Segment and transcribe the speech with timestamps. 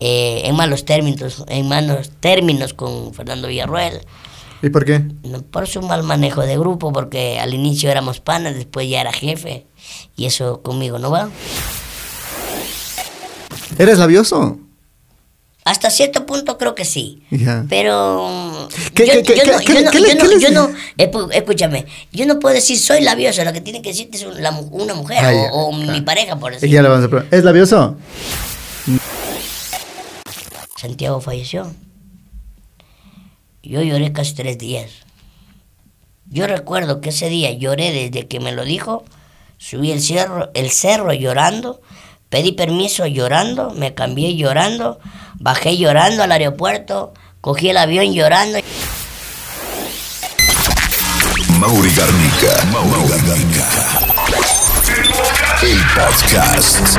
[0.00, 4.00] eh, en malos términos, en malos términos con Fernando Villarruel.
[4.62, 5.02] ¿Y por qué?
[5.50, 9.66] Por su mal manejo de grupo, porque al inicio éramos panas, después ya era jefe,
[10.16, 11.28] y eso conmigo no va.
[13.78, 14.58] ¿Eres labioso?
[15.64, 17.22] Hasta cierto punto creo que sí.
[17.68, 20.70] Pero ¿Qué- yo, no,
[21.32, 24.24] escúchame, yo no puedo decir soy labioso, lo que tiene que decirte es
[24.70, 26.70] una mujer Ah, o, mi pareja, por Y decir.
[26.70, 27.36] ya le vamos a preguntar.
[27.36, 27.96] ¿Es labioso?
[30.76, 31.72] Santiago falleció.
[33.62, 34.90] Yo lloré casi tres días.
[36.28, 39.04] Yo recuerdo que ese día lloré desde que me lo dijo,
[39.58, 41.80] subí el cerro, el cerro llorando,
[42.28, 44.98] pedí permiso llorando, me cambié llorando,
[45.34, 48.58] bajé llorando al aeropuerto, cogí el avión llorando.
[51.58, 52.64] Mauri Garnica.
[52.70, 53.66] Mauri Garnica.
[55.62, 56.98] El podcast.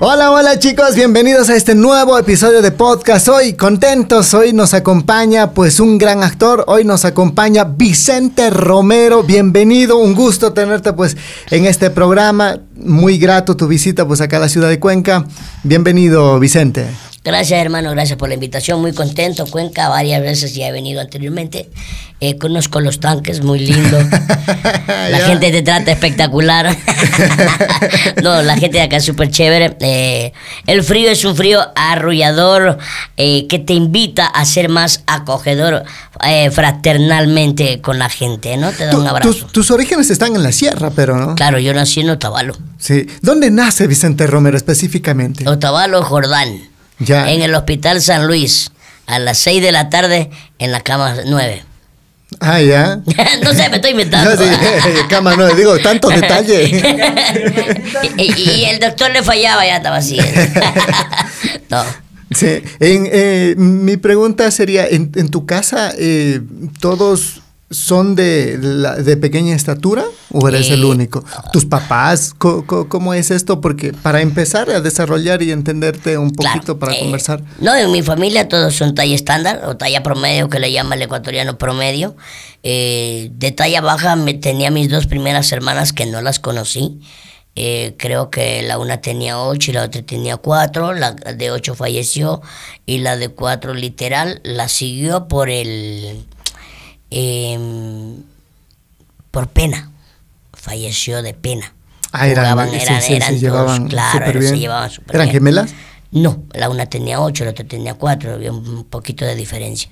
[0.00, 3.26] Hola, hola chicos, bienvenidos a este nuevo episodio de podcast.
[3.26, 9.24] Hoy contentos, hoy nos acompaña pues un gran actor, hoy nos acompaña Vicente Romero.
[9.24, 11.16] Bienvenido, un gusto tenerte pues
[11.50, 12.60] en este programa.
[12.76, 15.24] Muy grato tu visita pues acá a la ciudad de Cuenca.
[15.64, 16.86] Bienvenido, Vicente.
[17.28, 19.44] Gracias hermano, gracias por la invitación, muy contento.
[19.44, 21.68] Cuenca, varias veces ya he venido anteriormente.
[22.20, 23.98] Eh, conozco los tanques, muy lindo.
[24.86, 26.74] La gente te trata espectacular.
[28.22, 29.76] no, la gente de acá es súper chévere.
[29.80, 30.32] Eh,
[30.66, 32.78] el frío es un frío arrullador
[33.18, 35.84] eh, que te invita a ser más acogedor
[36.26, 38.72] eh, fraternalmente con la gente, ¿no?
[38.72, 39.30] Te da un abrazo.
[39.30, 41.34] tus, tus orígenes están en la sierra, pero ¿no?
[41.34, 42.56] Claro, yo nací en Otavalo.
[42.78, 43.06] Sí.
[43.20, 45.46] ¿Dónde nace Vicente Romero específicamente?
[45.46, 46.68] Otavalo, Jordán.
[46.98, 47.30] Ya.
[47.30, 48.70] En el Hospital San Luis.
[49.06, 51.64] A las 6 de la tarde en la cama 9.
[52.40, 53.00] Ah, ya.
[53.42, 54.30] no sé, me estoy inventando.
[54.34, 56.64] Ya, sí, cama, no, digo, tanto detalle.
[58.18, 60.18] y, y- y el doctor le fallaba, ya estaba así.
[61.70, 61.82] no.
[62.34, 66.40] Sí, en, eh, mi pregunta sería, ¿en, en tu casa eh,
[66.80, 67.40] todos
[67.70, 71.22] son de, de pequeña estatura o eres Eh, el único?
[71.52, 72.34] ¿Tus papás?
[72.38, 73.60] ¿Cómo es esto?
[73.60, 77.42] Porque para empezar a desarrollar y entenderte un Claro, poquito para eh, conversar.
[77.60, 81.02] No, en mi familia todos son talla estándar o talla promedio, que le llama el
[81.02, 82.16] ecuatoriano promedio.
[82.62, 87.00] Eh, de talla baja me, tenía mis dos primeras hermanas que no las conocí.
[87.54, 90.94] Eh, creo que la una tenía ocho y la otra tenía cuatro.
[90.94, 92.40] La de ocho falleció
[92.86, 96.24] y la de cuatro literal la siguió por el...
[97.10, 98.22] em,
[99.30, 99.90] por pena.
[100.52, 101.72] Falleció de pena.
[102.12, 104.50] Ah, eran, Jugaban, sí, eran- sí, eran se todos, llevaban claro, súper bien.
[104.52, 105.34] se llevaban súper ¿Eran bien.
[105.34, 105.74] gemelas?
[106.10, 109.90] No, la una tenía ocho, la otra tenía cuatro, había un poquito de diferencia.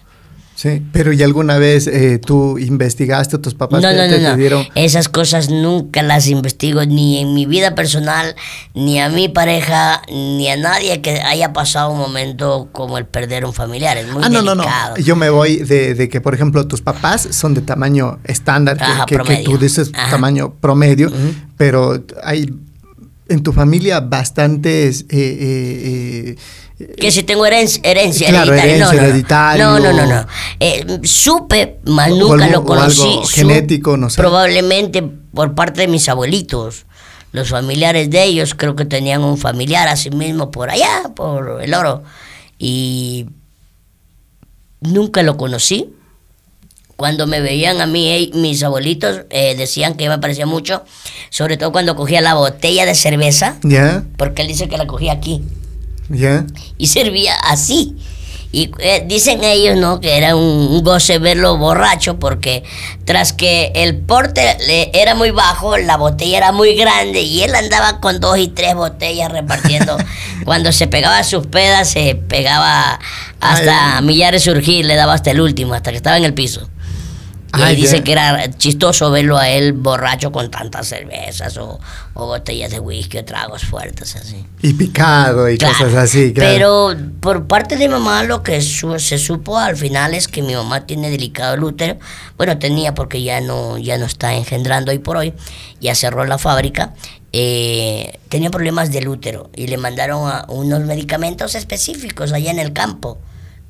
[0.56, 4.36] Sí, pero ¿y alguna vez eh, tú investigaste, tus papás No, te, no, no, te
[4.38, 4.64] dieron?
[4.74, 8.34] Esas cosas nunca las investigo ni en mi vida personal,
[8.72, 13.44] ni a mi pareja, ni a nadie que haya pasado un momento como el perder
[13.44, 13.98] un familiar.
[13.98, 14.64] Es muy Ah, no, no, no.
[14.96, 18.84] Yo me voy de, de que, por ejemplo, tus papás son de tamaño estándar, que-
[18.84, 20.10] Ajá, que, tú dices Ajá.
[20.12, 21.34] tamaño promedio, Ujú.
[21.58, 22.50] pero hay
[23.28, 25.02] en tu familia bastantes...
[25.02, 26.36] eh, eh,
[26.98, 28.84] Que si tengo herencia, herencia Claro, hereditaria.
[28.84, 29.78] no, herencia no, no.
[29.80, 30.26] No, no, no, no.
[30.60, 33.00] Eh, supe, mas O nunca algo- lo conocí.
[33.02, 34.16] algo genético, no sé.
[34.20, 36.84] Probablemente por parte de mis abuelitos.
[37.32, 41.72] Los familiares de ellos creo que tenían un familiar así mismo por allá, por el
[41.74, 42.02] oro.
[42.58, 43.26] Y
[44.80, 45.90] nunca lo conocí.
[46.96, 50.82] Cuando me veían a mí, eh, mis abuelitos eh, decían que me parecía mucho,
[51.28, 54.04] sobre todo cuando cogía la botella de cerveza, ¿Ya?
[54.16, 55.42] porque él dice que la cogía aquí
[56.08, 56.44] ¿Ya?
[56.78, 57.96] y servía así.
[58.52, 60.00] Y eh, dicen ellos, ¿no?
[60.00, 62.62] Que era un, un goce verlo borracho porque
[63.04, 67.54] tras que el porte le- era muy bajo, la botella era muy grande y él
[67.54, 69.98] andaba con dos y tres botellas repartiendo.
[70.44, 72.98] Cuando se pegaba sus pedas, se pegaba
[73.40, 74.04] hasta Ay.
[74.04, 76.66] millares surgir, le daba hasta el último, hasta que estaba en el piso.
[77.58, 81.78] Y Ah, ahí dice que era chistoso verlo a él borracho con tantas cervezas o,
[82.14, 84.44] o botellas de whisky o tragos fuertes así.
[84.62, 86.50] Y picado y Claro, cosas así, claro.
[86.52, 90.42] Pero por parte de mi mamá lo que su- se supo al final es que
[90.42, 91.98] mi mamá tiene delicado el útero.
[92.36, 95.32] Bueno, tenía porque ya no, ya no está engendrando hoy por hoy.
[95.80, 96.94] Ya cerró la fábrica.
[97.32, 102.72] Eh, tenía problemas del útero y le mandaron a unos medicamentos específicos allá en el
[102.72, 103.18] campo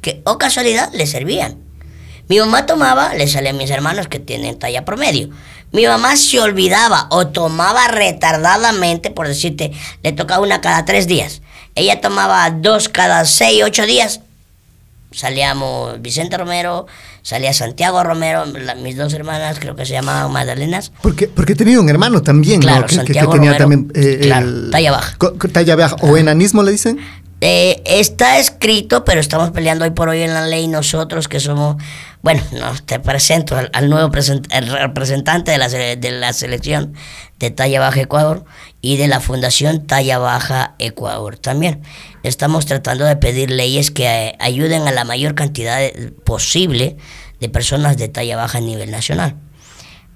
[0.00, 1.56] que, o casualidad, le servían.
[2.28, 5.28] Mi mamá tomaba, le salía a mis hermanos que tienen talla promedio.
[5.72, 11.42] Mi mamá se olvidaba o tomaba retardadamente, por decirte, le tocaba una cada tres días.
[11.74, 14.20] Ella tomaba dos cada seis, ocho días.
[15.12, 16.86] salíamos Vicente Romero,
[17.22, 20.92] salía Santiago Romero, la- mis dos hermanas creo que se llamaban Magdalenas.
[21.00, 23.04] Porque, porque tenido un hermano también, Claro, ¿no?
[23.04, 25.16] Que, tenía Romero, también eh, claro, el- talla baja.
[25.52, 25.96] talla baja.
[26.02, 26.98] O enanismo le dicen.
[27.40, 31.76] Eh, está escrito, pero estamos peleando hoy por hoy en la ley nosotros que somos,
[32.26, 36.92] bueno, no, te presento al, nuevo present- representante de la, de la selección
[37.38, 38.44] de Talla Baja Ecuador
[38.80, 41.82] y de la Fundación Talla Baja Ecuador también.
[42.24, 45.78] Estamos tratando de pedir leyes que eh, ayuden a la mayor cantidad
[46.24, 46.96] posible
[47.38, 49.36] de personas de talla baja a nivel nacional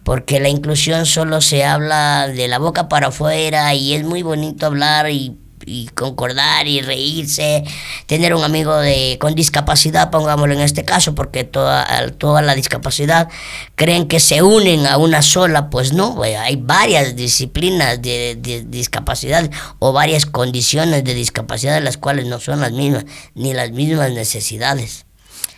[0.03, 4.67] porque la inclusión solo se habla de la boca para afuera y es muy bonito
[4.67, 7.65] hablar y, y concordar y reírse,
[8.07, 13.29] tener un amigo de, con discapacidad, pongámoslo en este caso, porque toda, toda la discapacidad
[13.75, 19.93] creen que se unen a una sola, pues no, hay varias disciplinas de, discapacidad o
[19.93, 23.05] varias condiciones de discapacidad las cuales no son las mismas,
[23.35, 25.07] ni las mismas necesidades.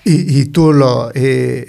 [0.05, 1.65] Y, y tú lo, eh,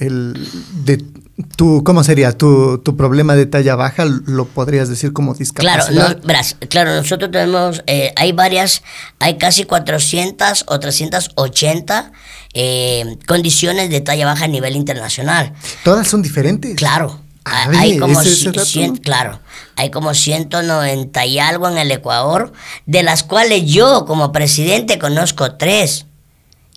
[1.56, 2.32] tú, ¿cómo sería?
[2.38, 6.18] Tu, tu problema de talla baja lo podrías decir como Claro, discapacidad.
[6.18, 8.84] no, verás, claro, nosotros tenemos, eh, hay varias,
[9.20, 12.12] hay casi 400 o 380
[12.54, 15.54] eh, condiciones de talla baja a nivel internacional.
[15.84, 16.76] Todas son diferentes.
[16.76, 17.20] Claro.
[17.46, 19.42] Ah, hay- como ese- cien- claro,
[19.76, 22.54] hay como 190 y algo en el Ecuador,
[22.86, 26.06] de las cuales yo como presidente conozco tres.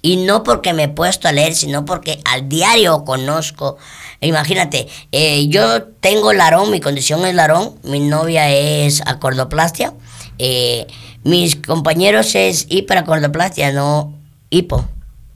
[0.07, 3.77] Y no porque me he puesto a leer, sino porque al diario conozco.
[4.21, 9.95] Imagínate, eh, yo tengo larón, mi condición es larón, mi novia es acordoplastia,
[10.39, 10.87] eh,
[11.25, 14.15] mis compañeros es hiperacordoplastia, no
[14.49, 14.89] hipo,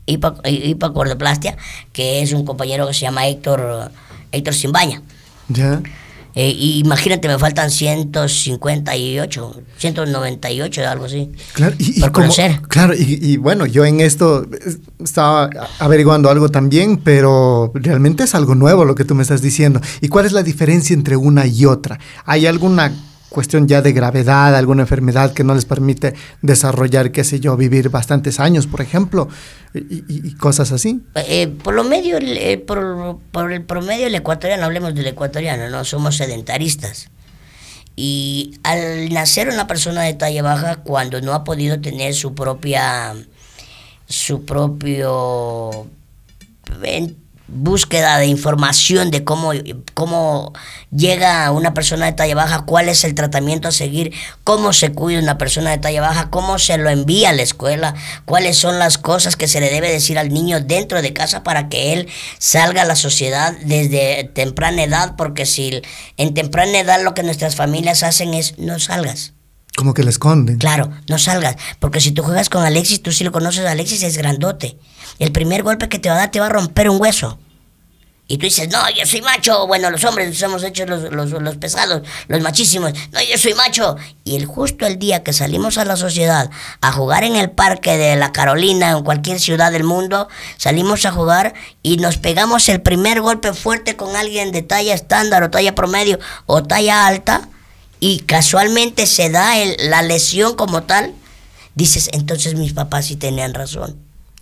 [0.06, 1.56] hipo, hipoacordoplastia,
[1.92, 3.90] que es un compañero que se llama Héctor,
[4.30, 5.02] Héctor Simbaña.
[5.48, 5.82] Ya.
[6.34, 11.30] Eh, y imagínate, me faltan 158, 198, algo así.
[11.52, 12.60] Claro, y, y Por como- conocer.
[12.68, 14.46] claro y, y bueno, yo en esto
[15.02, 19.80] estaba averiguando algo también, pero realmente es algo nuevo lo que tú me estás diciendo.
[20.00, 21.98] ¿Y cuál es la diferencia entre una y otra?
[22.24, 22.92] ¿Hay alguna
[23.30, 27.88] cuestión ya de gravedad, alguna enfermedad que no les permite desarrollar, qué sé yo, vivir
[27.88, 29.28] bastantes años, por ejemplo,
[29.72, 31.00] y, y- cosas así?
[31.14, 35.84] Eh, por lo medio, eh, por, por el promedio el ecuatoriano, hablemos del ecuatoriano, no
[35.84, 37.08] somos sedentaristas.
[37.96, 43.14] Y al nacer una persona de talla baja, cuando no ha podido tener su propia,
[44.08, 45.86] su propio
[47.50, 49.52] búsqueda de información de cómo,
[49.94, 50.52] cómo
[50.90, 54.12] llega una persona de talla baja, cuál es el tratamiento a seguir,
[54.44, 57.94] cómo se cuida una persona de talla baja, cómo se lo envía a la escuela,
[58.24, 61.68] cuáles son las cosas que se le debe decir al niño dentro de casa para
[61.68, 62.08] que él
[62.38, 65.82] salga a la sociedad desde temprana edad, porque si
[66.16, 69.34] en temprana edad lo que nuestras familias hacen es no salgas.
[69.76, 70.58] Como que le esconden.
[70.58, 74.16] Claro, no salgas, porque si tú juegas con Alexis, tú sí lo conoces, Alexis es
[74.16, 74.76] grandote.
[75.18, 77.38] El primer golpe que te va a dar te va a romper un hueso.
[78.30, 79.66] Y tú dices, no, yo soy macho.
[79.66, 82.92] Bueno, los hombres nos hemos hecho los, los, los pesados, los machísimos.
[83.10, 83.96] No, yo soy macho.
[84.22, 86.48] Y el justo el día que salimos a la sociedad
[86.80, 90.28] a jugar en el parque de la Carolina, en cualquier ciudad del mundo,
[90.58, 95.42] salimos a jugar y nos pegamos el primer golpe fuerte con alguien de talla estándar
[95.42, 97.48] o talla promedio o talla alta
[98.00, 101.12] y casualmente se da el- la lesión como tal,
[101.74, 103.96] dices, entonces mis papás sí tenían razón.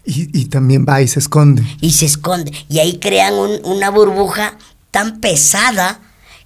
[0.05, 1.62] Y, y también va y se esconde.
[1.81, 2.52] Y se esconde.
[2.70, 4.56] Y ahí crean un- una burbuja
[4.90, 6.00] tan pesada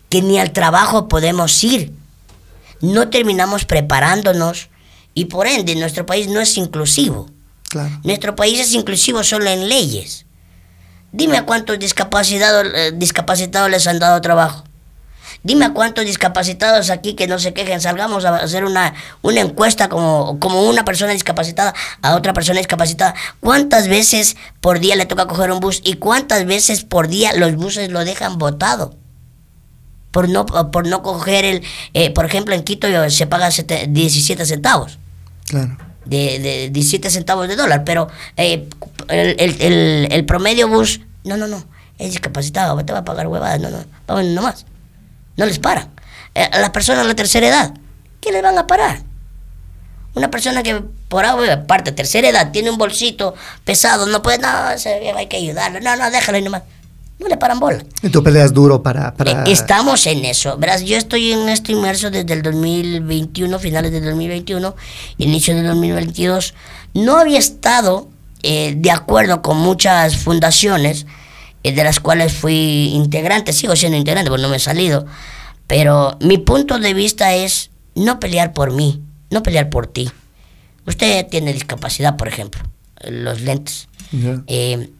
[0.08, 1.92] que ni al trabajo podemos ir.
[2.80, 4.68] No terminamos preparándonos
[5.14, 7.28] y por ende nuestro país no es inclusivo.
[7.68, 8.00] Claro.
[8.02, 10.26] Nuestro país es inclusivo solo en leyes.
[11.12, 14.64] Dime a cuántos discapacitados, eh, discapacitados les han dado trabajo.
[15.44, 19.88] Dime a cuántos discapacitados aquí que no se quejen, salgamos a hacer una, una encuesta
[19.88, 23.14] como, como una persona discapacitada a otra persona discapacitada.
[23.40, 27.56] ¿Cuántas veces por día le toca coger un bus y cuántas veces por día los
[27.56, 28.94] buses lo dejan botado?
[30.12, 31.62] Por no, por no coger el,
[31.94, 34.98] eh, por ejemplo, en Quito se paga sete- 17 centavos
[35.48, 35.76] Claro.
[36.04, 38.68] de, de 17 centavos de dólar, pero eh,
[39.08, 41.64] el, el- el- el promedio bus, no, no, no,
[41.98, 44.66] es discapacitado, te va a pagar huevadas, no, no, vamos nomás.
[45.36, 45.90] No les paran.
[46.34, 47.74] Eh, a las personas de la tercera edad,
[48.20, 49.02] ¿qué les van a parar?
[50.14, 53.34] Una persona que por ahora, parte de tercera edad, tiene un bolsito
[53.64, 54.48] pesado, no puede, no,
[55.00, 56.62] viejo hay que ayudarlo, no, no, déjalo ahí nomás.
[57.18, 57.84] No le paran bola.
[58.02, 59.14] Y tú peleas duro para...
[59.14, 59.30] para...
[59.30, 60.56] Eh, Estamos en eso.
[60.56, 64.74] Verás, yo estoy en esto inmerso desde el 2021, finales del 2021,
[65.18, 66.54] inicio del 2022.
[66.94, 68.08] No había estado
[68.42, 71.06] eh, de acuerdo con muchas fundaciones, eh,
[71.62, 75.06] de las cuales fui integrante, sigo siendo integrante, porque no me he salido.
[75.66, 79.00] Pero mi punto de vista es no pelear por mí,
[79.30, 80.10] no pelear por ti.
[80.86, 82.60] Usted tiene discapacidad, por ejemplo,
[83.00, 83.88] eh, los lentes.
[84.48, 84.90] Eh,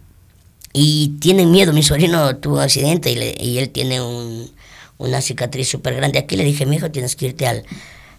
[0.73, 1.73] y tienen miedo.
[1.73, 4.51] Mi sobrino tuvo un accidente y, le- y él tiene un-
[4.99, 6.19] una cicatriz súper grande.
[6.21, 7.65] Aquí le dije, mi hijo, tienes que irte al,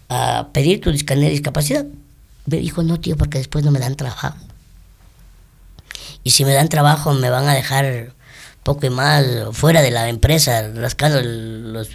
[0.09, 1.85] a pedir tu de discapacidad.
[2.45, 4.33] Me dijo, no, tío, porque después no me dan trabajo.
[6.23, 8.13] Y si me dan trabajo, me van a dejar
[8.63, 11.89] poco y más fuera de la empresa, rascando el- los,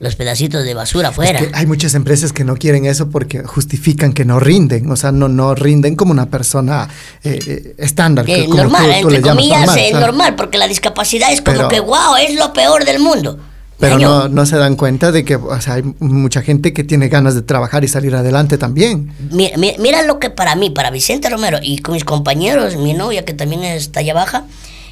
[0.00, 1.38] los pedacitos de basura afuera.
[1.38, 4.96] Es que hay muchas empresas que no quieren eso porque justifican que no rinden, o
[4.96, 6.88] sea, no, no rinden como una persona
[7.24, 8.24] eh, eh, estándar.
[8.26, 10.06] que- como normal, tú- tú entre comillas, normal, claro.
[10.06, 13.38] normal, porque la discapacidad es como Pero- que, wow, es lo peor del mundo.
[13.78, 17.08] Pero no, no se dan cuenta de que o sea, hay mucha gente que tiene
[17.08, 19.12] ganas de trabajar y salir adelante también.
[19.30, 22.94] Mira, mira, mira lo que para mí, para Vicente Romero y con mis compañeros, mi
[22.94, 24.44] novia que también es talla baja,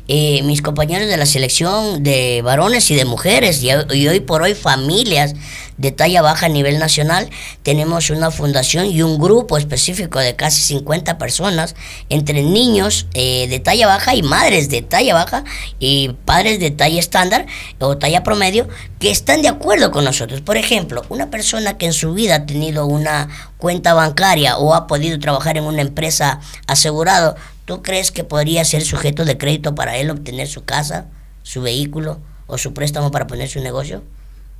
[0.06, 4.54] eh, mis compañeros de la selección de varones y de mujeres, y, hoy por hoy
[4.54, 5.34] familias
[5.78, 7.30] de talla baja a nivel nacional,
[7.62, 11.75] tenemos una fundación y un grupo específico de casi 50 personas,
[12.11, 15.44] entre niños eh, de talla baja y madres de talla baja
[15.78, 17.46] y padres de talla estándar
[17.80, 18.68] o talla promedio,
[18.99, 20.42] que están de acuerdo con nosotros.
[20.42, 24.87] Por ejemplo, una persona que en su vida ha tenido una cuenta bancaria o ha
[24.87, 29.97] podido trabajar en una empresa asegurado, ¿tú crees que podría ser sujeto de crédito para
[29.97, 31.06] él obtener su casa,
[31.42, 34.02] su vehículo o su préstamo para poner su negocio?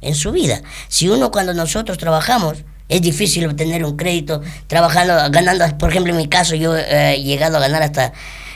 [0.01, 0.63] En su vida.
[0.89, 2.59] Si uno cuando nosotros trabajamos,
[2.89, 7.23] es difícil obtener un crédito trabajando, ganando, por ejemplo, en mi caso, yo eh, he
[7.23, 8.13] llegado a ganar hasta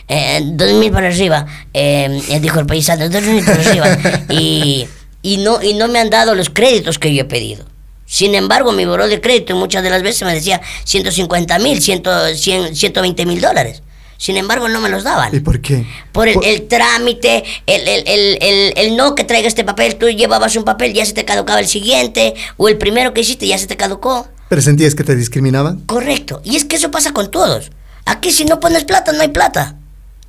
[0.08, 4.88] eh, dos mil para arriba, eh, eh, dijo el paisano, dos mil para arriba, y,
[5.22, 7.64] y, no, y no me han dado los créditos que yo he pedido.
[8.06, 13.26] Sin embargo, mi buró de crédito muchas de las veces me decía 150 mil, 120
[13.26, 13.82] mil dólares.
[14.18, 15.34] Sin embargo, no me los daban.
[15.34, 15.86] ¿Y por qué?
[16.12, 20.56] Por el, Por- el trámite, el, el, el, no que traiga este papel, tú llevabas
[20.56, 23.66] un papel, ya se te caducaba el siguiente, o el primero que hiciste ya se
[23.68, 24.26] te caducó.
[24.48, 25.80] ¿Pero sentías que te discriminaban?
[25.86, 26.40] Correcto.
[26.44, 27.70] Y es que eso pasa con todos.
[28.06, 29.76] Aquí si no pones plata, no hay plata.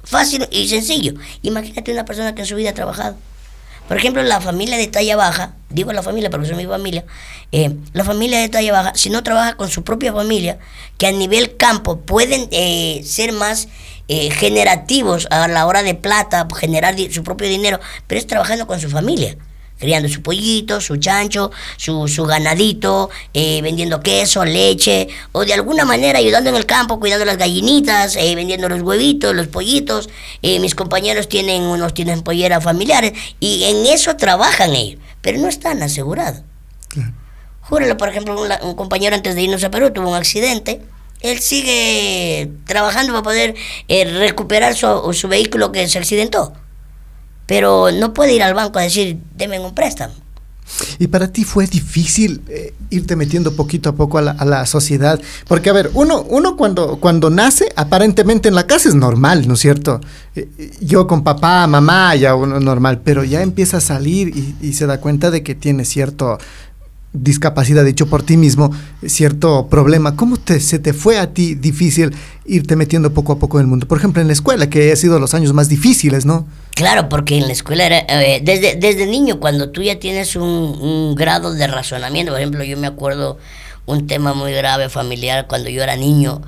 [0.03, 1.13] Fácil y sencillo.
[1.41, 3.17] Imagínate una persona que en su vida ha trabajado.
[3.89, 7.05] Por ejemplo, la familia de talla baja, digo la familia porque son mi familia,
[7.51, 10.59] eh, la familia de talla baja, si no trabaja con su propia familia,
[10.99, 13.67] que a nivel campo pueden eh, ser más
[14.07, 18.79] eh, generativos a la hora de plata, generar su propio dinero, pero es trabajando con
[18.79, 19.35] su familia
[19.79, 25.85] criando su pollito, su chancho, su, su ganadito, eh, vendiendo queso, leche, o de alguna
[25.85, 30.09] manera ayudando en el campo, cuidando las gallinitas, eh, vendiendo los huevitos, los pollitos.
[30.41, 35.47] Eh, mis compañeros tienen unos tienen polleras familiares y en eso trabajan ellos, pero no
[35.47, 36.41] están asegurados.
[36.89, 37.13] Claro.
[37.61, 40.81] Júralo, por ejemplo, un, un compañero antes de irnos a Perú tuvo un accidente.
[41.21, 43.55] Él sigue trabajando para poder
[43.87, 46.53] recuperar su, su vehículo que se accidentó.
[47.49, 50.13] Pero no puede ir al banco a decir, denme un préstamo.
[50.99, 54.67] ¿Y para ti fue difícil eh, irte metiendo poquito a poco a la, a la
[54.67, 55.19] sociedad?
[55.47, 59.55] Porque, a ver, uno, uno cuando, cuando nace, aparentemente en la casa es normal, ¿no
[59.55, 59.99] es cierto?
[60.35, 64.55] Eh, eh, yo con papá, mamá, ya uno normal, pero ya empieza a salir y,
[64.61, 66.37] y se da cuenta de que tiene cierto
[67.11, 68.71] discapacidad, dicho por ti mismo,
[69.05, 70.15] cierto problema.
[70.15, 73.67] ¿Cómo te, se te fue a ti difícil irte metiendo poco a poco en el
[73.67, 73.87] mundo?
[73.87, 76.47] Por ejemplo, en la escuela, que ha sido los años más difíciles, ¿no?
[76.75, 81.15] Claro, porque en la escuela era, eh, desde, desde niño, cuando tú ya tienes un,
[81.15, 83.37] grado de razonamiento, por ejemplo, yo me acuerdo
[83.85, 86.41] un tema muy grave familiar, cuando yo era niño,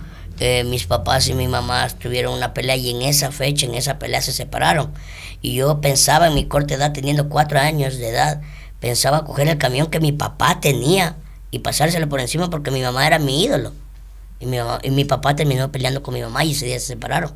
[0.65, 4.21] mis papás y mi mamá tuvieron una pelea y en esa fecha, en esa pelea
[4.21, 4.91] se separaron.
[5.41, 8.41] Y yo pensaba en mi corta edad, teniendo cuatro años de edad,
[8.81, 11.15] pensaba coger el camión que mi papá tenía
[11.51, 13.71] y pasárselo por encima porque mi mamá era mi ídolo.
[14.41, 16.87] Y mi, mamá- y mi papá terminó peleando con mi mamá y ese día se
[16.87, 17.31] separaron.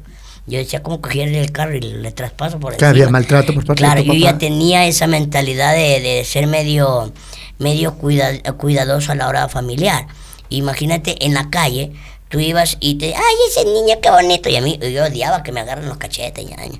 [0.48, 2.90] Yo decía, ¿cómo cogerle el carro y le traspaso por encima?
[2.90, 7.12] había maltrato por parte de Claro, yo ya tenía esa mentalidad de, de ser medio,
[7.60, 10.08] medio cuida- cuidadoso a la hora familiar.
[10.50, 11.94] Imagínate en la calle,
[12.30, 14.50] tú ibas y te, ay, ese niño qué bonito.
[14.50, 16.80] Y a mí, yo odiaba que me agarren los cachetes, ñaño.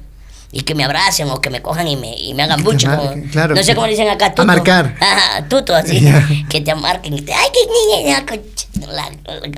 [0.58, 2.88] Y que me abracen o que me cojan y me, y me hagan bucho.
[2.88, 4.46] marquen, claro, no sé cómo le dicen acá, a tuto.
[4.46, 4.96] marcar.
[5.02, 6.02] Ajá, tuto, así.
[6.50, 8.26] Que te marquen y te, ay, qué niña.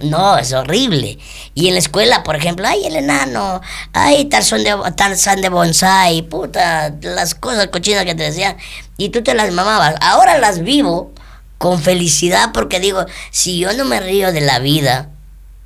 [0.01, 1.19] No, es horrible.
[1.53, 3.61] Y en la escuela, por ejemplo, ay, el enano,
[3.93, 8.57] ay, tarzán de, tarzán de bonsai, puta, las cosas cochinas que te decían.
[8.97, 9.93] Y tú te las mamabas.
[10.01, 11.11] Ahora las vivo
[11.59, 15.09] con felicidad porque digo, si yo no me río de la vida,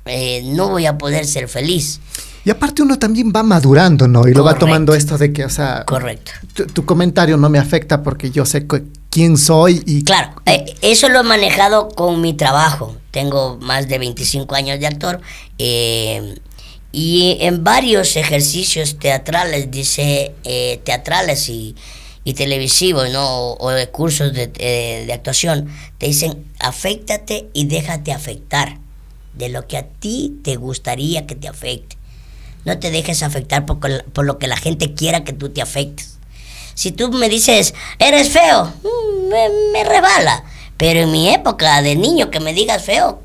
[0.04, 2.00] eh, no voy a poder ser feliz.
[2.44, 4.26] Y aparte uno también va madurando, ¿no?
[4.26, 6.32] Y lo va tomando esto de que, o sea, Correcto.
[6.54, 8.66] tu, tu comentario no me afecta porque yo sé
[9.10, 10.02] quién soy y...
[10.02, 12.96] Claro, eh, eso lo he manejado con mi trabajo.
[13.12, 15.20] Tengo más de 25 años de actor
[15.58, 16.34] eh,
[16.90, 21.76] y en varios ejercicios teatrales, dice, eh, teatrales y,
[22.24, 23.24] y televisivos, ¿no?
[23.24, 25.68] O, o de cursos de, eh, de actuación,
[25.98, 28.78] te dicen, afectate y déjate afectar
[29.34, 31.96] de lo que a ti te gustaría que te afecte.
[32.64, 36.18] No te dejes afectar por, por lo que la gente quiera que tú te afectes.
[36.74, 40.44] Si tú me dices, eres feo, mm, me, me rebala.
[40.76, 43.22] Pero en mi época de niño que me digas feo,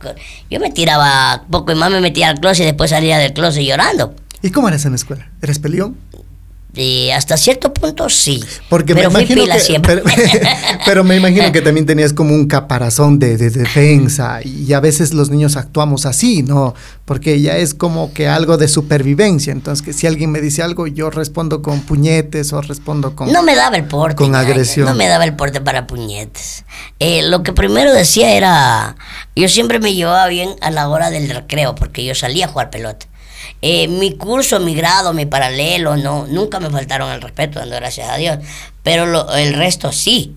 [0.50, 3.64] yo me tiraba poco y más me metía al closet y después salía del closet
[3.64, 4.14] llorando.
[4.42, 5.32] ¿Y cómo eres en la escuela?
[5.42, 5.98] ¿Eres peleón?
[6.78, 8.44] Y hasta cierto punto sí.
[8.70, 9.98] Porque pero me fui imagino pila que, siempre.
[9.98, 10.18] Pero,
[10.86, 15.14] pero me imagino que también tenías como un caparazón de, de defensa y a veces
[15.14, 16.76] los niños actuamos así, ¿no?
[17.06, 19.52] Porque ya es como que algo de supervivencia.
[19.52, 23.32] Entonces, que si alguien me dice algo, yo respondo con puñetes o respondo con...
[23.32, 24.16] No me daba el porte.
[24.16, 24.86] Con agresión.
[24.86, 26.64] No me daba el porte para puñetes.
[27.00, 28.96] Eh, lo que primero decía era,
[29.36, 32.70] yo siempre me llevaba bien a la hora del recreo porque yo salía a jugar
[32.70, 33.08] pelota.
[33.62, 38.10] Eh, mi curso, mi grado, mi paralelo, no, nunca me faltaron el respeto, dando gracias
[38.10, 38.38] a Dios.
[38.84, 40.36] Pero lo- el resto sí.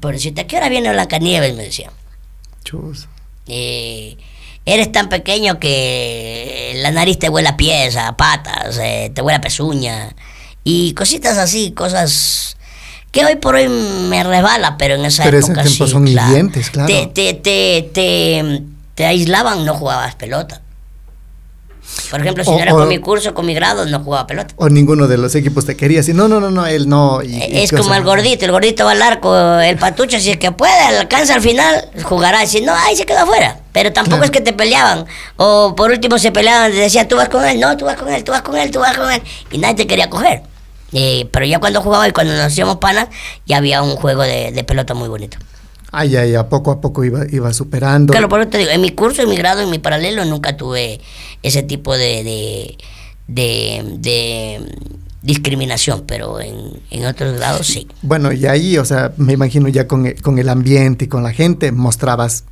[0.00, 1.54] Por decirte, ¿a qué hora viene Blancanieves?
[1.56, 1.90] Me decían.
[2.64, 3.08] Chus.
[3.48, 4.16] Eh,
[4.64, 9.36] eres tan pequeño que la nariz te huele a pies, a patas, eh, te huele
[9.36, 10.14] a pezuña.
[10.64, 12.56] Y cositas así, cosas
[13.10, 16.06] que hoy por hoy me resbala, pero en esa Pero ese época tiempo sí, son
[16.06, 16.50] claro.
[16.70, 16.86] claro.
[16.86, 18.62] Te, te, te, te,
[18.94, 20.60] te aislaban, no jugabas pelota.
[22.10, 24.26] Por ejemplo, si O- no era o- con mi curso, con mi grado, no jugaba
[24.26, 24.54] pelota.
[24.56, 27.22] O ninguno de los equipos te quería decir, no, no, no, no, él no.
[27.22, 30.52] y- Es como el gordito, el gordito va al arco, el patucho, si es que
[30.52, 32.46] puede, alcanza al final, jugará.
[32.46, 33.58] Si no, ahí se quedó afuera.
[33.72, 34.24] Pero tampoco Claro.
[34.26, 35.06] es que te peleaban.
[35.36, 38.12] O por último se peleaban y decían, tú vas con él, no, tú vas con
[38.12, 39.22] él, tú vas con él, tú vas con él.
[39.50, 40.42] Y nadie te quería coger.
[40.92, 43.08] Eh, pero ya cuando jugaba y cuando nos hacíamos panas,
[43.44, 45.36] ya había un juego de, de pelota muy bonito.
[45.90, 48.12] Ay, ay, a poco a poco iba, iba superando.
[48.12, 50.56] Claro, por eso te digo, en mi curso, en mi grado, en mi paralelo, nunca
[50.56, 51.00] tuve
[51.42, 52.78] ese tipo de, de,
[53.26, 54.76] de, de
[55.22, 56.56] discriminación, pero en,
[56.90, 57.88] en otros grados sí.
[58.02, 61.32] Bueno, y ahí, o sea, me imagino ya con, con el ambiente y con la
[61.32, 62.44] gente, mostrabas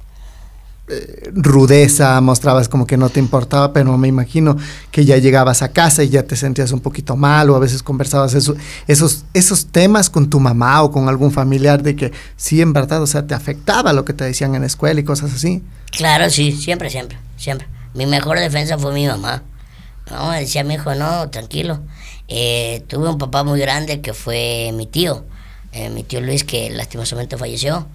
[0.88, 4.56] eh, rudeza, mostrabas como que no te importaba, pero me imagino
[4.90, 7.82] que ya llegabas a casa y ya te sentías un poquito mal o a veces
[7.82, 8.54] conversabas eso-
[8.86, 13.02] esos, esos temas con tu mamá o con algún familiar de que sí, en verdad,
[13.02, 15.62] o sea, te afectaba lo que te decían en la escuela y cosas así.
[15.90, 17.66] Claro, sí, siempre, siempre, siempre.
[17.94, 19.42] Mi mejor defensa fue mi mamá.
[20.10, 21.80] No, decía mi hijo, no, tranquilo.
[22.28, 25.24] Eh, tuve un papá muy grande que fue mi tío,
[25.72, 27.86] eh, mi tío Luis, que lastimosamente falleció.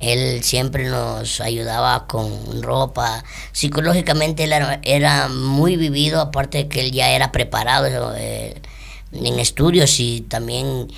[0.00, 3.22] Él siempre nos ayudaba con ropa.
[3.52, 8.60] Psicológicamente él era, muy vivido, aparte de que él ya era preparado eh,
[9.12, 10.88] en estudios y también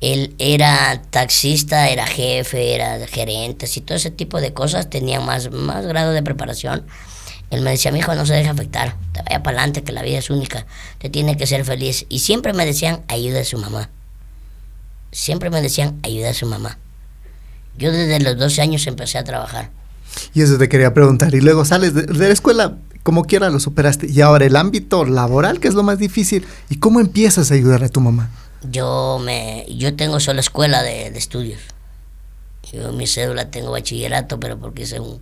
[0.00, 5.50] él era taxista, era jefe, era gerente, y todo ese tipo de cosas, tenía más,
[5.50, 6.86] más grado de preparación.
[7.50, 10.02] Él me decía, mi hijo, no se deje afectar, te vaya para adelante, que la
[10.02, 10.66] vida es única,
[10.98, 12.06] te tiene que ser feliz.
[12.08, 13.90] Y siempre me decían, ayuda a su mamá.
[15.12, 16.78] Siempre me decían, ayuda a su mamá.
[17.80, 19.70] Yo desde los 12 años empecé a trabajar.
[20.34, 21.34] Y eso te quería preguntar.
[21.34, 24.06] Y luego sales de, de la escuela, como quiera lo superaste.
[24.10, 26.46] Y ahora el ámbito laboral, que es lo más difícil.
[26.68, 28.30] ¿Y cómo empiezas a ayudar a tu mamá?
[28.70, 31.60] Yo me yo tengo solo escuela de, de estudios.
[32.72, 35.20] Yo mi cédula tengo bachillerato, pero porque hice un,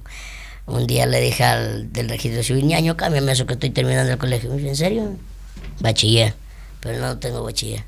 [0.66, 4.18] un día le dije al del registro civil, ñaño, cámbiame eso que estoy terminando el
[4.18, 4.50] colegio.
[4.50, 5.16] Me dice, ¿en serio?
[5.80, 6.34] Bachiller,
[6.80, 7.84] pero no tengo bachiller,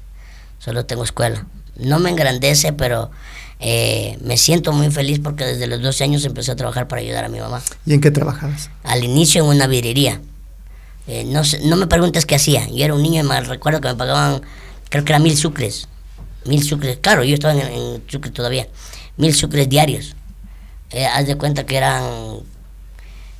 [0.59, 1.46] solo tengo escuela.
[1.76, 3.11] No me engrandece, pero
[3.60, 7.24] eh, me siento muy feliz porque desde los 12 años empecé a trabajar para ayudar
[7.24, 7.62] a mi mamá.
[7.86, 8.70] ¿Y en qué trabajabas?
[8.84, 10.20] Al inicio en una vidriería.
[11.06, 12.66] Eh, no, sé- no me preguntes qué hacía.
[12.68, 14.40] Yo era un niño y me recuerdo que me pagaban,
[14.88, 15.88] creo que era mil sucres.
[16.46, 16.98] Mil sucres.
[17.02, 18.66] Claro, yo estaba en, en sucre todavía.
[19.16, 20.16] Mil sucres diarios.
[20.90, 22.02] Eh, haz de cuenta que eran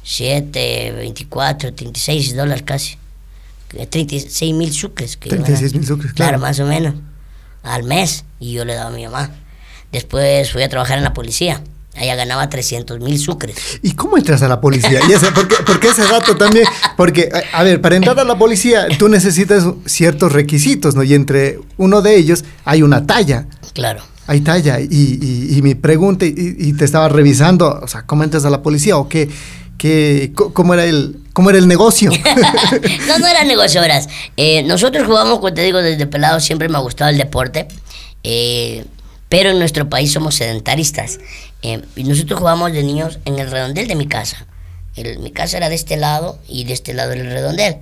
[0.03, 2.97] 7, 24, 36 dólares casi.
[3.75, 5.17] Eh, 36 mil sucres.
[5.17, 6.31] que iban a- 36,000 sucres, claro.
[6.33, 6.95] Claro, más o menos.
[7.63, 8.25] Al mes.
[8.39, 9.31] Y yo le daba a mi mamá.
[9.93, 11.63] Después fui a trabajar en la policía.
[11.97, 13.57] Allá ganaba 300 mil sucres.
[13.83, 15.01] ¿Y cómo entras a la policía?
[15.09, 16.65] Y ese, porque, porque ese dato también,
[16.97, 21.03] porque, a, ver, para entrar a la policía tú necesitas ciertos requisitos, ¿no?
[21.03, 24.03] Y entre uno de ellos hay una talla, Claro.
[24.29, 24.79] hay talla.
[24.81, 28.51] Y, y- y mi pregunta, y, y te estaba revisando, o sea, ¿cómo entras a
[28.51, 28.97] la policía?
[28.97, 29.29] ¿O qué,
[29.77, 32.11] qué, cómo, era el, cómo era el negocio?
[33.09, 34.09] no, no era negocio, verás.
[34.37, 37.67] Eh, nosotros jugamos, como te digo, desde pelado siempre me ha gustado el deporte.
[38.23, 38.85] eh,
[39.31, 41.19] pero en nuestro país somos sedentaristas.
[41.63, 44.47] Eh, y nosotros jugamos de niños en el redondel de mi casa.
[44.97, 47.77] El- mi casa era de este lado y de este lado era el redondel.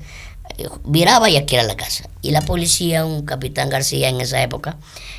[0.58, 2.04] Eh, viraba y aquí era la casa.
[2.22, 4.76] Y la policía, un capitán García en esa época,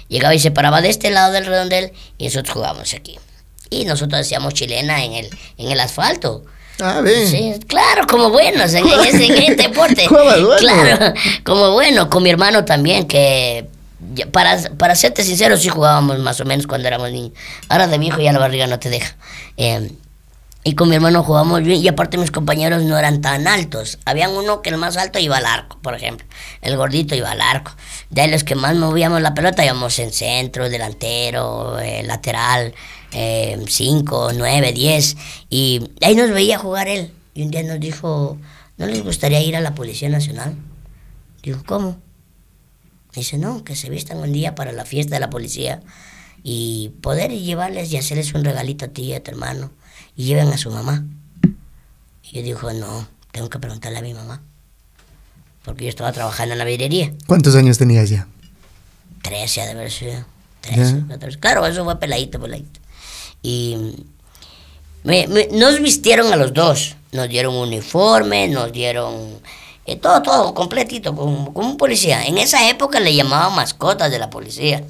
[0.08, 3.18] llegaba y se paraba de este lado del redondel y nosotros jugábamos aquí.
[3.72, 6.44] Y nosotros hacíamos chilena en el, en el asfalto.
[6.82, 7.28] Ah, ven.
[7.28, 10.08] Sí, claro, como buenos en, en ese, en este deporte.
[10.10, 10.50] Bueno.
[10.58, 11.14] Claro,
[11.44, 13.68] como bueno, con mi hermano también, que
[14.32, 17.34] para, para serte sincero, sí jugábamos más o menos cuando éramos niños.
[17.68, 19.16] Ahora de viejo ya la barriga no te deja.
[19.58, 19.92] Eh,
[20.66, 23.98] Y con mi hermano jugamos bien y aparte mis compañeros no eran tan altos.
[24.06, 26.28] Habían uno que el más alto iba al arco, por ejemplo.
[26.62, 27.72] El gordito iba al arco.
[28.10, 32.74] De ahí los que más movíamos la pelota íbamos en centro, delantero, eh, lateral,
[33.12, 35.18] 5, 9, 10.
[35.50, 37.14] Y ahí nos veía jugar él.
[37.34, 38.38] Y un día nos dijo,
[38.78, 40.56] ¿no les gustaría ir a la Policía Nacional?
[41.42, 41.98] Digo, ¿cómo?
[43.14, 45.82] Dice, no, que se vistan un día para la fiesta de la policía
[46.44, 49.72] y poder llevarles y hacerles un regalito a ti y a tu hermano
[50.16, 51.04] y lleven a su mamá.
[52.24, 54.42] Y yo dijo, no, tengo que preguntarle a mi mamá.
[55.64, 57.12] Porque yo estaba trabajando en la vidrería.
[57.28, 58.28] ¿Cuántos años tenías ya?
[59.22, 60.24] Trece, de haber sido.
[60.62, 61.40] Trece, catorce.
[61.40, 62.80] Claro, eso fue peladito, peladito.
[63.42, 64.06] Y
[65.04, 66.96] me- me- nos vistieron a los dos.
[67.12, 69.40] Nos dieron uniforme, nos dieron
[69.92, 72.26] eh, todo, todo, completito, como, como un policía.
[72.26, 74.84] En esa época le llamaban mascotas de la policía.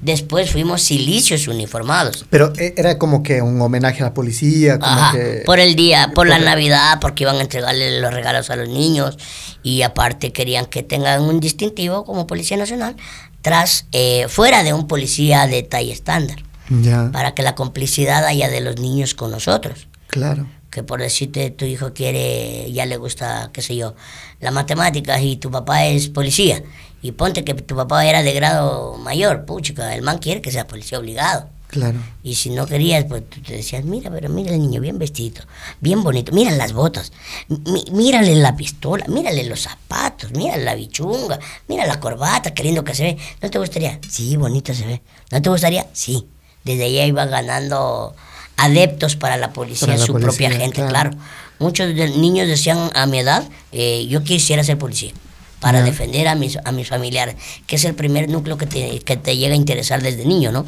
[0.00, 2.24] Después fuimos silicios uniformados.
[2.30, 5.42] Pero eh, era como que un homenaje a la policía, como Ajá, que...
[5.44, 9.18] por el día, por la Navidad, porque iban a entregarle los regalos a los niños
[9.64, 12.94] y aparte querían que tengan un distintivo como Policía Nacional
[13.42, 18.48] tras, eh, fuera de un policía de talla estándar, Ya, para que la complicidad haya
[18.48, 19.88] de los niños con nosotros.
[20.06, 20.46] claro.
[20.70, 23.94] Que por decirte, tu hijo quiere, ya le gusta, qué sé yo,
[24.40, 26.62] las matemáticas y tu papá es policía.
[27.00, 30.66] Y ponte que tu papá era de grado mayor, puchica, el man quiere que sea
[30.66, 31.48] policía obligado.
[31.68, 31.98] Claro.
[32.22, 35.42] Y si no querías, pues tú te decías, mira, pero mira el niño bien vestido,
[35.80, 37.12] bien bonito, mira las botas,
[37.48, 42.84] mi- mírale la pistola, mírale los zapatos, mira la bichunga, mira la corbata, qué lindo
[42.84, 43.18] que se ve.
[43.42, 43.98] ¿No te gustaría?
[44.08, 45.02] Sí, bonito se ve.
[45.30, 45.86] ¿No te gustaría?
[45.92, 46.26] Sí.
[46.64, 48.14] Desde ahí iba ganando
[48.58, 50.90] adeptos para la policía, Para la su policía, propia gente, claro.
[50.90, 51.16] claro.
[51.58, 55.12] Muchos de- niños decían a mi edad, eh, yo quisiera ser policía
[55.60, 57.34] para defender a mis, a mis familiares,
[57.66, 60.66] que es el primer núcleo que te, que te llega a interesar desde niño, ¿no?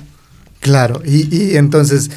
[0.59, 2.11] Claro, y, y entonces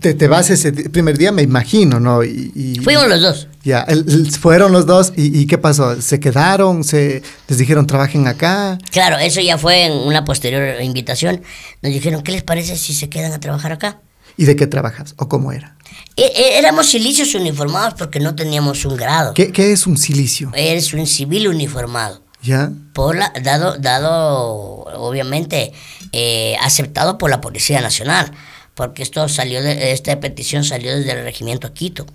[0.00, 2.22] te, te vas ese primer día, me imagino, ¿no?
[2.22, 3.48] Y, y- Fuimos los dos.
[3.64, 6.00] Ya, el- fueron los dos, y, y qué pasó?
[6.00, 6.84] ¿Se quedaron?
[6.84, 8.78] ¿Se, ¿Les dijeron trabajen acá?
[8.92, 11.40] Claro, eso ya fue en una posterior invitación.
[11.82, 14.00] Nos dijeron, ¿qué les parece si se quedan a trabajar acá?
[14.38, 15.14] ¿Y de qué trabajas?
[15.18, 15.76] ¿O cómo era?
[16.16, 19.34] E- e- éramos silicios uniformados porque no teníamos un grado.
[19.34, 20.52] ¿Qué, qué es un silicio?
[20.54, 22.22] Eres un civil uniformado.
[22.40, 22.70] ¿Ya?
[22.94, 25.72] Por la, dado, dado, obviamente,
[26.12, 28.30] eh, aceptado por la Policía Nacional.
[28.74, 32.06] Porque esto salió de, esta petición salió desde el regimiento Quito.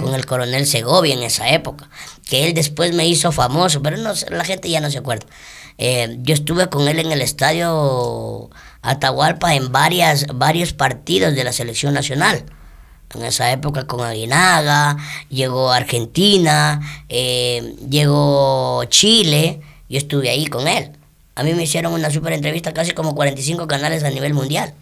[0.00, 1.90] Con el coronel Segovia en esa época,
[2.26, 5.26] que él después me hizo famoso, pero no, la gente ya no se acuerda.
[5.76, 8.48] Eh, yo estuve con él en el estadio
[8.86, 12.44] Atahualpa en varias, varios partidos de la selección nacional.
[13.14, 14.96] En esa época con Aguinaga,
[15.28, 20.92] llegó Argentina, eh, llegó Chile, yo estuve ahí con él.
[21.34, 24.72] A mí me hicieron una super entrevista, casi como 45 canales a nivel mundial.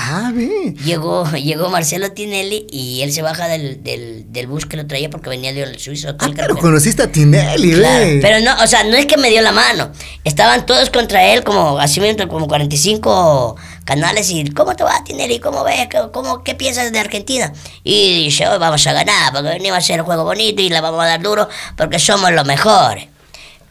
[0.00, 0.74] Ah, ve.
[0.84, 5.10] Llegó, llegó Marcelo Tinelli y él se baja del, del, del bus que lo traía
[5.10, 8.18] porque venía del suizo Ah, pero conociste a Tinelli, Claro, ve.
[8.22, 9.90] pero no, o sea, no es que me dio la mano.
[10.22, 14.30] Estaban todos contra él, como así como 45 canales.
[14.30, 15.40] Y ¿cómo te va, Tinelli?
[15.40, 15.88] ¿Cómo ves?
[15.88, 17.52] ¿Qué, cómo, ¿Qué piensas de Argentina?
[17.82, 20.80] Y dice, hoy vamos a ganar, porque venimos a hacer un juego bonito y la
[20.80, 23.06] vamos a dar duro, porque somos los mejores.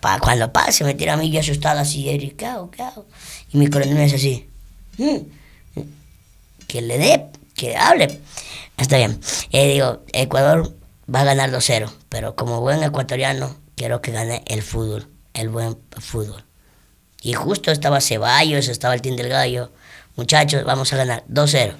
[0.01, 2.69] Pa, cuando pase, me tira a mí yo asustado así, y ¿qué hago?
[2.69, 3.05] ¿Qué hago?
[3.53, 4.45] Y mi coronel dice así,
[4.97, 5.36] "Mm,
[6.67, 7.25] que le dé,
[7.55, 8.19] que hable.
[8.77, 9.19] Está bien.
[9.51, 10.75] Eh, digo, Ecuador
[11.13, 15.77] va a ganar 2-0, pero como buen ecuatoriano, quiero que gane el fútbol, el buen
[15.97, 16.43] fútbol.
[17.21, 19.71] Y justo estaba Ceballos, estaba el Team del Gallo.
[20.15, 21.73] Muchachos, vamos a ganar 2-0.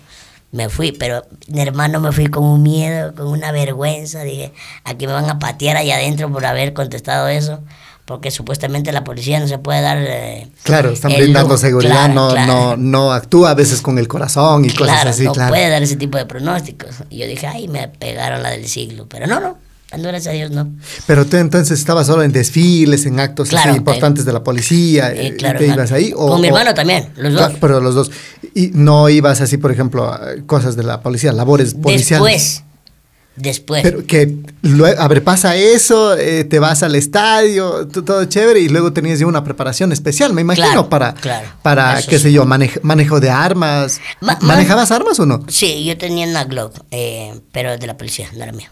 [0.52, 4.24] Me fui, pero mi hermano me fui con un miedo, con una vergüenza.
[4.24, 7.62] Dije, aquí me van a patear allá adentro por haber contestado eso.
[8.08, 9.98] Porque supuestamente la policía no se puede dar.
[10.00, 12.54] eh, Claro, están brindando seguridad, Claro, no, claro.
[12.54, 15.50] no, no actúa a veces con el corazón y cosas Claro, así, no claro.
[15.50, 16.92] puede dar ese tipo de pronósticos.
[17.10, 19.08] Y yo dije, ay, me pegaron la del siglo.
[19.10, 19.58] Pero no, no,
[19.92, 20.70] dando gracias a Dios, no.
[21.06, 25.12] Pero tú entonces estabas solo en desfiles, en actos Claro, así importantes de la policía,
[25.12, 26.12] Eh, eh, claro, ¿te ibas ahí?
[26.12, 27.52] Con mi hermano también, los dos.
[27.60, 28.10] Pero los dos.
[28.56, 32.24] Y no ibas así, por ejemplo, a cosas de la policía, labores policiales.
[32.24, 32.64] Después,
[33.38, 33.84] después.
[33.84, 38.68] Pero que, luego, a ver, pasa eso, eh, te vas al estadio, todo chévere, y
[38.70, 42.24] luego tenías ya una preparación especial, me imagino, Claro, para, claro, para qué sí.
[42.24, 44.02] sé yo, manej- manejo de armas.
[44.20, 45.44] Ma- ¿Manejabas armas o no?
[45.48, 48.72] Sí, yo tenía una Glock, eh, pero de la policía, no era mía.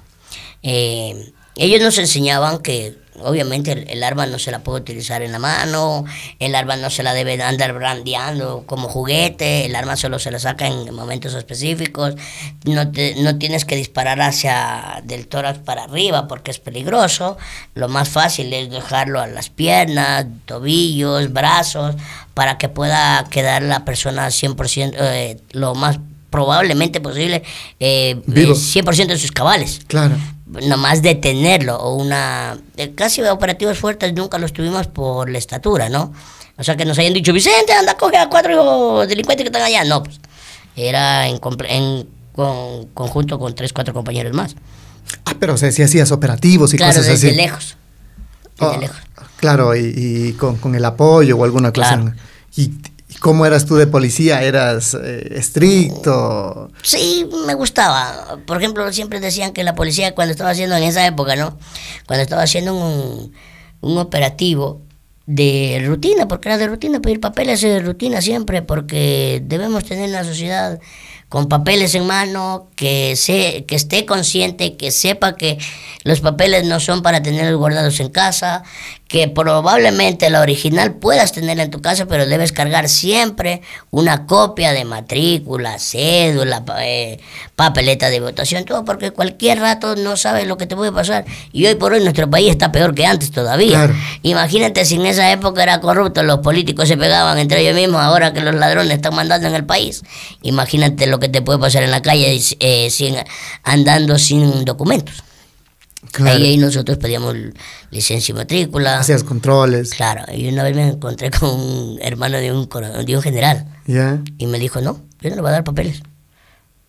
[0.64, 5.32] Eh, ellos nos enseñaban que obviamente el, el arma no se la puede utilizar en
[5.32, 6.04] la mano,
[6.40, 10.40] el arma no se la debe andar brandeando como juguete, el arma solo se la
[10.40, 12.16] saca en momentos específicos,
[12.66, 17.38] no, te- no tienes que disparar hacia del tórax para arriba porque es peligroso,
[17.74, 21.96] lo más fácil es dejarlo a las piernas, tobillos, brazos,
[22.34, 27.44] para que pueda quedar la persona 100% eh, lo más probablemente posible
[27.80, 28.52] eh, Vivo.
[28.52, 29.80] eh, 100% de sus cabales.
[29.88, 30.18] Claro.
[30.46, 32.58] Nomás detenerlo o una...
[32.78, 36.14] eh, Casi operativos fuertes nunca los tuvimos por la estatura, ¿no?
[36.58, 39.84] O sea, que nos hayan dicho, Vicente, anda, coge a cuatro delincuentes que están allá.
[39.84, 40.20] No, pues
[40.76, 44.56] era en, en con- conjunto con tres, cuatro compañeros más.
[45.26, 47.36] Ah, pero o sea, si hacías operativos y claro, cosas desde así.
[47.38, 47.78] lejos.
[48.60, 48.98] Desde Oh, lejos.
[49.38, 51.98] Claro, y, y con, con el apoyo o alguna cosa.
[51.98, 52.14] Claro.
[52.56, 52.95] ¿Y, y
[53.26, 54.44] cómo eras tú de policía?
[54.44, 56.70] ¿Eras eh, estricto?
[56.84, 58.38] Sí, me gustaba.
[58.46, 61.58] Por ejemplo, siempre decían que la policía cuando estaba haciendo en esa época, ¿no?
[62.06, 63.34] Cuando estaba haciendo un,
[63.82, 64.84] un operativo
[65.26, 70.08] de rutina, porque era de rutina, pedir papeles es de rutina siempre, porque debemos tener
[70.08, 70.80] una sociedad
[71.28, 75.58] con papeles en mano, que, se, que esté consciente, que sepa que
[76.04, 78.64] los papeles no son para tenerlos guardados en casa,
[79.08, 84.72] que probablemente la original puedas tenerla en tu casa, pero debes cargar siempre una copia
[84.74, 87.20] de matrícula, cédula, eh,
[87.56, 91.24] papeleta de votación, todo, porque cualquier rato no sabes lo que te puede pasar.
[91.52, 93.78] Y hoy por hoy nuestro país está peor que antes todavía.
[93.78, 93.94] Claro.
[94.24, 98.34] Imagínate si en esa época era corrupto, los políticos se pegaban entre ellos mismos, ahora
[98.34, 100.02] que los ladrones están mandando en el país.
[100.42, 103.16] Imagínate lo que te puede pasar en la calle eh, sin,
[103.64, 105.24] andando sin documentos.
[106.16, 106.38] Claro.
[106.38, 107.36] Ahí, ahí nosotros pedíamos
[107.92, 109.00] licencia y matrícula.
[109.00, 109.90] Hacías controles.
[109.94, 112.70] Claro, y una vez me encontré con un hermano de un,
[113.06, 114.22] de un general ¿Ya?
[114.38, 116.02] y me dijo, no, yo no le voy a dar papeles.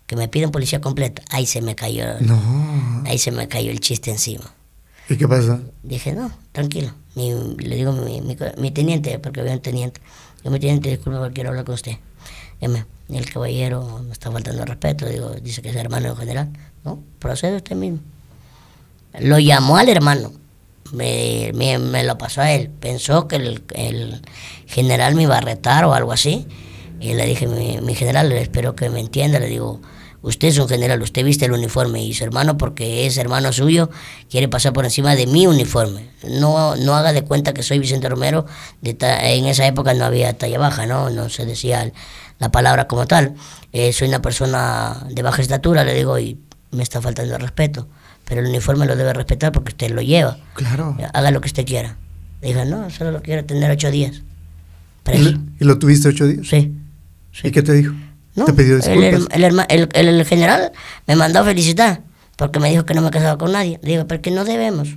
[0.06, 1.22] Que me piden policía completa.
[1.30, 3.02] Ahí se me cayó, No.
[3.06, 4.44] ahí se me cayó el chiste encima.
[5.08, 5.60] ¿Y qué pasó?
[5.82, 6.92] Dije, no, tranquilo.
[7.16, 10.00] Mi- le digo mi, mi, mi teniente, porque había un teniente.
[10.44, 11.96] Yo, mi teniente, disculpe, pero quiero hablar con usted.
[12.60, 15.06] Dime, el caballero me está faltando el respeto.
[15.06, 16.48] Digo, dice que es hermano de un general.
[16.84, 17.98] No, procede usted mismo.
[19.20, 20.32] Lo llamó al hermano.
[20.92, 22.70] Me, me, lo pasó a él.
[22.80, 24.22] Pensó que el, el
[24.66, 26.46] general me iba a retar o algo así.
[27.00, 29.38] Y le dije, mi, mi general, espero que me entienda.
[29.38, 29.80] Le digo,
[30.22, 33.90] usted es un general, usted viste el uniforme y su hermano, porque es hermano suyo,
[34.30, 36.08] quiere pasar por encima de mi uniforme.
[36.28, 38.46] No, no haga de cuenta que soy Vicente Romero.
[38.80, 41.10] De ta- en esa época no había talla baja, ¿no?
[41.10, 41.92] No se decía
[42.38, 43.34] la palabra como tal.
[43.72, 46.38] Eh, soy una persona de baja estatura, le digo, y
[46.70, 47.88] me está faltando el respeto.
[48.28, 50.36] Pero el uniforme lo debe respetar porque usted lo lleva.
[50.54, 50.96] Claro.
[51.14, 51.96] Haga lo que usted quiera.
[52.42, 54.22] Dijo, no, solo lo quiero tener ocho días.
[55.12, 56.46] ¿Y lo, y lo tuviste ocho días?
[56.48, 56.72] Sí.
[57.44, 57.94] ¿Y qué te dijo?
[58.34, 59.26] No, ¿Te pidió disculpas?
[59.32, 60.72] el, el el- el- general
[61.06, 62.02] me mandó a felicitar
[62.36, 63.78] porque me dijo que no me casaba con nadie.
[63.82, 64.88] Digo, pero que no debemos.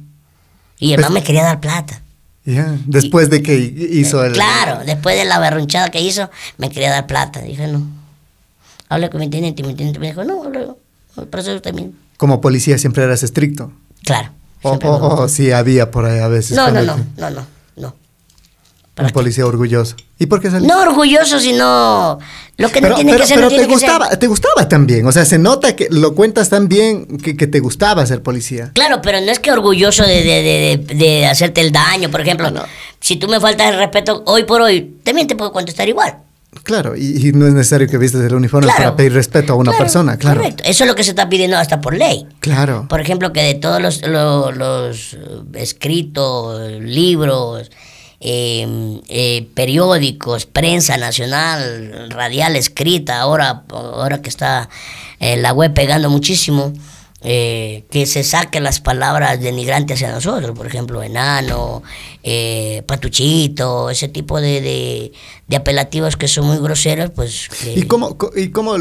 [0.79, 2.01] Y el Pues- me quería dar plata.
[2.45, 4.33] Ya, Después de que hizo el...
[4.33, 7.41] Claro, después de la berrunchada que hizo, me quería dar plata.
[7.41, 7.85] Dije, no.
[8.87, 10.67] Hablé con mi teniente y mi teniente me dijo, no, hable,
[11.29, 11.91] proceso usted mismo.
[12.19, 13.71] Como policía siempre eras estricto.
[14.03, 14.31] Claro.
[14.61, 16.57] O, sí había por ahí a veces.
[16.57, 17.95] no, no, no, no, no, no.
[18.99, 19.95] Un policía orgulloso.
[20.17, 20.67] ¿Y por qué saliste?
[20.75, 22.19] No orgulloso, sino
[22.57, 23.37] lo que no tiene pero- que ser.
[23.37, 23.71] pero no te que ser.
[23.71, 25.07] gustaba, te gustaba también.
[25.07, 28.71] O sea, se nota que lo cuentas tan bien que, que te gustaba ser policía.
[28.73, 32.11] Claro, pero no es que orgulloso de, de, de, de- de hacerte el daño.
[32.11, 32.51] Por ejemplo,
[32.99, 36.17] si tú me faltas el respeto hoy por hoy, también te puedo contestar igual.
[36.63, 38.83] Claro, y, y no es necesario que vistas el uniforme Claro.
[38.83, 40.41] para pedir respeto a una Claro, persona, claro.
[40.41, 40.63] Correcto.
[40.65, 42.25] Eso es lo que se está pidiendo hasta por ley.
[42.39, 42.87] Claro.
[42.89, 45.17] Por ejemplo, que de todos los, lo- los, eh,
[45.53, 47.69] escritos, libros,
[48.19, 54.69] eh, eh, periódicos, prensa nacional, radial escrita, ahora, ahora que está
[55.19, 56.73] eh, la web pegando muchísimo,
[57.21, 61.83] eh, que se saquen las palabras denigrantes hacia nosotros, por ejemplo, enano,
[62.23, 65.11] eh, patuchito, ese tipo de, de,
[65.47, 67.49] de apelativos que son muy groseros, pues...
[67.61, 68.75] que- ¿Y cómo, y cómo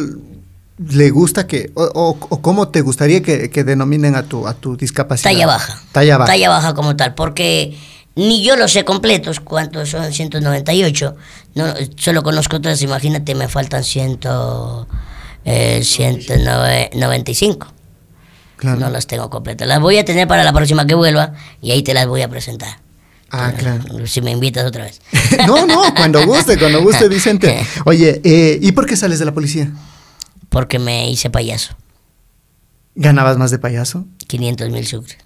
[0.79, 4.55] le gusta que, o, o- o cómo te gustaría que, que denominen a tu, a
[4.55, 5.31] tu discapacidad?
[5.33, 5.83] Talla baja.
[5.91, 6.31] Talla baja.
[6.33, 7.77] Talla baja como tal, porque
[8.15, 11.17] ni yo lo sé completos, cuántos son 198.
[11.57, 14.21] No, solo conozco tres, imagínate, me faltan 100,
[15.45, 17.67] eh, 195.
[18.59, 18.81] Claro.
[18.81, 19.69] No las tengo completas.
[19.69, 22.29] Las voy a tener para la próxima que vuelva y ahí te las voy a
[22.29, 22.81] presentar.
[23.31, 24.07] Ah, claro.
[24.07, 25.01] Si me invitas otra vez.
[25.47, 27.65] no, no, cuando guste, cuando guste, Vicente.
[27.85, 29.71] Oye, eh, ¿y por qué sales de la policía?
[30.49, 31.77] Porque me hice payaso.
[32.97, 34.07] ¿Ganabas más de payaso?
[34.27, 35.19] 500 mil sucres.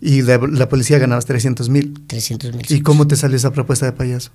[0.00, 2.04] Y de la policía ganabas 300 mil.
[2.08, 4.32] 300 mil ¿Y cómo te salió esa propuesta de payaso?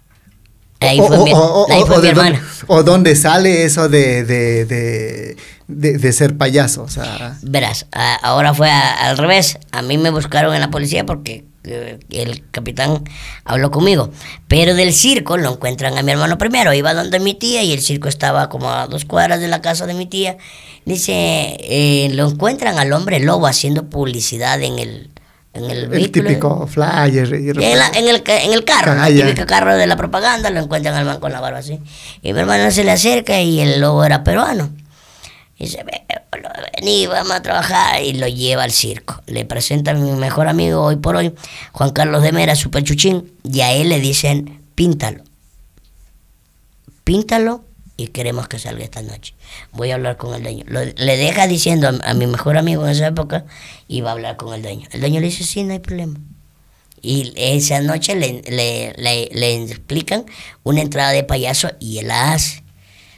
[0.81, 2.47] Ahí O- fue, o- mi, o- ahí o- fue o mi de dónde- hermana.
[2.67, 6.83] ¿O dónde sale eso de, de, de, de- de ser payaso?
[6.83, 9.57] O sea, Verás, a- ahora fue a- al revés.
[9.71, 13.03] A mí me buscaron en la policía porque eh, el capitán
[13.45, 14.09] habló conmigo.
[14.47, 16.73] Pero del circo lo encuentran a mi hermano primero.
[16.73, 19.85] Iba donde mi tía y el circo estaba como a dos cuadras de la casa
[19.85, 20.37] de mi tía.
[20.85, 21.13] Dice,
[21.59, 25.11] eh, lo encuentran al hombre lobo haciendo publicidad en el,
[25.53, 26.27] en el, el vehículo.
[26.29, 27.33] típico flyer.
[27.33, 30.49] y- En, la- en el, en el carro, Ah, el típico carro de la propaganda,
[30.49, 31.79] lo encuentran al man con la barba así.
[32.21, 34.69] Y mi hermano se le acerca y el lobo era peruano.
[35.57, 38.01] Y dice, "Ve, boludo, vení, vamos a trabajar.
[38.01, 39.21] Y lo lleva al circo.
[39.27, 41.33] Le presenta a mi mejor amigo hoy por hoy,
[41.73, 43.31] Juan Carlos de Mera, super chuchín.
[43.43, 45.23] Y a él le dicen, píntalo.
[47.03, 47.63] Píntalo
[48.03, 49.33] y queremos que salga esta noche.
[49.71, 50.63] Voy a hablar con el dueño.
[50.67, 53.45] Lo- le deja diciendo a, a mi mejor amigo en esa época
[53.87, 54.87] y va a hablar con el dueño.
[54.91, 56.19] El dueño le dice, sí, no hay problema.
[57.01, 60.25] Y esa noche le, le, le- le explican
[60.63, 62.63] una entrada de payaso y él la hace.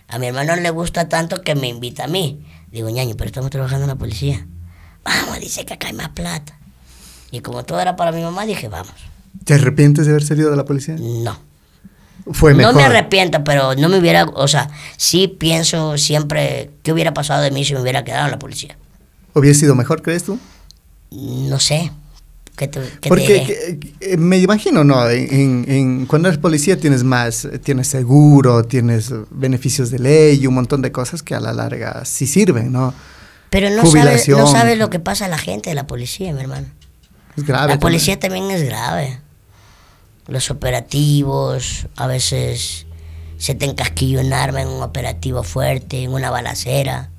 [0.08, 2.46] A mi hermano le gusta tanto que me invita a mí.
[2.72, 4.48] Digo, ñaño, pero estamos trabajando en la policía.
[5.04, 6.58] Vamos, dice que acá hay más plata.
[7.32, 8.94] Y como todo era para mi mamá, dije, vamos.
[9.44, 10.96] ¿Te arrepientes de haber salido de la policía?
[11.00, 11.38] No.
[12.32, 12.74] Fue mejor.
[12.74, 17.42] No me arrepiento, pero no me hubiera, o sea, sí pienso siempre qué hubiera pasado
[17.44, 18.78] de mí si me hubiera quedado en la policía.
[19.34, 20.40] ¿Hubiera sido mejor, crees tú?
[21.12, 21.92] No sé.
[22.56, 25.10] ¿Qué te, qué Porque que- me imagino, ¿no?
[25.10, 30.40] En, en- cuando eres policía tienes más, eh, tienes seguro, tienes eh, beneficios de ley
[30.40, 32.94] y un montón de cosas que a la larga sí sirven, ¿no?
[33.50, 36.42] Pero no sabes, no sabes lo que pasa a la gente de la policía, mi
[36.42, 36.68] hermano.
[37.36, 37.74] Es grave.
[37.74, 39.20] La policía también es grave.
[40.28, 42.86] Los operativos, a veces
[43.38, 47.10] se te encasquilla un arma en un operativo fuerte, en una balacera.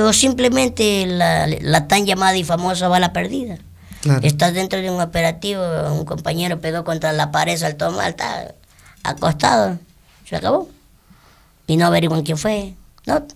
[0.00, 3.58] O simplemente la, la tan llamada y famosa bala perdida.
[4.02, 4.20] Claro.
[4.22, 8.54] Estás dentro de un operativo, un compañero pegó contra la pared, saltó mal, está
[9.02, 9.78] acostado,
[10.24, 10.68] se acabó.
[11.66, 12.74] Y no averiguan quién fue.
[13.06, 13.26] ¿no?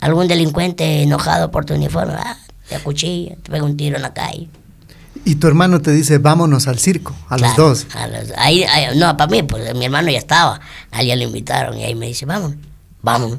[0.00, 2.36] Algún delincuente enojado por tu uniforme, ah,
[2.68, 4.48] te acuchilla, te pega un tiro en la calle.
[5.24, 7.86] Y tu hermano te dice, vámonos al circo, a los Claro, dos.
[7.94, 10.60] a los- ahí, ahí- no, para mí, pues mi hermano ya estaba.
[10.90, 12.54] A él ya lo invitaron y ahí me dice, vamos,
[13.02, 13.38] vamos.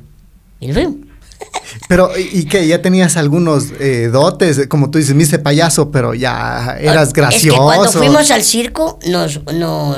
[0.59, 0.95] Y nos fuimos.
[1.87, 2.67] Pero, ¿y qué?
[2.67, 4.67] ¿Ya tenías algunos eh, dotes?
[4.67, 7.47] Como tú dices, me hice payaso, pero ya eras gracioso.
[7.47, 9.97] Es que cuando fuimos al circo nos, nos,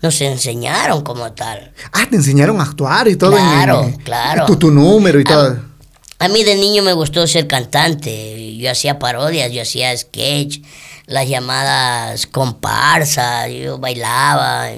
[0.00, 1.72] nos enseñaron como tal.
[1.92, 3.32] Ah, te enseñaron a actuar y todo.
[3.32, 4.46] Claro, en- claro.
[4.46, 5.58] Tu, tu número y Ah, todo.
[6.20, 8.56] A mí de niño me gustó ser cantante.
[8.56, 10.60] Yo hacía parodias, yo hacía sketch,
[11.06, 14.68] las llamadas comparsas, yo bailaba,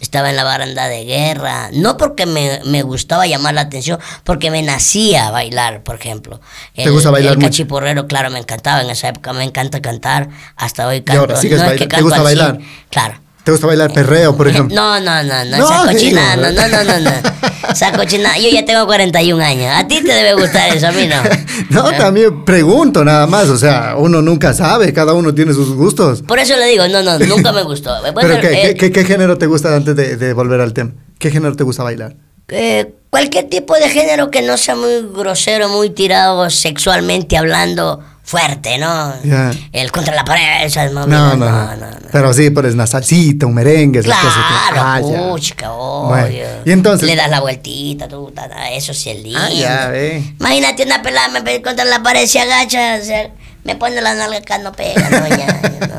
[0.00, 1.70] estaba en la baranda de guerra.
[1.72, 6.40] No porque me, me gustaba llamar la atención, porque me nacía bailar, por ejemplo.
[6.74, 7.48] ¿Te gusta bailar El mucho?
[7.48, 11.20] cachiporrero, claro, me encantaba en esa época, me encanta cantar, hasta hoy Y canto.
[11.22, 12.58] ahora sigues no es que ¿te canto gusta bailar?
[12.90, 13.20] Claro.
[13.48, 14.76] ¿Te gusta bailar perreo, por ejemplo?
[14.76, 17.10] No, no, no, no, No, esa ¿qué cochinada, no, no, no, no, no.
[17.72, 19.72] Esa cochinada, yo ya tengo 41 años.
[19.74, 21.16] A ti te debe gustar eso, a mí no.
[21.70, 21.94] No, ¿Eh?
[21.96, 26.20] también pregunto nada más, o sea, uno nunca sabe, cada uno tiene sus gustos.
[26.20, 27.90] Por eso le digo, no, no, nunca me gustó.
[28.12, 30.92] Bueno, ¿Pero qué, eh, qué género te gusta antes de, de volver al tema?
[31.18, 32.16] ¿Qué género te gusta bailar?
[32.48, 38.76] eh, cualquier tipo de género que no sea muy grosero, muy tirado sexualmente hablando fuerte,
[38.76, 39.14] ¿no?
[39.24, 39.50] Ya.
[39.72, 41.86] El contra la pared, esas No, movidas, no, no.
[42.12, 44.44] Pero sí, pues una salsita, un merengue, esas cosas.
[44.70, 45.28] Claro, Ah, ya.
[45.30, 46.08] puchica, obvio.
[46.08, 46.36] Bueno,
[46.66, 49.38] y entonces- Le das la vueltita, tú, ta, ta, eso sí es lindo.
[49.42, 50.22] Ah, ya, ve.
[50.40, 53.30] Imagínate una pelada me contra la pared, se agacha, se-
[53.68, 55.96] me pone la nalga acá, no pega, no, ya, no,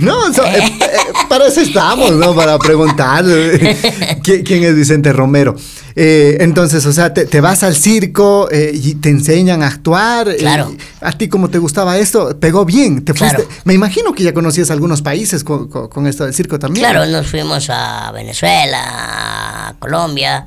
[0.00, 0.26] no.
[0.26, 0.88] No, so- eh, eh,
[1.28, 2.34] para eso estamos, ¿no?
[2.34, 3.24] Para preguntar
[4.24, 5.54] ¿quién, es Vicente Romero.
[5.94, 10.34] Eh, entonces, o sea, te, te vas al circo y te enseñan a actuar.
[10.36, 10.72] Claro.
[11.00, 13.04] a ti, como te gustaba esto, pegó bien.
[13.04, 13.36] Te fuiste.
[13.44, 13.50] Claro.
[13.64, 16.84] Me imagino que ya conocías algunos países con, con- con esto del circo también.
[16.84, 20.46] Claro, nos fuimos a Venezuela, a Colombia.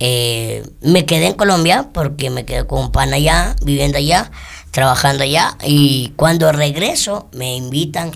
[0.00, 4.30] Eh, me quedé en Colombia porque me quedé con un pan allá, viviendo allá,
[4.74, 5.56] trabajando allá.
[5.64, 8.10] Y cuando regreso, me invitan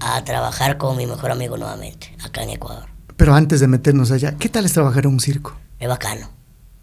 [0.00, 2.88] a trabajar con mi mejor amigo nuevamente, acá en Ecuador.
[3.16, 5.56] Pero antes de meternos allá, ¿qué tal es trabajar en un circo?
[5.78, 6.30] Es bacano.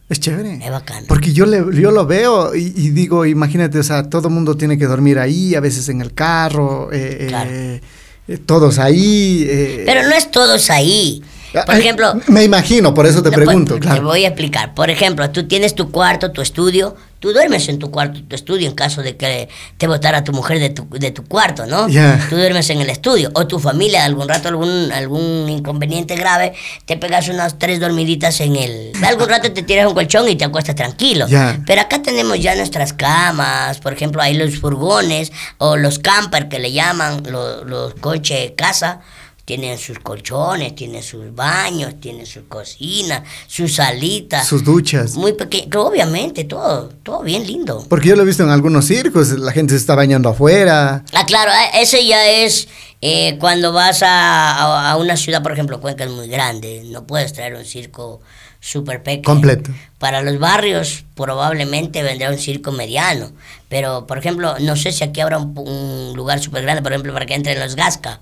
[0.09, 0.59] Es chévere.
[0.63, 1.05] Es bacano.
[1.07, 4.57] Porque yo, le, yo lo veo y, y digo, imagínate, o sea, todo el mundo
[4.57, 7.49] tiene que dormir ahí, a veces en el carro, eh, Claro.
[7.51, 7.81] eh,
[8.27, 9.45] eh, todos ahí.
[9.47, 11.23] eh, Pero no es todos ahí.
[11.65, 14.73] Por ejemplo, Me imagino, por eso te pues, pregunto, Te voy a explicar.
[14.73, 16.95] Por ejemplo, tú tienes tu cuarto, tu estudio.
[17.19, 20.59] Tú duermes en tu cuarto, tu estudio, en caso de que te votara tu mujer
[20.59, 21.87] de tu, de tu cuarto, ¿no?
[21.87, 22.19] Ya.
[22.29, 23.31] Tú duermes en el estudio.
[23.33, 26.51] O tu familia, algún rato, algún, algún inconveniente grave,
[26.85, 28.91] te pegas unas tres dormiditas en el...
[29.05, 31.25] Algún rato te tiras un colchón y te acuestas tranquilo.
[31.65, 36.59] Pero acá tenemos ya nuestras camas, por ejemplo, hay los furgones o los camper que
[36.59, 38.99] le llaman, los, los coches casa.
[39.45, 44.47] Tienen sus colchones, tienen sus baños, tienen su cocina, sus salitas.
[44.47, 45.15] Sus duchas.
[45.15, 47.85] Muy pequeño, obviamente, todo, todo bien lindo.
[47.89, 51.03] Porque yo lo he visto en algunos circos, la gente se está bañando afuera.
[51.13, 52.69] Ah, claro, eh, ese ya es
[53.01, 57.03] eh, cuando vas a, a- a una ciudad, por ejemplo, Cuenca es muy grande, no
[57.05, 58.21] puedes traer un circo
[58.61, 59.23] súper pequeño.
[59.25, 59.71] Completo.
[59.99, 63.33] Para los barrios probablemente vendrá un circo mediano,
[63.67, 67.11] pero por ejemplo, no sé si aquí habrá un, un lugar súper grande, por ejemplo,
[67.11, 68.21] para que entren los Gasca.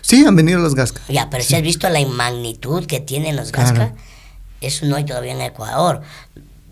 [0.00, 1.00] Sí, han venido los Gasca.
[1.08, 3.68] Ya, pero si has visto la magnitud que tienen los Claro.
[3.76, 3.94] Gasca,
[4.60, 6.02] eso no hay todavía en Ecuador.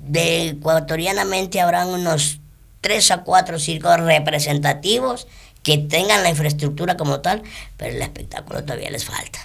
[0.07, 2.41] de ecuatorianamente habrán unos
[2.81, 5.27] tres a cuatro circos representativos
[5.63, 7.43] que tengan la infraestructura como tal,
[7.77, 9.39] pero el espectáculo todavía les falta.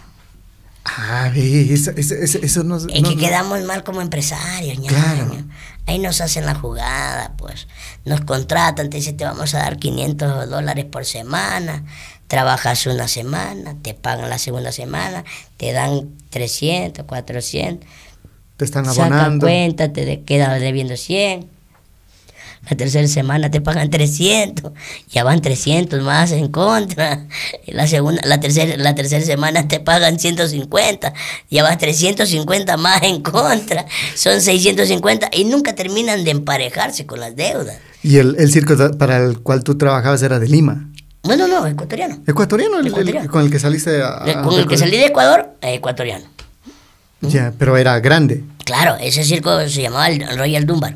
[0.86, 4.78] Ah, ve, eso, eso, eso, eso no, Es no- que no- quedamos mal como empresarios,
[4.80, 4.95] ñaño.
[4.97, 5.43] Claro.
[5.86, 7.68] Ahí nos hacen la jugada, pues.
[8.06, 11.84] Nos contratan, te dicen, te vamos a dar 500 dólares por semana.
[12.28, 15.24] Trabajas una semana, te pagan la segunda semana,
[15.58, 17.88] te dan 300, 400.
[18.58, 19.46] te están Saca abonando.
[19.46, 21.50] cuenta, te de- queda debiendo 100.
[22.70, 24.72] La tercera semana te pagan 300,
[25.09, 27.26] ya van 300 más en contra.
[27.68, 31.14] La segunda, la tercera, la tercera semana te pagan 150,
[31.49, 33.86] ya vas 350 más en contra.
[34.16, 37.76] Son 650 y nunca terminan de emparejarse con las deudas.
[38.01, 40.89] Y el, el circo para el cual tú trabajabas era de Lima.
[41.24, 42.20] Bueno, no, ecuatoriano.
[42.26, 42.80] ¿Ecuatoriano?
[42.80, 43.30] el- el- Ecuatoriano.
[43.32, 46.26] con el que saliste a, a- Con el que salí de Ecuador, ecuatoriano.
[47.22, 48.43] Ya, pero era grande.
[48.66, 50.95] Claro, ese circo se llamaba el Royal Dunbar.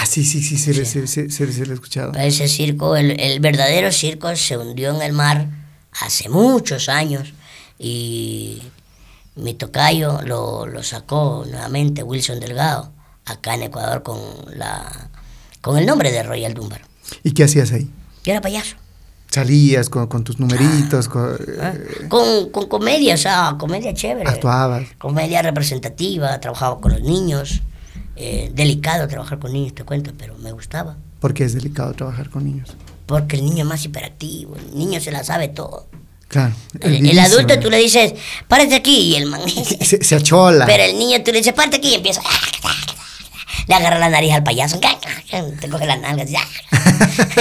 [0.00, 0.78] Ah, sí, sí, sí, se, sí.
[0.78, 2.12] Le, se, se, se, se le escuchado.
[2.12, 5.48] Pues ese circo, el, el, verdadero circo se hundió en el mar
[6.00, 7.34] hace muchos años
[7.80, 8.62] y
[9.34, 12.92] mi tocayo lo, lo sacó nuevamente, Wilson Delgado,
[13.24, 14.20] acá en Ecuador con,
[14.54, 15.10] la,
[15.60, 16.82] con el nombre de Royal Dunbar.
[17.24, 17.90] ¿Y qué hacías ahí?
[18.22, 18.76] Yo era payaso
[19.30, 21.06] salías con, con, tus numeritos.
[21.08, 22.08] Ah, con, ah, eh.
[22.08, 24.28] con, con comedia, o sea, comedia chévere.
[24.28, 24.86] Actuabas.
[24.98, 27.62] Comedia representativa, trabajaba con los niños
[28.18, 30.96] eh, delicado trabajar con niños, te cuento, pero me gustaba.
[31.20, 32.70] Porque es delicado trabajar con niños.
[33.06, 35.86] Porque el niño es más hiperactivo, el niño se la sabe todo.
[36.28, 36.54] Claro.
[36.80, 38.12] El, el adulto tú le dices,
[38.48, 39.40] párate aquí, y el man.
[39.80, 40.66] Se, se achola.
[40.66, 42.20] Pero el niño tú le dices, párate aquí, y empieza.
[43.66, 44.78] Le agarra la nariz al payaso,
[45.60, 46.28] te coge las nalgas.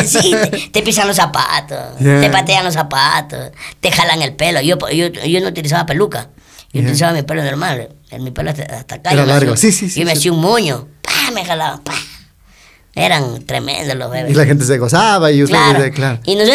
[0.05, 2.21] Sí, te, te pisan los zapatos, Yeah.
[2.21, 4.61] te patean los zapatos, te jalan el pelo.
[4.61, 6.29] Yo, yo, yo no utilizaba peluca,
[6.71, 6.81] yo Yeah.
[6.83, 9.11] utilizaba mi pelo normal, mi pelo hasta, acá.
[9.11, 10.17] Era largo, hacía- sí, sí, sí, Yo me sí.
[10.19, 11.93] hacía un moño, pa, me jalaban, pa.
[12.95, 14.31] Eran tremendos los bebés.
[14.31, 15.91] Y la gente se gozaba y ustedes, Claro.
[15.93, 16.19] claro.
[16.25, 16.49] Y nos,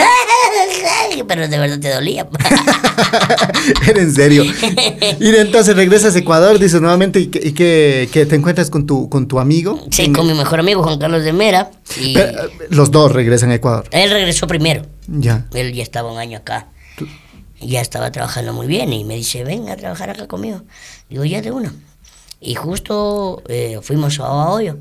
[1.28, 2.26] pero de verdad te dolía.
[3.88, 4.44] Era en serio.
[5.20, 8.86] Y entonces regresas a Ecuador, dices nuevamente, y, que, y que- que te encuentras con
[8.86, 9.86] tu, con tu amigo.
[9.90, 11.70] Sí, En- con mi mejor amigo Juan Carlos de Mera.
[12.00, 13.84] Y Pero, eh, los dos regresan a Ecuador.
[13.92, 14.82] él regresó primero.
[15.06, 15.46] Ya.
[15.54, 16.66] Él ya estaba un año acá.
[17.64, 20.62] Ya estaba trabajando muy bien y me dice, ven a trabajar acá conmigo.
[21.08, 21.72] Digo, ya de una.
[22.40, 24.78] Y justo eh, fuimos a Hoyo.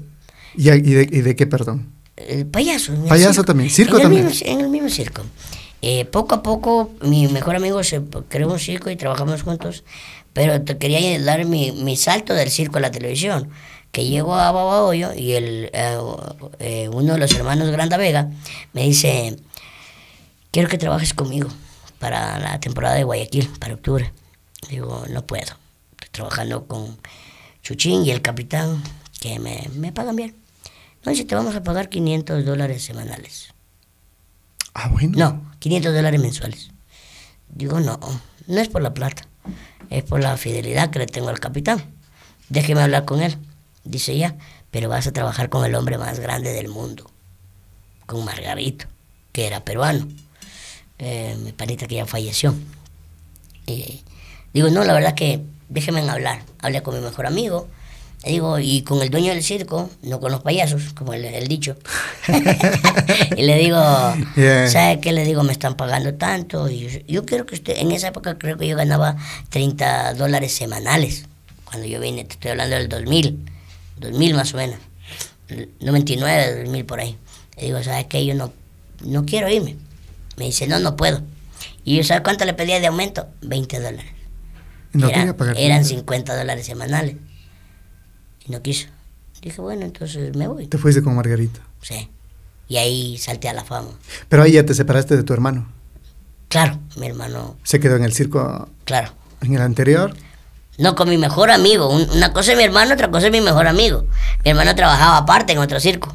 [0.56, 1.92] ¿Y, y de, y de qué, perdón?
[2.18, 2.94] El payaso.
[2.94, 4.26] en el Payaso también, circo en el también.
[4.28, 5.22] mismo- en el mismo circo.
[5.82, 9.84] Eh, poco a poco, mi mejor amigo se creó un circo y trabajamos juntos,
[10.34, 13.50] pero te quería dar mi, mi salto del circo a la televisión,
[13.92, 15.98] que llego a Babahoyo y el, eh,
[16.60, 18.30] eh, uno de los hermanos Granda Vega
[18.74, 19.38] me dice,
[20.52, 21.50] quiero que trabajes conmigo
[22.02, 24.12] para la temporada de Guayaquil, para octubre.
[24.70, 25.56] Digo, no puedo.
[25.92, 26.98] Estoy trabajando con
[27.62, 28.82] Chuchín y el capitán,
[29.20, 30.36] que me, me pagan bien.
[31.06, 33.54] No, dice, te vamos a pagar 500 dólares semanales.
[34.74, 35.12] Ah, bueno.
[35.16, 36.72] No, 500 dólares mensuales.
[37.50, 38.00] Digo, no,
[38.48, 39.28] no es por la plata,
[39.92, 41.84] es por la fidelidad que le tengo al capitán.
[42.50, 43.38] Déjeme hablar con él.
[43.84, 44.38] Dice ya,
[44.72, 47.12] pero vas a trabajar con el hombre más grande del mundo,
[48.08, 48.86] con Margarito,
[49.34, 50.08] que era peruano,
[51.02, 52.54] eh, mi panita que ya falleció.
[53.66, 54.02] Y
[54.54, 56.44] digo, no, la verdad que déjeme hablar.
[56.62, 57.68] Hablé con mi mejor amigo,
[58.24, 61.48] le digo, y con el dueño del circo, no con los payasos, como el, el
[61.48, 61.76] dicho.
[63.36, 63.82] y le digo,
[64.36, 64.68] Yeah.
[64.70, 65.12] ¿sabe qué?
[65.12, 66.70] Le digo, me están pagando tanto.
[66.70, 69.16] Y yo, yo creo que usted, en esa época creo que yo ganaba
[69.50, 71.26] 30 dólares semanales.
[71.66, 73.40] Cuando yo vine, te estoy hablando del 2000,
[73.98, 74.78] 2000 más o menos.
[75.80, 77.18] 99, 2000 por ahí.
[77.58, 78.24] Le digo, ¿sabes qué?
[78.24, 78.54] Yo no,
[79.04, 79.78] no quiero irme.
[80.38, 81.22] Me dice, no, no puedo.
[81.84, 83.28] Y yo, ¿sabes cuánto le pedía de aumento?
[83.42, 84.12] 20 dólares.
[84.94, 85.58] No Era- quería pagar.
[85.58, 85.90] eran tanto.
[85.96, 87.16] 50 dólares semanales.
[88.46, 88.88] Y no quiso.
[89.42, 90.68] Dije, bueno, entonces me voy.
[90.68, 91.60] Te fuiste con Margarita.
[91.82, 92.10] Sí.
[92.68, 93.90] Y ahí salté a la fama.
[94.30, 95.68] Pero ahí ya te separaste de tu hermano.
[96.48, 99.14] Claro, mi hermano, Se quedó en el circo claro.
[99.42, 100.14] en el anterior.
[100.78, 101.90] No, con mi mejor amigo.
[101.90, 104.06] Un- una cosa es mi hermano, otra cosa es mi mejor amigo.
[104.44, 106.14] Mi hermano trabajaba aparte en otro circo.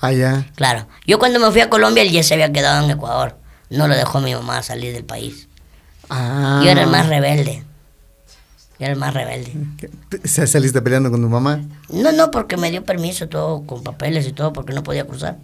[0.00, 0.46] Allá.
[0.54, 0.86] Claro.
[1.06, 3.36] Yo cuando me fui a Colombia, él ya se había quedado en Ecuador.
[3.70, 5.48] No lo dejó mi mamá salir del país.
[6.08, 6.60] Ah.
[6.64, 7.62] Yo era el más rebelde.
[8.78, 9.52] Yo era el más rebelde.
[10.24, 11.60] ¿Se- ¿Saliste peleando con tu mamá?
[11.90, 15.36] No, no, porque me dio permiso todo, con papeles y todo, porque no podía cruzar.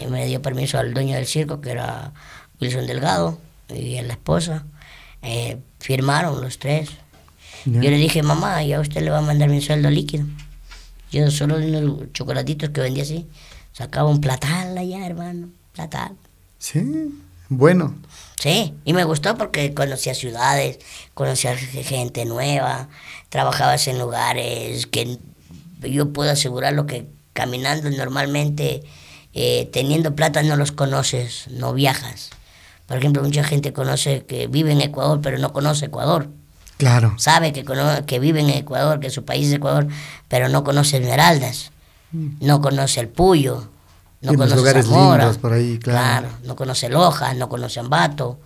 [0.00, 2.12] Y me dio permiso al dueño del circo, que era
[2.60, 3.38] Wilson Delgado,
[3.68, 4.64] y a la esposa.
[5.22, 6.90] Eh, firmaron los tres.
[7.66, 10.26] Yo le dije, mamá, ya usted le va a mandar mi sueldo líquido.
[11.12, 13.26] Yo solo unos chocolatitos que vendía así,
[13.72, 16.12] sacaba un platal allá, hermano, platal.
[16.64, 17.10] Sí.
[17.50, 17.94] Bueno.
[18.40, 20.78] Sí, y me gustó porque conocía ciudades,
[21.12, 22.88] conocía gente nueva,
[23.28, 25.18] trabajabas en lugares que
[25.82, 28.82] yo puedo asegurar lo que caminando normalmente,
[29.34, 32.30] eh, teniendo plata no los conoces, no viajas.
[32.86, 36.28] Por ejemplo, mucha gente conoce que vive en Ecuador, pero no conoce Ecuador.
[36.78, 37.14] Claro.
[37.18, 39.86] Sabe que, cono- que vive en Ecuador, que su país es Ecuador,
[40.28, 41.72] pero no conoce Esmeraldas,
[42.12, 43.68] no conoce el Puyo,
[44.24, 45.24] no conoce lugares Zamora.
[45.24, 46.28] lindos por ahí, claro.
[46.44, 48.38] no conoce Loja, no conoce Ambato,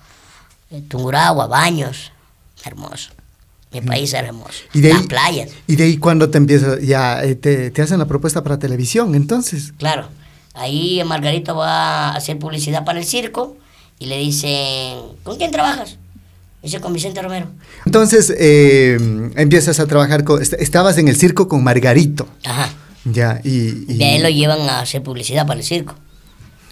[0.70, 2.12] eh, Tungurahua, Baños,
[2.64, 3.10] hermoso.
[3.70, 4.60] Mi país es hermoso.
[4.72, 7.82] Y de Las ahí, playas, y de ahí cuando te empiezas, ya eh, te, te
[7.82, 9.72] hacen la propuesta para televisión, entonces.
[9.78, 10.08] claro.
[10.54, 13.56] Ahí Margarito va a hacer publicidad para el circo
[14.00, 15.98] y le dicen, ¿con quién trabajas?
[16.62, 17.46] Dice, con Vicente Romero.
[17.86, 18.98] Entonces eh,
[19.36, 22.70] empiezas a trabajar con, est- estabas en el circo con Margarito, Ajá.
[23.04, 25.94] Ya, y, y- De ahí lo llevan a hacer publicidad para el circo.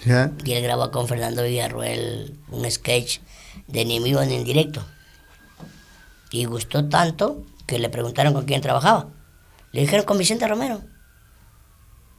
[0.05, 3.19] ya, Y él grabó con Fernando Villarruel un sketch
[3.67, 4.85] de ni en directo.
[6.31, 9.07] Y gustó tanto que le preguntaron con quién trabajaba.
[9.71, 10.81] Le dijeron con Vicente Romero.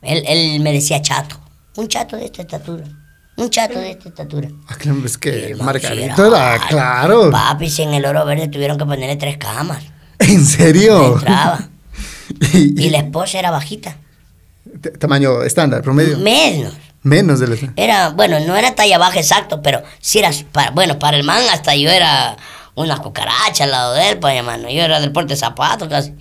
[0.02, 1.38] Él, él me decía chato.
[1.76, 2.84] Un chato de esta estatura.
[3.36, 4.48] Un chato de esta estatura.
[4.66, 6.66] Ah, claro, es que Margarito sí era, alto.
[6.68, 9.84] claro, Papi, si en el oro verde tuvieron que ponerle tres camas.
[10.18, 11.14] en No serio.
[11.14, 11.68] entraba.
[12.52, 13.96] Y, la esposa era bajita.
[14.98, 16.18] tamaño estándar, promedio.
[16.18, 16.74] Menos.
[17.02, 17.56] Menos de la...
[17.76, 21.42] Era, bueno, no era talla baja exacto, pero sí era, para, bueno, para el man
[21.52, 22.36] hasta yo era
[22.74, 24.68] una cucaracha al lado de él, pues hermano.
[24.68, 26.12] Yo era del porte de zapatos casi.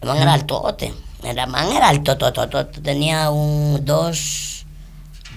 [0.00, 0.92] El man era altote.
[1.24, 2.80] El man era alto, to, to, to, to.
[2.82, 4.66] tenía un 2,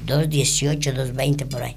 [0.05, 1.75] 2.18, 2.20 por ahí.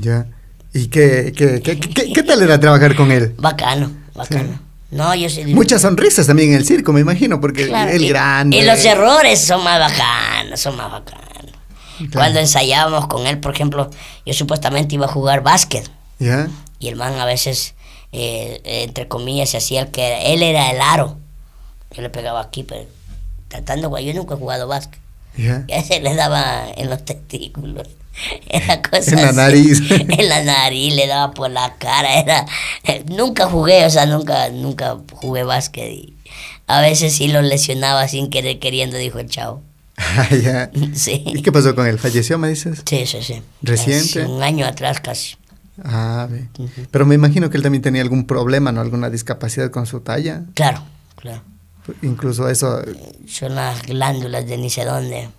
[0.00, 0.26] Ya.
[0.74, 3.34] ¿Y qué, qué, qué, qué- qué tal era trabajar con él?
[3.38, 4.60] Bacano, bacano.
[4.90, 5.44] No, yo sí.
[5.46, 8.56] Muchas sonrisas también en el circo, me imagino, porque Claro, el y- grande.
[8.56, 11.24] Y los errores son más bacanos, son más bacanos.
[11.98, 12.10] Claro.
[12.12, 13.90] Cuando ensayábamos con él, por ejemplo,
[14.24, 15.90] yo supuestamente iba a jugar básquet.
[16.18, 16.48] ¿Ya?
[16.78, 17.74] Y el man a veces,
[18.12, 21.18] eh, entre comillas, se hacía el que él era el aro.
[21.90, 22.86] Yo le pegaba aquí, pero
[23.48, 25.00] tratando, yo nunca he jugado básquet.
[25.36, 25.64] ¿Ya?
[25.68, 27.88] Y a ese le daba en los testículos.
[28.48, 29.36] Era cosa En la así.
[29.36, 29.82] nariz.
[29.90, 32.18] En la nariz, le daba por la cara.
[32.20, 32.46] Era,
[33.08, 35.90] nunca jugué, o sea, nunca, nunca jugué básquet.
[35.92, 36.14] Y
[36.66, 39.62] a veces sí lo lesionaba sin querer queriendo, dijo el chavo.
[40.00, 40.70] Ah, ya.
[40.94, 41.24] Sí.
[41.26, 41.98] ¿Y qué pasó con él?
[41.98, 42.82] ¿Falleció, me dices?
[42.88, 43.42] Sí, sí, sí.
[43.62, 44.24] ¿Reciente?
[44.26, 45.34] Un año atrás casi.
[45.84, 46.46] Ah, ve.
[46.90, 48.80] Pero me imagino que él también tenía algún problema, ¿no?
[48.80, 50.42] Alguna discapacidad con su talla.
[50.54, 50.82] Claro,
[51.16, 51.42] claro.
[52.02, 52.80] Incluso eso,
[53.26, 55.30] Son las glándulas de ni sé dónde.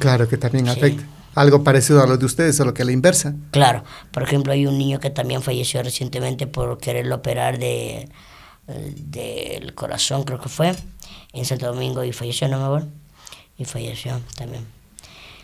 [0.00, 0.72] claro que también Sí.
[0.72, 1.04] afecta.
[1.34, 3.34] Algo parecido a lo de ustedes, solo que a la inversa.
[3.50, 8.08] Claro, por ejemplo, hay un niño que también falleció recientemente por quererlo operar de
[8.68, 10.74] del corazón, creo que fue,
[11.32, 12.86] en Santo Domingo y falleció, ¿no, mi amor?
[13.56, 14.66] Y falleció también.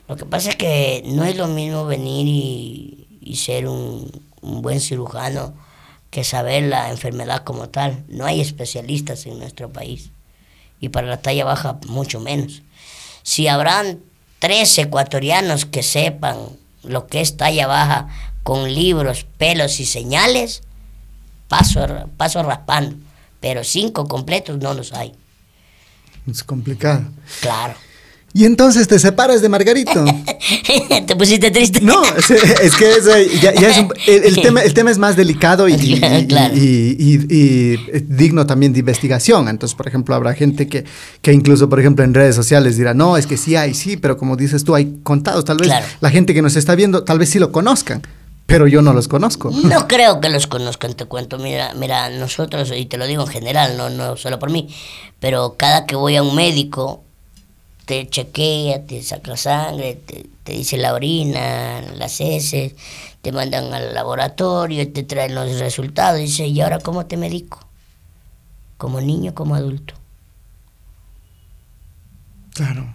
[0.09, 4.11] Lo que pasa es que no es lo mismo venir y, y ser un,
[4.43, 5.55] un buen cirujano
[6.11, 8.05] que saber la enfermedad como tal.
[8.09, 10.11] No hay especialistas en nuestro país.
[10.78, 12.62] Y para la talla baja, mucho menos.
[13.22, 14.01] Si habrán
[14.45, 16.36] tres ecuatorianos que sepan
[16.82, 18.09] lo que es talla baja
[18.42, 20.61] con libros, pelos y señales,
[21.49, 22.95] paso, paso raspando.
[23.40, 25.14] Pero cinco completos no los hay.
[26.30, 27.05] Es complicado.
[27.40, 27.74] Claro.
[28.37, 30.05] Y entonces te separas de Margarito.
[31.07, 31.80] ¿Te pusiste triste?
[31.80, 32.26] No, es,
[32.74, 35.68] que es, eh, ya, ya es un- el, el tema, el tema es más delicado
[35.68, 36.53] y, y- y- Claro.
[36.57, 37.76] y- y- y
[38.09, 39.49] digno también de investigación.
[39.49, 40.85] Entonces, por ejemplo, habrá gente que,
[41.22, 44.16] que incluso, por ejemplo, en redes sociales dirá, no, es que sí hay, sí, pero
[44.18, 45.45] como dices tú, hay contados.
[45.45, 45.87] Tal vez Claro.
[46.01, 48.03] la gente que nos está viendo, tal vez sí lo conozcan,
[48.47, 49.51] pero yo no los conozco.
[49.62, 51.39] No creo que los conozcan, te cuento.
[51.39, 54.68] Mira, mira, nosotros, y te lo digo en general, no, no solo por mí,
[55.20, 57.03] pero cada que voy a un médico,
[57.87, 62.74] te chequea, te saca sangre, te, te dice la orina, las heces,
[63.22, 66.18] te mandan al laboratorio, te traen los resultados.
[66.20, 67.61] Dice, ¿y ahora cómo te medico?
[68.76, 69.95] ¿Como niño, como adulto?
[72.55, 72.87] Claro.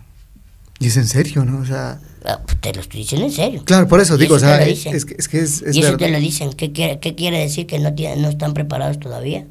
[0.80, 1.60] Y es en serio, ¿no?
[1.62, 3.64] O sea, Ah, pues te lo estoy diciendo en serio.
[3.66, 4.84] claro, por eso Y digo, o eso sea, te lo es,
[5.30, 5.98] que es, y eso verdad.
[5.98, 6.52] te lo dicen.
[6.54, 7.66] ¿Qué quiere, qué quiere decir?
[7.66, 9.46] ¿Que no, tienen, no están preparados todavía?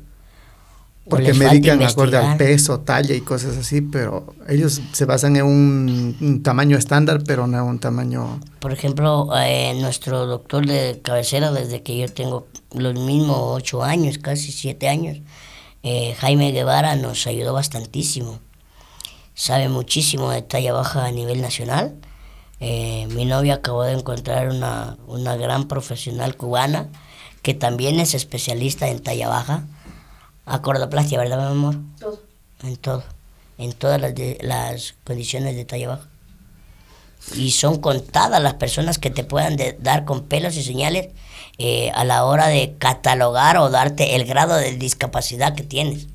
[1.09, 5.45] ¿O Porque medican acorde al peso, talla y cosas así, pero ellos se basan en
[5.45, 8.39] un, un tamaño estándar, pero no un tamaño...
[8.61, 14.19] Por ejemplo, eh, nuestro doctor de cabecera, desde que yo tengo los mismos ocho años,
[14.19, 15.23] casi siete años,
[15.83, 18.41] eh, Jaime Guevara nos ayudó bastantísimo.
[19.33, 21.95] Sabe muchísimo de talla baja a nivel nacional.
[22.61, 26.89] Eh, mi novia acabó de encontrar una, una gran profesional cubana
[27.41, 29.65] que también es especialista en talla baja.
[30.49, 31.77] Acordoplastia, ¿verdad, mi amor?
[31.99, 32.21] Todo.
[32.63, 33.05] En todo.
[33.59, 36.09] En todas las, de- las condiciones de talla baja.
[37.35, 41.09] Y son contadas las personas que te puedan de- dar con pelos y señales
[41.59, 46.07] eh, a la hora de catalogar o darte el grado de discapacidad que tienes.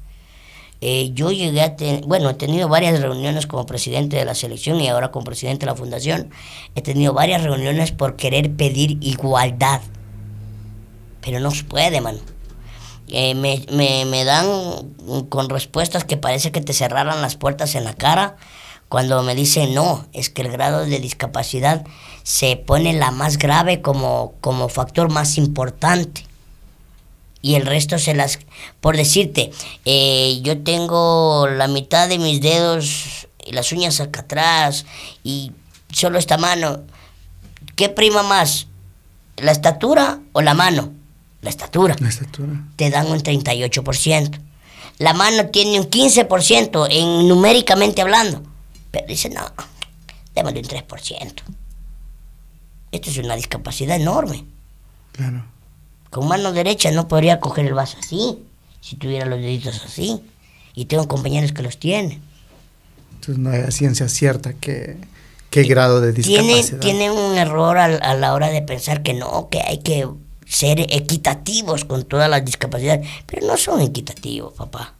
[0.81, 4.81] Eh, yo llegué a tener, bueno, he tenido varias reuniones como presidente de la selección
[4.81, 6.29] y ahora como presidente de la fundación.
[6.75, 9.81] He tenido varias reuniones por querer pedir igualdad.
[11.21, 12.19] Pero no se puede, mano.
[13.16, 14.47] Eh, me, me, me dan
[15.30, 18.38] con respuestas que parece que te cerraran las puertas en la cara
[18.89, 21.86] cuando me dicen no, es que el grado de discapacidad
[22.24, 26.26] se pone la más grave como, como factor más importante
[27.43, 28.39] y el resto se las...
[28.82, 29.51] Por decirte,
[29.86, 34.86] eh, yo tengo la mitad de mis dedos y las uñas acá atrás
[35.24, 35.51] y
[35.91, 36.82] solo esta mano.
[37.76, 38.68] ¿Qué prima más?
[39.38, 40.93] ¿La estatura o la mano?
[41.43, 41.95] La estatura.
[41.99, 42.53] La estatura.
[42.77, 44.39] Te dan un 38%.
[44.99, 48.41] La mano tiene un 15% en numéricamente hablando.
[48.91, 49.41] Pero dice, no,
[50.33, 51.33] démosle un 3%.
[52.91, 54.45] Esto es una discapacidad enorme.
[55.11, 55.45] Claro.
[56.09, 58.37] Con mano derecha no podría coger el vaso así,
[58.79, 60.21] si tuviera los deditos así.
[60.75, 62.21] Y tengo compañeros que los tienen.
[63.15, 64.97] Entonces no hay ciencia cierta que
[65.49, 66.79] qué grado de discapacidad.
[66.79, 70.07] Tiene, tiene un error a, a, la hora de pensar que no, que hay que
[70.53, 73.07] ser equitativos con todas las discapacidades.
[73.25, 74.93] Pero no son equitativos, papá.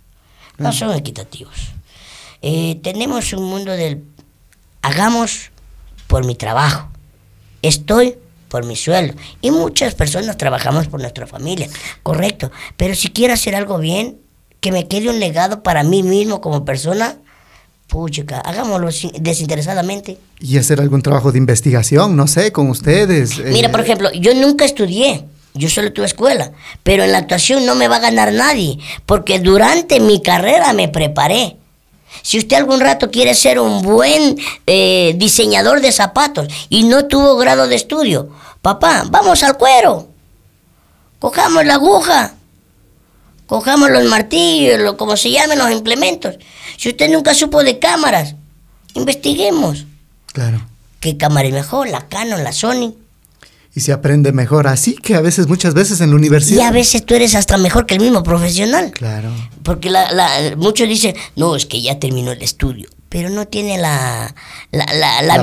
[0.58, 1.56] No son equitativos.
[2.42, 4.04] Eh, tenemos un mundo del
[4.82, 5.52] hagamos
[6.08, 6.90] por mi trabajo.
[7.62, 8.16] Estoy
[8.50, 9.14] por mi sueldo.
[9.42, 11.68] Y muchas personas trabajamos por nuestra familia,
[12.02, 12.52] correcto.
[12.76, 14.18] Pero si quiero hacer algo bien,
[14.60, 17.18] que me quede un legado para mí mismo como persona,
[17.88, 18.90] puchica, hagámoslo
[19.20, 20.18] desinteresadamente.
[20.40, 23.40] Y hacer algún trabajo de investigación, no sé, con ustedes.
[23.44, 25.26] Mira, por ejemplo, yo nunca estudié.
[25.54, 26.52] Yo solo tuve escuela,
[26.82, 30.88] pero en la actuación no me va a ganar nadie, porque durante mi carrera me
[30.88, 31.58] preparé.
[32.22, 37.36] Si usted algún rato quiere ser un buen eh, diseñador de zapatos y no tuvo
[37.38, 38.30] grado de estudio,
[38.62, 40.08] papá, vamos al cuero.
[41.20, 42.34] Cojamos la aguja.
[43.46, 46.36] Cojamos los martillos, lo, como se llamen los implementos.
[46.78, 48.36] Si usted nunca supo de cámaras,
[48.94, 49.86] investiguemos.
[50.28, 50.66] Claro.
[51.00, 51.90] ¿Qué cámara es mejor?
[51.90, 52.96] ¿La Canon, la Sony?
[53.76, 54.68] Y se aprende mejor.
[54.68, 56.64] Así que a veces, muchas veces en la universidad.
[56.64, 58.92] Y a veces tú eres hasta mejor que el mismo profesional.
[58.92, 59.32] Claro.
[59.64, 63.78] Porque la, la, muchos dicen, no, es que ya terminó el estudio, pero no tiene
[63.78, 64.34] la,
[64.72, 65.38] la, la, la,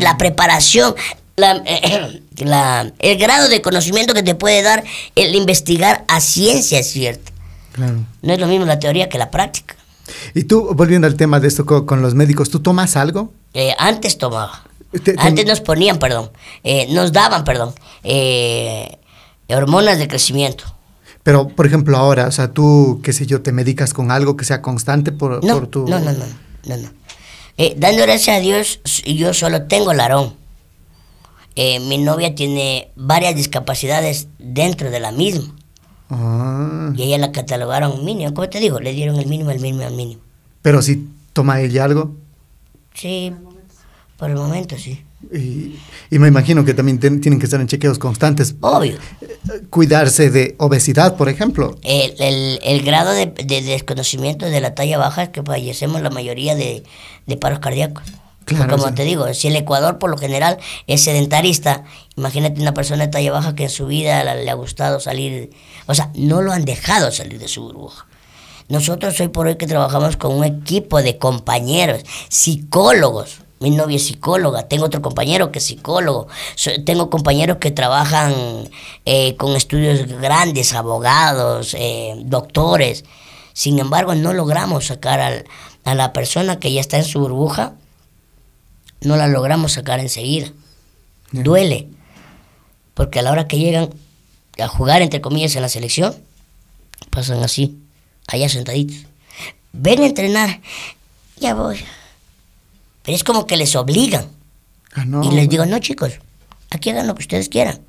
[0.00, 0.94] la preparación.
[1.36, 1.62] La,
[2.38, 4.84] la, el grado de conocimiento que te puede dar
[5.14, 7.32] el investigar a ciencia cierta.
[7.72, 8.06] Claro.
[8.22, 9.76] No es lo mismo la teoría que la práctica.
[10.34, 13.32] Y tú, volviendo al tema de esto con, con los médicos, ¿tú tomas algo?
[13.52, 14.62] Eh, antes tomaba.
[15.02, 15.20] Te, te...
[15.20, 16.30] Antes nos ponían, perdón,
[16.64, 18.98] eh, nos daban, perdón, eh,
[19.48, 20.64] hormonas de crecimiento.
[21.22, 24.44] Pero, por ejemplo, ahora, o sea, tú, qué sé yo, te medicas con algo que
[24.44, 25.88] sea constante por, no, por tu...
[25.88, 26.24] No, no, no,
[26.66, 26.90] no, no.
[27.58, 30.34] Eh, dando gracias a Dios, yo solo tengo larón.
[31.56, 35.54] Eh, mi novia tiene varias discapacidades dentro de la misma.
[36.10, 36.92] Ah.
[36.94, 38.32] Y ella la catalogaron mínimo.
[38.34, 38.78] ¿Cómo te digo?
[38.78, 40.20] Le dieron el mínimo, el mínimo, el mínimo.
[40.62, 42.14] Pero si toma ella algo.
[42.94, 43.32] Sí,
[44.16, 45.04] por el momento sí.
[45.32, 45.78] Y,
[46.10, 48.54] y, me imagino que también ten, tienen que estar en chequeos constantes.
[48.60, 48.96] Obvio.
[49.70, 51.76] Cuidarse de obesidad, por ejemplo.
[51.82, 56.10] El, el, el grado de, de, desconocimiento de la talla baja es que fallecemos la
[56.10, 56.84] mayoría de,
[57.26, 58.04] de paros cardíacos.
[58.44, 58.94] Claro, como sí.
[58.94, 61.82] te digo, si el Ecuador por lo general es sedentarista,
[62.16, 65.50] imagínate una persona de talla baja que en su vida le, le ha gustado salir,
[65.86, 68.06] o sea, no lo han dejado salir de su burbuja.
[68.68, 74.06] Nosotros hoy por hoy que trabajamos con un equipo de compañeros, psicólogos, mi novia es
[74.06, 76.28] psicóloga, tengo otro compañero que es psicólogo,
[76.84, 78.34] tengo compañeros que trabajan
[79.06, 83.04] eh, con estudios grandes, abogados, eh, doctores.
[83.54, 85.46] Sin embargo, no logramos sacar al,
[85.84, 87.72] a la persona que ya está en su burbuja,
[89.00, 90.48] no la logramos sacar enseguida.
[91.32, 91.42] Yeah.
[91.42, 91.88] Duele,
[92.94, 93.90] porque a la hora que llegan
[94.58, 96.14] a jugar, entre comillas, en la selección,
[97.10, 97.78] pasan así,
[98.26, 99.06] allá sentaditos.
[99.72, 100.60] Ven a entrenar,
[101.38, 101.78] ya voy.
[103.06, 104.26] Pero es como que les obligan.
[104.92, 106.14] Ah, no, y les digo, no chicos,
[106.70, 107.80] aquí hagan lo que ustedes quieran.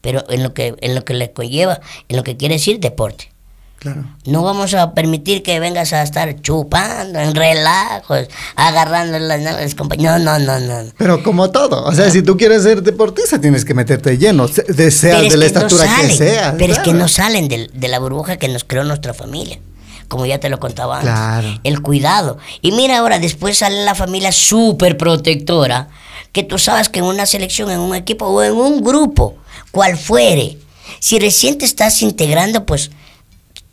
[0.00, 3.30] Pero en lo que, en lo que les conlleva, en lo que quiere decir deporte.
[3.78, 4.04] Claro.
[4.26, 10.20] No vamos a permitir que vengas a estar chupando, en relajos, agarrando las nalgas compañeros.
[10.22, 10.90] No, no, no, no.
[10.96, 14.90] Pero como todo, o sea, si tú quieres ser deportista, tienes que meterte lleno, de
[14.90, 16.52] sea de la estatura no salen, que sea.
[16.58, 16.72] Pero claro.
[16.72, 19.60] es que no salen de, de la burbuja que nos creó nuestra familia
[20.08, 21.12] como ya te lo contaba antes.
[21.12, 21.60] Claro.
[21.64, 22.38] El cuidado.
[22.60, 25.88] Y mira ahora, después sale la familia súper protectora,
[26.32, 29.36] que tú sabes que en una selección, en un equipo o en un grupo,
[29.70, 30.58] cual fuere,
[30.98, 32.90] si recién te estás integrando, pues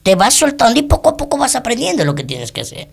[0.03, 2.89] te vas soltando y poco a poco vas aprendiendo lo que tienes que hacer.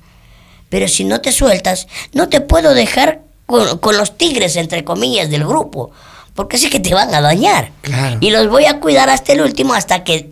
[0.69, 5.31] Pero si no te sueltas, no te puedo dejar con, con los tigres, entre comillas,
[5.31, 5.91] del grupo,
[6.35, 7.73] porque sé que te van a dañar.
[7.81, 8.19] Claro.
[8.21, 10.31] Y los voy a cuidar hasta el último, hasta que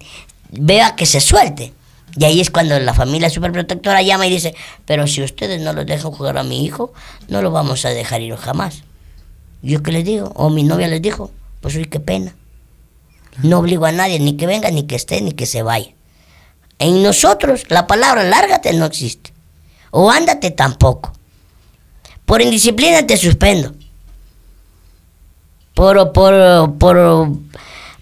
[0.51, 1.73] vea que se suelte.
[2.19, 4.55] Y ahí es cuando la familia superprotectora llama y dice,
[4.87, 6.93] pero si ustedes no los dejan jugar a mi hijo,
[7.29, 8.83] no lo vamos a dejar ir jamás.
[9.63, 10.33] ¿Yo qué les digo?
[10.35, 12.35] O mi novia les dijo, pues uy, qué pena.
[13.43, 15.91] No obligo a nadie, ni que venga, ni que esté, ni que se vaya.
[16.79, 19.33] En nosotros la palabra lárgate no existe.
[19.91, 21.13] O ándate tampoco.
[22.25, 23.75] Por indisciplina te suspendo.
[25.75, 27.29] Por, por, por,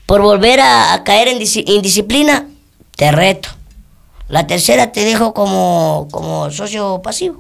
[0.06, 2.48] por volver a, a caer en indisciplina,
[2.96, 3.48] te reto.
[4.28, 7.38] La tercera te dejo como, como socio pasivo.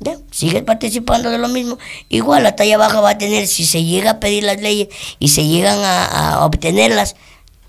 [0.00, 1.78] Ya, Sigues participando de lo mismo.
[2.08, 5.28] Igual la talla baja va a tener, si se llega a pedir las leyes y
[5.28, 7.16] se llegan a, a obtenerlas,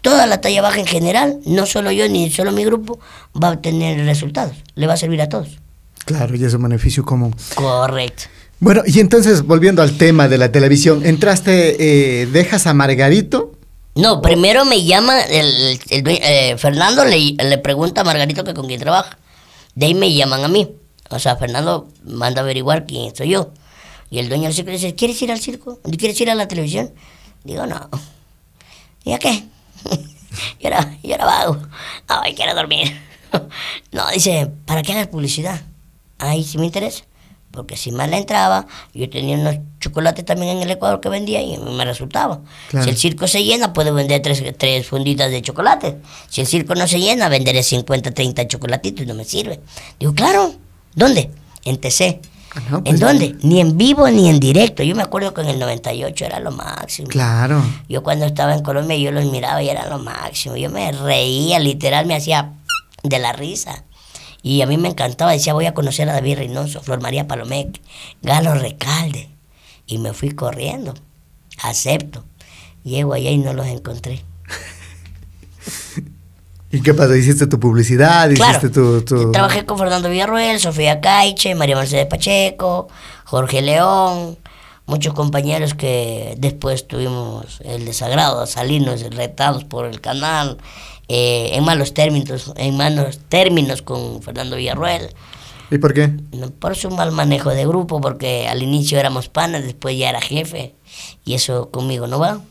[0.02, 3.00] toda la talla baja en general, no solo yo ni solo mi grupo,
[3.42, 4.56] va a obtener resultados.
[4.76, 5.60] Le va a servir a todos.
[6.06, 7.36] Claro, y es un beneficio común.
[7.56, 8.24] Correcto.
[8.60, 13.57] Bueno, y entonces, volviendo al tema de la televisión, entraste, eh, dejas a Margarito.
[13.98, 18.68] No, primero me llama el, el eh, Fernando, le, le pregunta a Margarito que con
[18.68, 19.18] quién trabaja.
[19.74, 20.70] De ahí me llaman a mí.
[21.10, 23.52] O sea, Fernando manda a averiguar quién soy yo.
[24.12, 25.80] Y el dueño del circo dice, ¿quieres ir al circo?
[25.98, 26.94] ¿Quieres ir a la televisión?
[27.44, 27.90] Digo, no.
[29.04, 29.46] ¿Y a qué?
[30.60, 31.58] yo, era, yo era vago.
[32.08, 32.96] Ay, quiero dormir.
[33.92, 35.60] no, dice, ¿para qué hagas publicidad?
[36.20, 37.04] Ahí sí me interesa.
[37.52, 41.58] Porque si mal entraba, yo tenía unos chocolates también en el Ecuador que vendía y
[41.58, 42.42] me resultaba.
[42.70, 42.84] Claro.
[42.84, 45.98] Si el circo se llena, puedo vender tres, tres funditas de chocolate.
[46.30, 49.60] Si el circo no se llena, venderé 50, 30 chocolatitos y no me sirve.
[50.00, 50.54] Digo, claro,
[50.94, 51.32] ¿dónde?
[51.64, 52.22] En TC.
[52.56, 53.36] Ah, no, pues ¿En dónde?
[53.42, 54.84] Ni en vivo ni en directo.
[54.84, 57.08] Yo me acuerdo que en el 98 era lo máximo.
[57.08, 57.64] Claro.
[57.90, 60.56] Yo cuando estaba en Colombia yo los miraba y era lo máximo.
[60.56, 62.54] Yo me reía, literal, me hacía
[63.04, 63.84] de la risa.
[64.44, 67.82] Y a mí me encantaba, decía, voy a conocer a David Reynoso, Flor María Palomec,
[68.22, 69.30] Galo Recalde.
[69.88, 70.94] Y me fui corriendo.
[71.64, 72.24] Acepto.
[72.84, 74.24] Llego allá y no los encontré.
[76.72, 77.16] ¿Y qué pasó?
[77.16, 78.30] ¿Hiciste tu publicidad?
[78.36, 79.02] Claro, ¿Hiciste tu...?
[79.04, 82.90] tu- trabajé con Fernando Villarruel, Sofía Caiche, María Mercedes Pacheco,
[83.24, 84.38] Jorge León,
[84.86, 90.58] muchos compañeros que después tuvimos el desagrado de salirnos retados por el canal,
[91.10, 95.10] eh, en malos términos, en malos términos con Fernando Villarruel,
[95.70, 96.10] ¿Y por qué?
[96.60, 100.76] por su mal manejo de grupo, porque al inicio éramos panas, después ya era jefe,
[101.26, 102.42] y eso conmigo no va.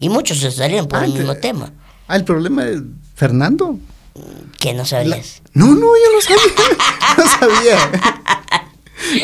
[0.00, 1.72] Y muchos se salieron por Ah, el te- mismo tema,
[2.08, 2.80] Ah, el problema es
[3.14, 3.78] Fernando.
[4.58, 5.42] que no sabrías.
[5.54, 6.76] No, no, yo no sabía.
[7.16, 7.78] no sabía.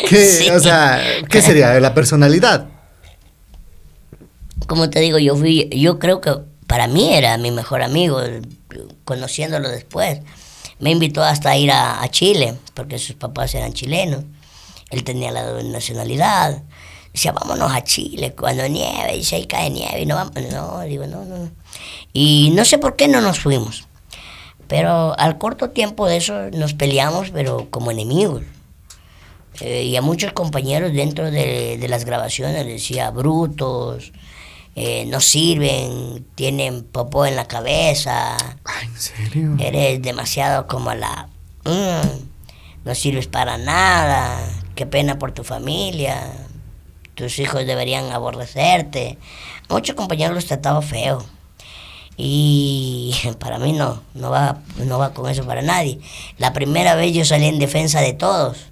[0.09, 0.49] ¿Qué, Sí.
[0.49, 1.79] O sea, ¿qué sería?
[1.79, 2.67] ¿La personalidad?
[4.67, 6.31] como te digo, yo fui, yo creo que
[6.69, 8.21] para mí era mi mejor amigo,
[9.03, 10.19] conociéndolo después.
[10.77, 14.23] Me invitó hasta a ir a, Chile, porque sus papás eran chilenos.
[14.91, 16.61] Él tenía la nacionalidad.
[17.11, 20.33] Decía, vámonos a Chile cuando nieve, dice, ahí cae nieve y no vamos.
[20.51, 21.49] No, digo, no, no.
[22.13, 23.87] Y no sé por qué no nos fuimos.
[24.67, 28.43] Pero al corto tiempo de eso nos peleamos, pero como enemigos.
[29.59, 34.13] Eh, y a muchos compañeros dentro de, las grabaciones decía brutos,
[34.75, 39.55] eh, no sirven, tienen popó en la cabeza, Ay, ¿en serio?
[39.59, 41.27] eres demasiado como la...
[41.65, 44.39] mm, no sirves para nada,
[44.75, 46.31] qué pena por tu familia,
[47.15, 49.17] tus hijos deberían aborrecerte.
[49.69, 51.23] Muchos compañeros los trataba feo.
[52.15, 55.99] Y para mí no, no va, no va con eso para nadie.
[56.37, 58.57] La primera vez yo salí en defensa de todos.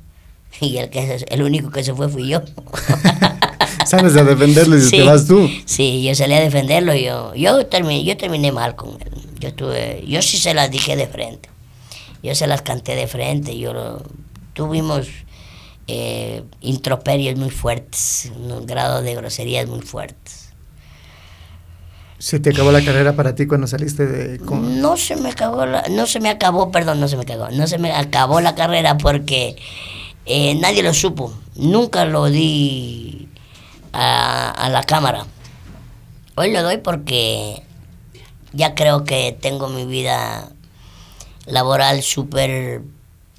[0.60, 2.42] Y el, que, el único que se fue fui yo.
[3.88, 4.98] Sabes a defenderlo y Sí.
[4.98, 5.50] te vas tú.
[5.66, 9.12] Sí, yo salí a defenderlo y yo, yo, terminé, yo terminé mal con él.
[9.40, 11.50] Yo, tuve, yo sí se las dije de frente.
[12.24, 13.58] Yo se las canté de frente.
[13.58, 14.04] Yo lo-
[14.54, 15.08] tuvimos
[15.88, 20.50] eh, introperios muy fuertes, unos grados de groserías muy fuertes.
[22.20, 24.40] ¿Se te acabó la carrera para ti cuando saliste de...
[24.40, 27.50] con- No se me acabó, la- no se me acabó, perdón, no se me acabó,
[27.52, 29.56] no se me acabó la carrera porque
[30.26, 31.32] eh, nadie lo supo.
[31.56, 33.27] Nunca lo di
[33.98, 35.26] a, la cámara.
[36.36, 37.64] Hoy lo doy porque
[38.54, 40.52] ya creo que tengo mi vida
[41.46, 42.84] laboral súper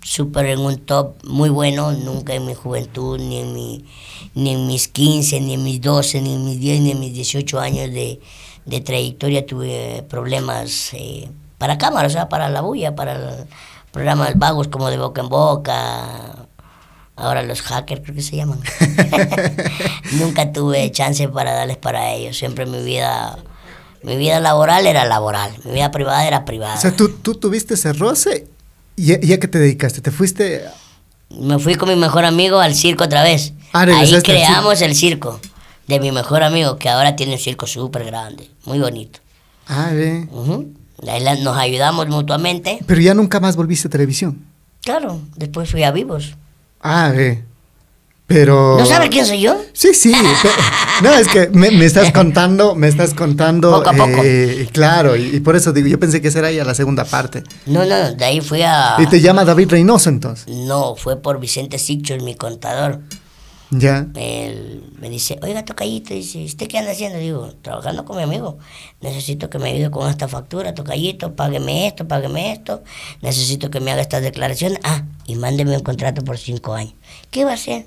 [0.02, 3.84] súper en un top muy bueno, nunca en mi juventud, ni en, mi,
[4.34, 7.61] ni mis 15, ni en mis 12, ni en mis 10, ni en mis 18
[7.61, 8.20] años de,
[8.64, 11.28] de trayectoria tuve problemas eh,
[11.59, 13.46] para cámara, o sea, para la bulla, para el
[13.92, 16.47] programas vagos como de boca en boca,
[17.18, 18.60] ahora los hackers creo que se llaman.
[20.12, 23.38] nunca tuve chance para darles para ellos, siempre mi vida...
[24.00, 26.76] Mi vida laboral era laboral, mi vida privada era privada.
[26.76, 28.46] O sea, tú, tú tuviste ese roce
[28.94, 30.00] y y a qué te dedicaste.
[30.00, 30.62] ¿Te fuiste
[31.30, 33.54] Me fui con mi mejor amigo al circo otra vez.
[33.72, 35.40] Ah, Ahí creamos el circo
[35.88, 39.18] de mi mejor amigo, que ahora tiene un circo súper grande, muy bonito.
[39.66, 40.28] Ah, ve.
[40.30, 40.72] Ujú.
[41.08, 42.78] Ahí la- nos ayudamos mutuamente.
[42.86, 44.44] Pero ya nunca más volviste a televisión.
[44.82, 46.36] Claro, después fui a Vivos.
[46.81, 47.45] Ah, ve.
[48.26, 48.76] Pero...
[48.79, 49.59] ¿No sabe quién soy yo?
[49.72, 50.12] Sí, sí.
[51.03, 53.70] No, es que me, me estás contando, me estás contando.
[53.70, 54.20] Poco a poco.
[54.22, 57.07] eh, claro, y, y por eso digo, yo pensé que esa era ya la segunda
[57.07, 57.43] parte.
[57.64, 58.97] No, no, de ahí fui a...
[58.99, 60.47] Y te llama David Reynoso entonces.
[60.47, 63.01] No, fue por Vicente Sichos, mi contador.
[63.70, 64.06] Ya.
[64.14, 67.18] Él me dice, oiga, tocallito, dice, ¿usted qué anda haciendo?
[67.18, 68.58] Digo, trabajando con mi amigo.
[69.00, 72.82] Necesito que me ayude con esta factura, tocallito, págueme esto, págueme esto.
[73.20, 74.78] Necesito que me haga estas declaraciones.
[74.84, 76.94] Ah, y mándeme un contrato por cinco años.
[77.30, 77.86] ¿Qué va a hacer?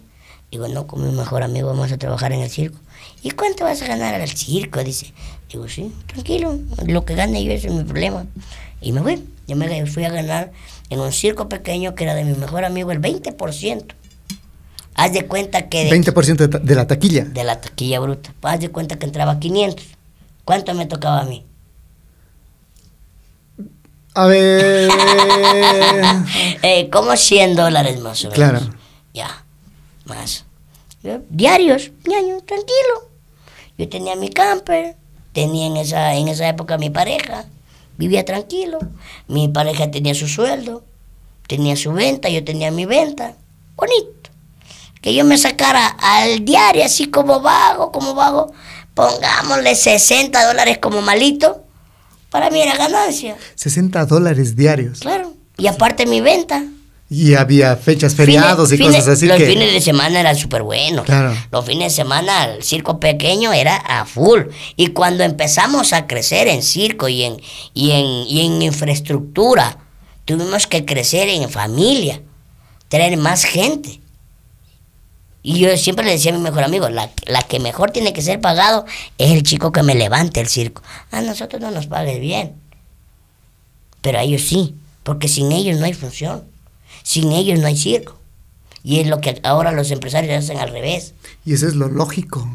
[0.51, 2.77] Digo, no, con mi mejor amigo vamos a trabajar en el circo.
[3.23, 4.83] ¿Y cuánto vas a ganar al circo?
[4.83, 5.13] Dice.
[5.49, 8.25] Digo, sí, tranquilo, lo que gane yo, ese es mi problema.
[8.81, 9.23] Y me fui.
[9.47, 10.51] Yo me fui a ganar
[10.89, 13.95] en un circo pequeño que era de mi mejor amigo el 20%.
[14.95, 17.25] Haz de cuenta que de, 20% de, de la taquilla.
[17.25, 18.33] de la taquilla bruta.
[18.41, 19.85] Haz de cuenta que entraba 500.
[20.45, 21.45] ¿Cuánto me tocaba a mí?
[24.13, 24.89] A ver.
[26.63, 28.35] Eh, como 100 dólares más o menos.
[28.35, 28.59] Claro.
[29.13, 29.43] Ya,
[30.05, 30.45] más.
[31.03, 33.09] Yo, diarios, ñaño, tranquilo.
[33.77, 34.95] Yo tenía mi camper,
[35.33, 37.45] tenía en esa, en esa época mi pareja,
[37.97, 38.79] vivía tranquilo.
[39.27, 40.83] Mi pareja tenía su sueldo,
[41.47, 43.35] tenía su venta, yo tenía mi venta.
[43.75, 44.20] Bonito.
[45.01, 48.53] Que yo me sacara al diario así como vago, como vago,
[48.93, 51.63] pongámosle 60 dólares como malito,
[52.29, 54.99] para mí era ganancia, 60 dólares diarios.
[54.99, 55.33] claro.
[55.57, 56.63] Y aparte mi venta.
[57.09, 59.45] Y había fechas feriados Fines- y cosas así los que.
[59.45, 61.05] fines de semana eran súper buenos.
[61.05, 61.35] Claro.
[61.51, 64.43] Los fines de semana el circo pequeño era a full.
[64.77, 67.37] Y cuando empezamos a crecer en circo y en,
[67.73, 69.77] y en, y en infraestructura,
[70.25, 72.21] tuvimos que crecer en familia,
[72.87, 74.00] tener más gente.
[75.43, 78.21] Y yo siempre le decía a mi mejor amigo, la, la que mejor tiene que
[78.21, 78.85] ser pagado
[79.17, 80.83] es el chico que me levante el circo.
[81.11, 82.53] A nosotros no nos pagues bien.
[84.01, 86.43] Pero a ellos sí, porque sin ellos no hay función.
[87.03, 88.19] Sin ellos no hay circo.
[88.83, 91.13] Y es lo que ahora los empresarios hacen al revés.
[91.45, 92.47] Y eso es lo lógico.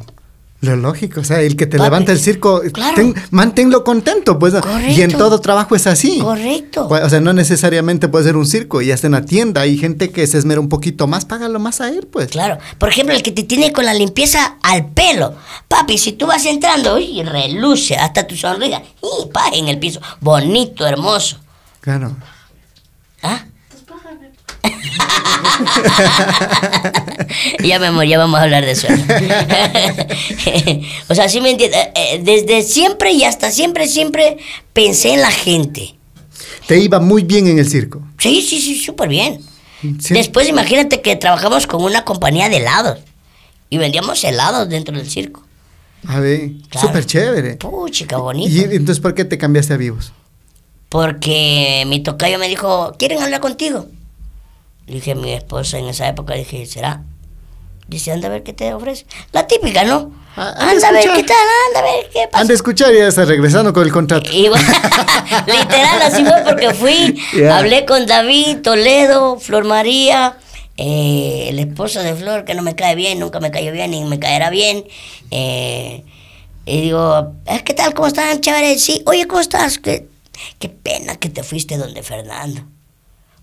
[0.63, 1.21] Lo lógico.
[1.21, 2.95] O sea, el que te Papi, levanta el circo, claro.
[2.95, 4.55] ten- manténlo contento, pues.
[4.55, 4.61] ¿no?
[4.61, 4.63] Y
[5.03, 5.19] en Correcto.
[5.19, 6.19] todo trabajo es así.
[6.19, 6.89] Correcto.
[6.89, 9.61] O sea, no necesariamente puede ser un circo y hasta en la tienda.
[9.61, 12.29] Hay gente que se esmera un poquito más, págalo más a él, pues.
[12.29, 12.57] Claro.
[12.79, 15.35] Por ejemplo, el que te tiene con la limpieza al pelo.
[15.69, 18.83] Papi, si tú vas entrando, uy, reluce hasta tu sonrisa.
[19.03, 20.01] Y pa, en el piso.
[20.21, 21.37] Bonito, hermoso.
[21.83, 22.17] Claro.
[27.63, 28.87] Ya me amor, ya vamos a hablar de eso.
[31.09, 31.81] o sea, sí me entiendes.
[32.23, 34.39] Desde siempre y hasta siempre, siempre
[34.73, 35.95] pensé en la gente.
[36.67, 38.03] Te iba muy bien en el circo.
[38.19, 39.41] Sí, sí, sí, súper bien.
[40.01, 40.15] Sí.
[40.15, 42.99] Después imagínate que trabajamos con una compañía de helados.
[43.71, 45.43] Y vendíamos helados dentro del circo.
[46.07, 46.87] A ver, Claro.
[46.87, 47.57] súper chévere.
[47.57, 48.49] Puchica, bonito.
[48.49, 50.13] ¿Y entonces por qué te cambiaste a vivos?
[50.89, 53.87] Porque mi tocayo me dijo, ¿quieren hablar contigo?
[54.87, 57.03] Le dije a mi esposa en esa época, dije, ¿será?
[57.89, 59.07] Dice, anda a ver qué te ofrece.
[59.33, 60.13] La típica, ¿no?
[60.37, 61.37] Ah, anda a anda a ver qué tal,
[61.69, 62.41] anda a ver qué pasa.
[62.43, 64.29] Han de escuchar y ya está regresando con el contrato.
[64.33, 64.67] Y bueno,
[65.47, 67.21] literal así fue porque fui,
[67.51, 70.37] hablé con David, Toledo, Flor María,
[70.77, 74.05] eh, el esposo de Flor que no me cae bien, nunca me cayó bien ni
[74.05, 74.85] me caerá bien.
[75.31, 76.05] eh,
[76.69, 77.95] y digo, "Eh, ¿qué tal?
[77.95, 78.41] ¿Cómo están?
[78.41, 78.77] Chévere.
[78.81, 79.79] Sí, oye, ¿cómo estás?
[79.79, 80.09] Qué,
[80.59, 82.63] qué pena que te fuiste donde Fernando.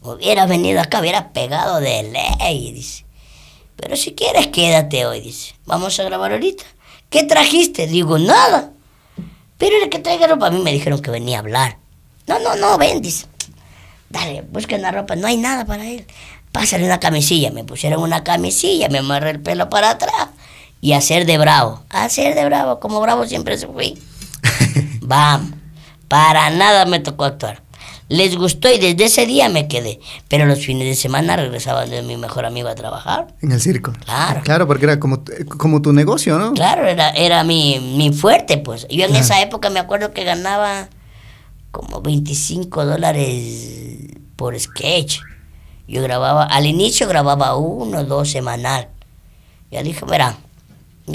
[0.04, 3.06] Hubiera venido acá, hubiera pegado de ley, dice.
[3.78, 5.56] Pero si quieres, quédate hoy, dice.
[5.66, 6.66] Vamos a grabar ahorita.
[7.10, 7.88] ¿Qué trajiste?
[7.88, 8.72] Digo, nada.
[9.58, 11.78] Pero el que traiga ropa, a mí me dijeron que venía a hablar.
[12.28, 13.28] No, no, no, ven, dice.
[14.10, 15.16] Dale, busca una ropa.
[15.16, 16.06] No hay nada para él.
[16.52, 17.52] Pásale una camisilla.
[17.52, 20.30] Me pusieron una camisilla, me amarré el pelo para atrás.
[20.82, 21.82] Y hacer de bravo.
[21.90, 23.98] Hacer de bravo, como bravo siempre se fui.
[25.02, 25.52] Vamos.
[26.10, 27.63] Para nada me tocó actuar.
[28.14, 30.00] Les gustó y desde ese día me quedé.
[30.28, 33.34] Pero los fines de semana regresaba de mi mejor amigo a trabajar.
[33.42, 33.92] En el circo.
[34.06, 34.42] Claro.
[34.44, 35.24] Claro, porque era como,
[35.58, 36.54] como tu negocio, ¿no?
[36.54, 38.88] Claro, era, era mi, mi fuerte, pues.
[38.90, 39.24] Yo en Claro.
[39.26, 40.90] esa época me acuerdo que ganaba
[41.72, 45.20] como 25 dólares por sketch.
[45.88, 48.90] Yo grababa, al inicio grababa uno, dos semanal.
[49.72, 50.38] Ya dije, verá,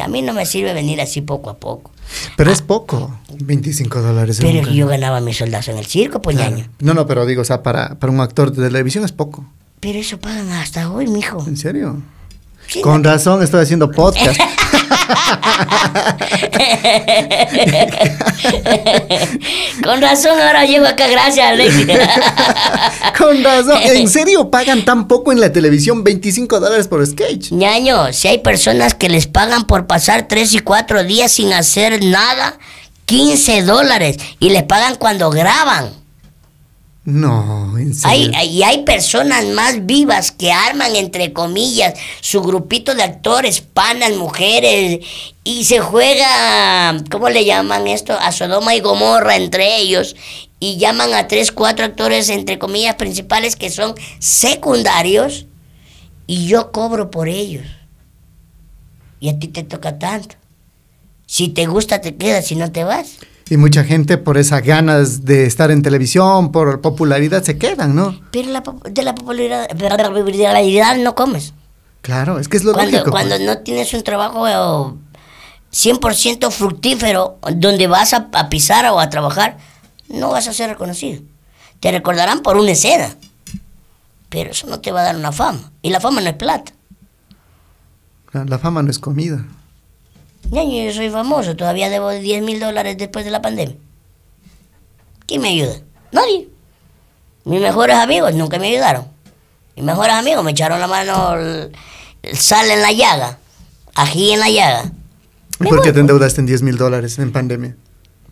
[0.01, 1.93] a mí no me sirve venir así poco a poco.
[2.37, 4.39] Pero es poco, 25 dólares.
[4.41, 6.57] Pero yo ganaba mi soldazo en el circo, pues Claro.
[6.81, 9.45] No, no, pero digo, o sea, para, para un actor de televisión es poco.
[9.81, 11.45] Pero eso pagan hasta hoy, mijo.
[11.47, 12.03] ¿En serio?
[12.83, 14.39] Con razón estoy haciendo podcast.
[19.83, 22.11] Con razón ahora llego acá, gracias, Alexia.
[23.19, 23.81] Con razón.
[23.83, 26.05] ¿En serio pagan tan poco en la televisión?
[26.05, 27.53] 25 dólares por sketch.
[27.53, 32.05] Ñaño, si hay personas que les pagan por pasar tres y cuatro días sin hacer
[32.05, 32.59] nada,
[33.07, 35.91] 15 dólares y les pagan cuando graban.
[37.11, 38.33] No, en serio.
[38.37, 44.13] Hay, y hay personas más vivas que arman, entre comillas, su grupito de actores, panas,
[44.13, 45.07] mujeres,
[45.43, 48.13] y se juega, ¿cómo le llaman esto?
[48.13, 50.17] A Sodoma y Gomorra entre ellos,
[50.61, 55.47] y llaman a tres, cuatro actores, entre comillas, principales que son secundarios,
[56.27, 57.65] y yo cobro por ellos.
[59.19, 60.37] Y a ti te toca tanto.
[61.25, 63.17] Si te gusta, te quedas, si no te vas.
[63.51, 68.21] Y mucha gente por esas ganas de estar en televisión, por popularidad, se quedan, ¿no?
[68.31, 71.55] Pero la de la popularidad, de la popularidad no comes.
[72.03, 73.11] Claro, es que es lo Cuando, lógico.
[73.11, 73.47] cuando pues.
[73.47, 74.53] no tienes un trabajo eh,
[75.73, 79.59] 100% fructífero donde vas a, a pisar o a trabajar,
[80.09, 81.23] no vas a ser reconocido.
[81.81, 83.15] Te recordarán por una escena,
[84.29, 85.73] pero eso no te va a dar una fama.
[85.83, 86.73] Y la fama no es plata.
[88.33, 89.45] La fama no es comida.
[90.51, 93.77] Ñaño, yo soy famoso, todavía debo 10 mil dólares después de la pandemia.
[95.27, 95.75] ¿Quién me ayuda?
[96.11, 96.49] Nadie.
[97.45, 99.07] Mis mejores amigos nunca me ayudaron.
[99.77, 101.73] Mis mejores amigos me echaron la mano el-
[102.23, 103.39] el sal en la llaga,
[103.95, 104.91] ají en la llaga.
[105.61, 107.77] ¿Y por qué te endeudaste en 10 mil dólares en pandemia?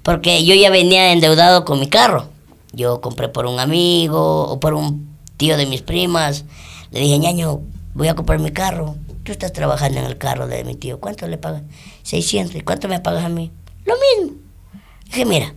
[0.03, 2.29] Porque yo ya venía endeudado con mi carro.
[2.73, 6.45] Yo compré por un amigo o por un tío de mis primas.
[6.93, 7.61] Le dije, ñaño,
[7.95, 8.97] voy a comprar mi carro.
[9.27, 11.01] Tú estás trabajando en el carro de mi tío.
[11.01, 11.63] ¿Cuánto le pagas?
[12.05, 12.55] 600.
[12.55, 13.51] ¿Y cuánto me pagas a mí?
[13.85, 14.39] Lo mismo.
[15.07, 15.53] Dije, mira,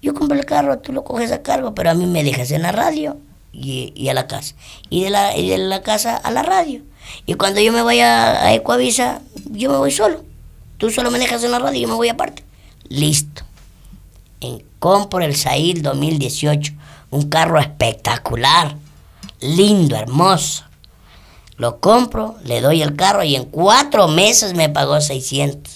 [0.00, 2.62] yo compro el carro, tú lo coges a cargo, pero a mí me dejas en
[2.62, 3.16] la radio
[3.52, 4.54] y, a la casa.
[4.88, 6.82] Y de la, y de la casa a la radio.
[7.26, 9.20] Y cuando yo me vaya a Ecuavisa,
[9.50, 10.24] yo me voy solo.
[10.78, 12.44] Tú solo me dejas en la radio y yo me voy aparte.
[12.88, 13.42] Listo.
[14.40, 16.72] En, compro el Sail 2018.
[17.10, 18.76] Un carro espectacular.
[19.40, 20.65] Lindo, hermoso.
[21.56, 25.72] Lo compro, le doy el carro y en cuatro meses me pagó 600.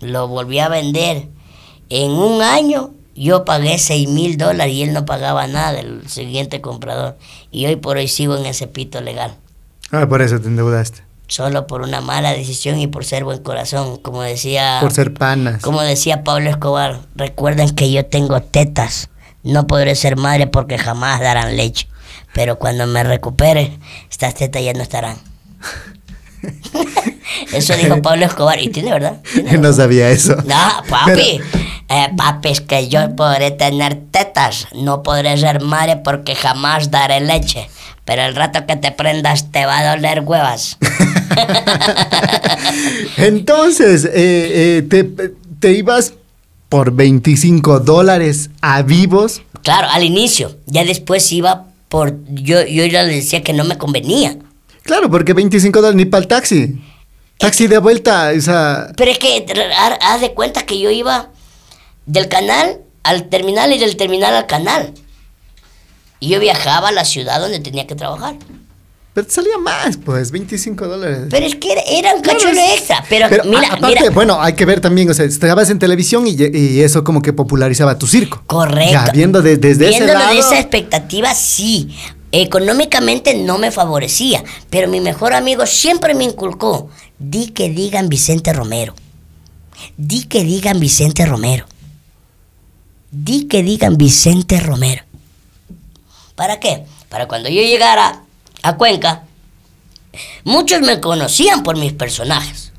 [0.00, 1.28] Lo volví a vender.
[1.88, 6.60] En un año yo pagué 6 mil dólares y él no pagaba nada del siguiente
[6.60, 7.16] comprador.
[7.50, 9.34] Y hoy por hoy sigo en ese pito legal.
[9.90, 11.02] Ah, por eso te endeudaste.
[11.28, 13.96] Solo por una mala decisión y por ser buen corazón.
[13.96, 15.62] Como decía, Por ser panas.
[15.62, 19.08] como decía Pablo Escobar, recuerden que yo tengo tetas.
[19.42, 21.88] No podré ser madre porque jamás darán leche.
[22.36, 23.78] Pero cuando me recupere,
[24.10, 25.16] estas tetas ya no estarán.
[27.52, 28.60] Eso dijo Pablo Escobar.
[28.60, 29.22] Y tiene verdad.
[29.32, 29.76] Tiene No verdad.
[29.76, 30.36] sabía eso.
[30.44, 31.40] No, papi.
[31.88, 34.68] Eh, papi, es que yo podré tener tetas.
[34.74, 37.70] No podré ser madre porque jamás daré leche.
[38.04, 40.76] Pero el rato que te prendas te va a doler huevas.
[43.16, 45.04] Entonces, eh, eh, te,
[45.58, 46.12] te ibas
[46.68, 49.42] por 25 dólares a vivos.
[49.62, 50.54] Claro, al inicio.
[50.66, 52.16] Ya después iba por...
[52.28, 54.38] Yo, yo ya le decía que no me convenía.
[54.82, 56.80] Claro, porque 25 dólares ni para el taxi.
[57.38, 59.44] Taxi de vuelta, o sea, Pero es que
[59.76, 61.28] ha- haz de cuenta que yo iba
[62.06, 64.94] del canal al terminal y del terminal al canal.
[66.18, 68.36] Y yo viajaba a la ciudad donde tenía que trabajar.
[69.16, 71.20] Pero te salía más, pues, 25 dólares.
[71.30, 73.02] Pero es que era, era un Claro, cachulo es- extra.
[73.08, 74.10] Pero, Pero, mira, aparte, mira.
[74.10, 77.32] bueno, hay que ver también, o sea, estabas en televisión y, y eso como que
[77.32, 78.42] popularizaba tu circo.
[78.46, 78.92] Correcto.
[78.92, 80.34] Ya, viendo de- desde ese Viéndolo lado.
[80.34, 81.96] de esa expectativa, sí.
[82.30, 88.52] Económicamente no me favorecía, pero mi mejor amigo siempre me inculcó, di que digan Vicente
[88.52, 88.94] Romero.
[89.96, 91.64] Di que digan Vicente Romero.
[93.10, 95.04] Di que digan Vicente Romero.
[96.34, 96.84] ¿Para qué?
[97.08, 98.24] Para cuando yo llegara
[98.62, 99.24] a Cuenca,
[100.44, 102.72] muchos me conocían por mis personajes,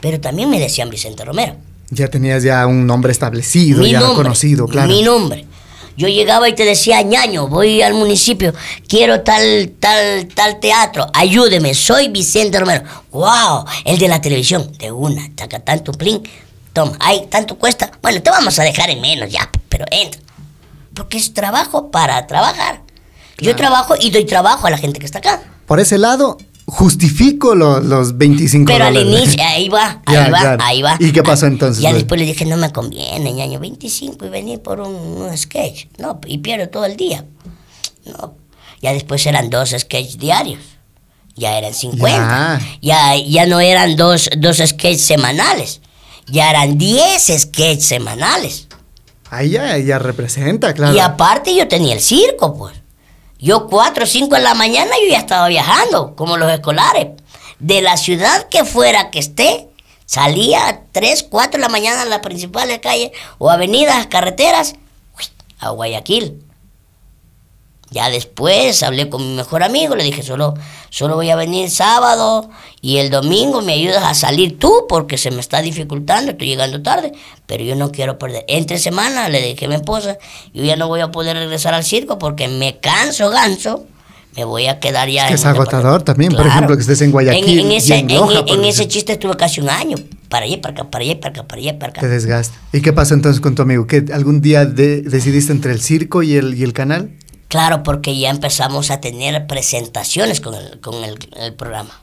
[0.00, 1.56] pero también me decían Vicente Romero
[1.90, 4.88] Ya tenías ya un nombre establecido, ya nombre, conocido, claro.
[4.88, 5.46] Mi nombre.
[5.96, 8.54] Yo llegaba y te decía, ñaño, voy al municipio,
[8.88, 12.84] quiero tal, tal, tal teatro, ayúdeme, soy Vicente Romero.
[13.10, 13.66] ¡Wow!
[13.84, 16.22] El de la televisión, de una, taca tanto plin,
[16.72, 17.92] toma, ay, tanto cuesta.
[18.00, 20.20] Bueno, te vamos a dejar en menos ya, pero entra.
[20.94, 22.80] Porque es trabajo para trabajar.
[23.38, 25.42] Yo trabajo y doy trabajo a la gente que está acá.
[25.66, 30.42] Por ese lado, justifico lo- los 25 Pero al inicio, ahí va, ahí Ya, va,
[30.42, 30.56] ya.
[30.60, 30.96] ahí va.
[31.00, 34.60] ¿Y qué pasó entonces, Ya después le dije, no me conviene, ñaño, 25 y venir
[34.60, 35.86] por un, un sketch.
[35.98, 37.24] No, y pierdo todo el día.
[38.04, 38.34] No.
[38.80, 40.60] Ya después eran dos sketches diarios.
[41.34, 42.60] Ya eran 50.
[42.82, 45.80] Ya, ya no eran dos, dos sketches semanales.
[46.26, 48.68] Ya eran 10 sketches semanales.
[49.30, 50.94] Ahí ya, ya representa, claro.
[50.94, 52.81] Y aparte yo tenía el circo, pues.
[53.42, 57.08] Yo 4 o 5 de la mañana yo ya estaba viajando, como los escolares.
[57.58, 59.68] De la ciudad que fuera que esté,
[60.06, 64.74] salía a 3, 4 de la mañana en las principales calles o avenidas, carreteras,
[65.58, 66.40] a Guayaquil.
[67.92, 70.54] Ya después hablé con mi mejor amigo, le dije, solo,
[70.88, 72.48] solo voy a venir sábado
[72.80, 76.80] y el domingo me ayudas a salir tú porque se me está dificultando, estoy llegando
[76.82, 77.12] tarde,
[77.46, 78.44] pero yo no quiero perder.
[78.48, 80.16] Entre semana le dije a mi esposa,
[80.54, 83.84] yo ya no voy a poder regresar al circo porque me canso, ganso,
[84.36, 85.24] me voy a quedar ya.
[85.24, 86.50] Es que en es agotador también, por Claro.
[86.56, 88.84] ejemplo, que estés en Guayaquil En, ese, en en- Loja, en por ese ejemplo.
[88.86, 89.96] chiste estuve casi un año,
[90.30, 92.00] para allá, para acá, para allá, para acá, para allá, para acá.
[92.00, 92.56] Te desgasta.
[92.72, 93.86] ¿Y qué pasó entonces con tu amigo?
[93.86, 97.10] ¿Que algún día de- decidiste entre el circo y el, y el canal?
[97.52, 102.00] Claro, porque ya empezamos a tener presentaciones con el, con el, el programa.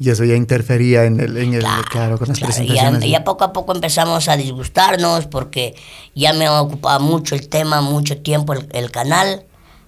[0.00, 3.02] Y eso ya interfería en el, en el claro, con las Claro, presentaciones.
[3.02, 5.76] ya, ya poco a poco empezamos a disgustarnos porque
[6.16, 9.44] ya me ocupaba mucho el tema, mucho tiempo el, el canal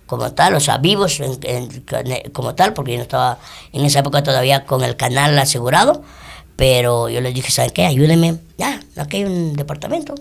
[0.06, 3.38] como tal, o sea, vivos en- en- como tal, porque yo no estaba
[3.72, 6.02] en esa época todavía con el canal asegurado,
[6.54, 7.86] pero yo les dije, ¿saben qué?
[7.86, 10.14] Ayúdenme, ya, aquí hay un departamento,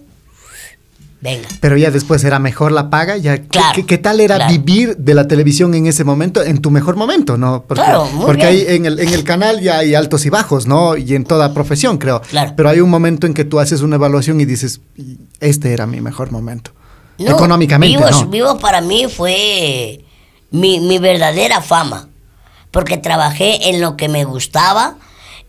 [1.22, 1.48] venga.
[1.60, 4.52] Pero ya después era mejor la paga, ya ¿qué- Claro, ¿qué, qué tal era claro.
[4.52, 7.64] vivir de la televisión en ese momento, en tu mejor momento, no?
[7.68, 8.68] Porque, Claro, muy porque bien.
[8.70, 10.96] ahí en el, en el canal ya hay altos y bajos, ¿no?
[10.98, 12.22] Y en toda profesión, creo.
[12.22, 12.54] Claro.
[12.56, 14.82] Pero hay un momento en que tú haces una evaluación y dices,
[15.40, 16.72] este era mi mejor momento.
[17.18, 18.28] No, Económicamente, vivos, ¿no?
[18.30, 20.06] Vivos para mí fue
[20.52, 22.08] mi, mi verdadera fama,
[22.72, 24.96] porque trabajé en lo que me gustaba.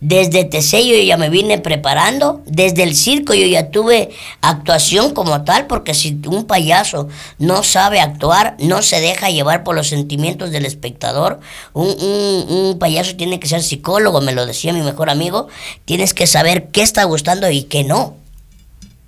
[0.03, 4.09] Desde TC yo ya me vine preparando, desde el circo yo ya tuve
[4.41, 9.75] actuación como tal, porque si un payaso no sabe actuar, no se deja llevar por
[9.75, 11.41] los sentimientos del espectador,
[11.75, 15.49] un, un- un payaso tiene que ser psicólogo, me lo decía mi mejor amigo,
[15.85, 18.17] tienes que saber qué está gustando y qué no.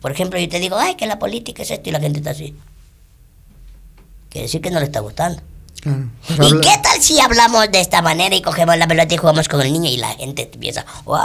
[0.03, 2.32] Por ejemplo, yo te digo, ay, que la política es esto y la gente está
[2.32, 2.55] así.
[4.28, 5.40] Quiere decir que no le está gustando.
[5.83, 6.05] Claro.
[6.28, 9.49] ¿Y habla- qué tal si hablamos de esta manera y cogemos la pelota y jugamos
[9.49, 11.16] con el niño y la gente empieza, wow,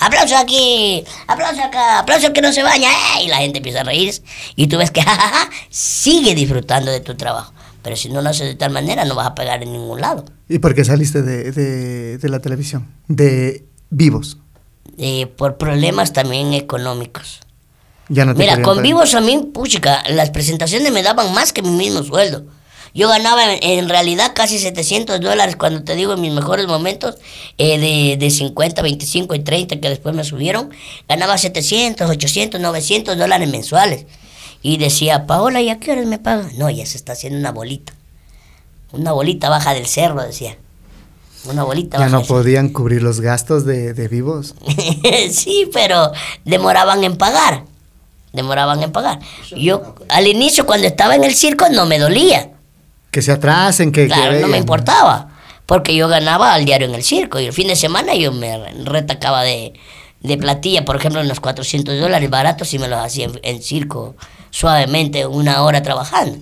[0.00, 3.24] aplauso aquí, aplauso acá, aplauso que no se baña, ¡eh!
[3.24, 4.22] y la gente empieza a reírse
[4.56, 7.52] y tú ves que jajaja, sigue disfrutando de tu trabajo.
[7.82, 10.24] Pero si no lo haces de tal manera, no vas a pegar en ningún lado.
[10.48, 12.88] ¿Y por qué saliste de, de- de la televisión?
[13.08, 14.38] De vivos.
[14.96, 17.40] Eh, por problemas también económicos.
[18.08, 21.60] Ya no te Mira, con vivos a mí, puchica, las presentaciones me daban más que
[21.62, 22.46] mi mismo sueldo.
[22.94, 27.16] Yo ganaba en, realidad casi 700 dólares cuando te digo en mis mejores momentos,
[27.58, 30.70] eh, de, de 50, 25 y 30 que después me subieron,
[31.08, 34.06] ganaba 700, 800, 900 dólares mensuales.
[34.62, 36.50] Y decía, Paola, ¿y a qué horas me pagan?
[36.58, 37.92] No, ya se está haciendo una bolita.
[38.92, 40.56] Una bolita baja del cerro, decía.
[41.44, 42.38] Una bolita Ya baja no del cerro.
[42.40, 44.54] podían cubrir los gastos de, de vivos.
[45.30, 46.10] sí, pero
[46.44, 47.64] demoraban en pagar.
[48.32, 49.20] Demoraban en pagar.
[49.56, 52.50] Yo al inicio cuando estaba en el circo no me dolía.
[53.10, 54.02] Que se atrasen, que...
[54.02, 55.28] que Claro, no me importaba.
[55.66, 58.58] Porque yo ganaba al diario en el circo y el fin de semana yo me
[58.84, 59.74] retacaba de,
[60.20, 64.16] de platilla, por ejemplo, unos 400 dólares baratos y me los hacía en, en circo
[64.50, 66.38] suavemente una hora trabajando.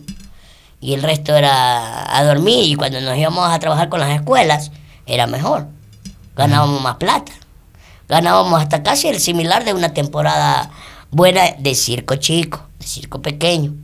[0.80, 4.70] Y el resto era a dormir y cuando nos íbamos a trabajar con las escuelas
[5.06, 5.66] era mejor.
[6.36, 7.32] Ganábamos más plata.
[8.08, 10.70] Ganábamos hasta casi el similar de una temporada
[11.10, 13.74] buena de circo chico, de circo pequeño.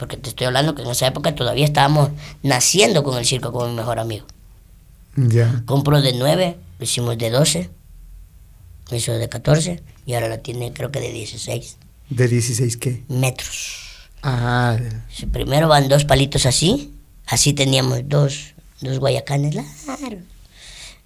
[0.00, 2.08] Porque te estoy hablando que en esa época todavía estábamos
[2.42, 4.26] naciendo con el circo como mi mejor amigo.
[5.14, 5.62] Ya.
[5.66, 7.68] Compró de 9, lo hicimos de 12,
[8.90, 11.76] lo hizo de 14 y ahora lo tiene creo que de 16
[12.08, 13.04] ¿De 16 qué?
[13.08, 14.08] metros.
[14.22, 14.78] Ah,
[15.14, 16.94] Sí, Primero van dos palitos así,
[17.26, 19.74] así teníamos dos, dos guayacanes largos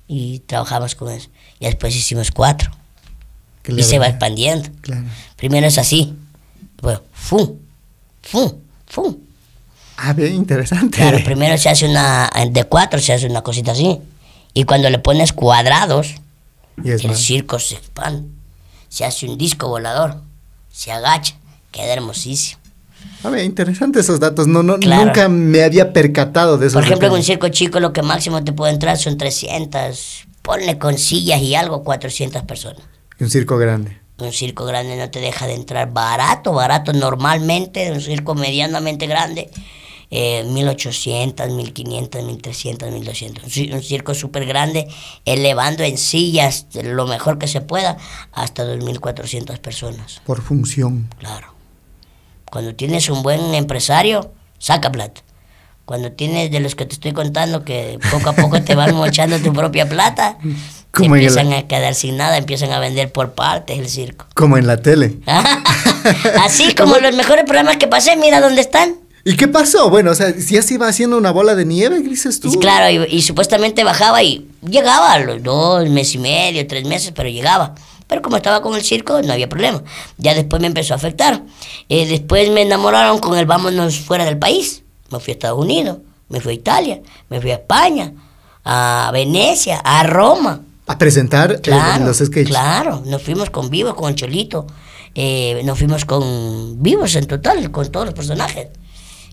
[0.07, 1.31] y trabajamos con eso.
[1.59, 2.71] Y después hicimos cuatro
[3.65, 4.69] que y se va expandiendo.
[4.83, 5.05] Claro.
[5.37, 6.15] Primero es así,
[6.77, 7.57] pues, ¡fum!
[8.23, 8.53] ¡fum!
[8.95, 9.17] ¡Fum!
[9.97, 10.97] Ah, bien interesante.
[10.99, 13.99] Claro, primero se hace una, de cuatro se hace una cosita así.
[14.53, 16.15] Y cuando le pones cuadrados,
[16.83, 18.29] Y el circo se expande.
[18.89, 20.21] Se hace un disco volador,
[20.73, 21.35] se agacha,
[21.73, 22.61] queda hermosísimo.
[23.25, 24.47] A ver, interesante esos datos.
[24.47, 25.07] No, no, Claro.
[25.07, 28.45] Nunca me había percatado de esos Por ejemplo, en un circo chico lo que máximo
[28.45, 32.83] te puede entrar son 300, ponle con sillas y algo, 400 personas.
[33.19, 34.04] Un circo grande.
[34.17, 39.51] Un circo grande no te deja de entrar barato, barato normalmente, un circo medianamente grande,
[40.11, 43.57] eh, 1800, 1500, 1300, 1200.
[43.57, 44.87] Un Un circo súper grande,
[45.25, 47.97] elevando en sillas lo mejor que se pueda
[48.31, 50.23] hasta 2400 personas.
[50.25, 51.09] Por función.
[51.19, 51.55] Claro.
[52.49, 55.23] Cuando tienes un buen empresario, saca plata.
[55.85, 59.41] Cuando tienes de los que te estoy contando que poco a poco te van mochando
[59.41, 60.39] tu propia plata,
[60.95, 64.27] Como empiezan a quedar sin nada, empiezan a vender por partes el circo.
[64.35, 65.19] Como en la tele.
[66.43, 68.97] Así como los mejores programas que pasé, mira dónde están.
[69.25, 69.89] ¿Y qué pasó?
[69.89, 72.53] Bueno, o sea, ya se iba haciendo una bola de nieve, dices tú.
[72.61, 77.13] Claro, y, y supuestamente bajaba y llegaba a los dos meses y medio, tres meses,
[77.15, 77.75] pero llegaba.
[78.07, 79.83] Pero como estaba con el circo, no había problema.
[80.19, 81.43] Ya después me empezó a afectar.
[81.89, 84.83] Eh, después me enamoraron con el vámonos fuera del país.
[85.11, 85.99] Me fui a Estados Unidos.
[86.29, 88.13] Me fui a Italia, me fui a España,
[88.65, 90.63] a Venecia, a Roma.
[90.87, 92.49] A presentar eh, Claro, los sketches.
[92.49, 94.67] claro, nos fuimos con Vivo, con Cholito,
[95.15, 98.69] eh, nos fuimos con Vivos en total, con todos los personajes.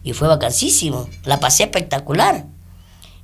[0.03, 2.45] Y fue vacancísimo, la pasé espectacular.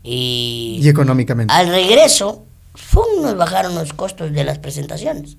[0.04, 1.54] Y, Y económicamente.
[1.54, 2.46] al regreso,
[2.76, 3.22] ¡fum!
[3.22, 5.38] nos bajaron los costos de las presentaciones.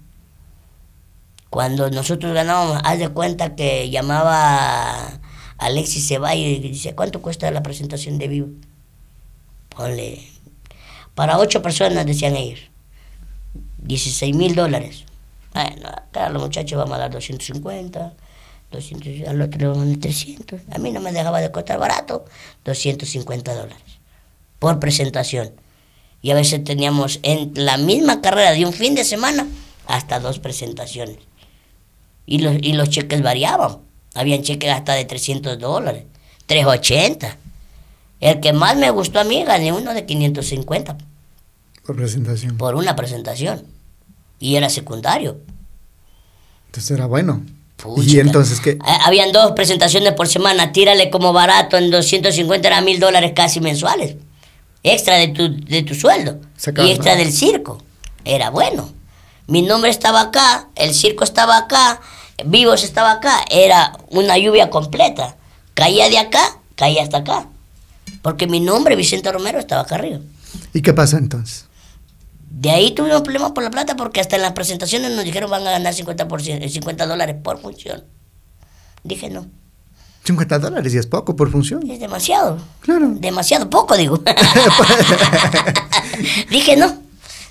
[1.50, 5.20] Cuando nosotros ganábamos, haz de cuenta que llamaba
[5.58, 8.48] Alexis Ceballos y dice, ¿cuánto cuesta la presentación de Vivo?
[9.70, 10.28] Ponle,
[11.14, 12.60] para ocho personas decían ellos,
[13.78, 15.04] 16 mil dólares.
[15.54, 18.14] Bueno, acá los muchachos vamos a dar 250,
[18.70, 20.60] 200, al otro le vamos a dar 300.
[20.70, 22.24] A mí no me dejaba de costar barato,
[22.64, 23.98] 250 dólares
[24.58, 25.52] por presentación.
[26.20, 29.46] Y a veces teníamos en la misma carrera de un fin de semana
[29.86, 31.18] hasta dos presentaciones.
[32.26, 33.78] Y los, y los cheques variaban.
[34.14, 36.04] Habían cheques hasta de 300 dólares,
[36.46, 37.36] 380.
[38.20, 40.98] El que más me gustó a mí gané uno de 550
[41.88, 42.58] Por presentación.
[42.58, 43.64] por una presentación.
[44.38, 45.38] Y era secundario.
[46.66, 47.42] Entonces era bueno.
[47.78, 48.12] Puchica.
[48.12, 48.78] Y entonces, ¿qué?
[49.06, 50.70] Habían dos presentaciones por semana.
[50.70, 54.16] Tírale como barato en 250 era mil dólares casi mensuales.
[54.82, 56.38] Extra de tu, de tu sueldo.
[56.76, 57.82] Y extra del circo.
[58.22, 58.92] Era bueno.
[59.46, 62.02] Mi nombre estaba acá, el circo estaba acá,
[62.44, 63.46] Vivos estaba acá.
[63.50, 65.36] Era una lluvia completa.
[65.72, 67.46] Caía de acá, caía hasta acá.
[68.20, 70.18] Porque mi nombre, Vicente Romero, estaba acá arriba.
[70.74, 71.67] ¿Y qué pasa entonces?
[72.50, 75.66] De ahí tuvimos problemas por la plata porque hasta en las presentaciones nos dijeron van
[75.66, 78.04] a ganar 50%, eh, 50 dólares por función.
[79.04, 79.46] Dije no,
[80.24, 81.88] 50 dólares y es poco por función.
[81.90, 82.58] es demasiado.
[82.80, 83.08] Claro.
[83.14, 84.20] Demasiado poco, digo.
[86.50, 86.96] Dije no.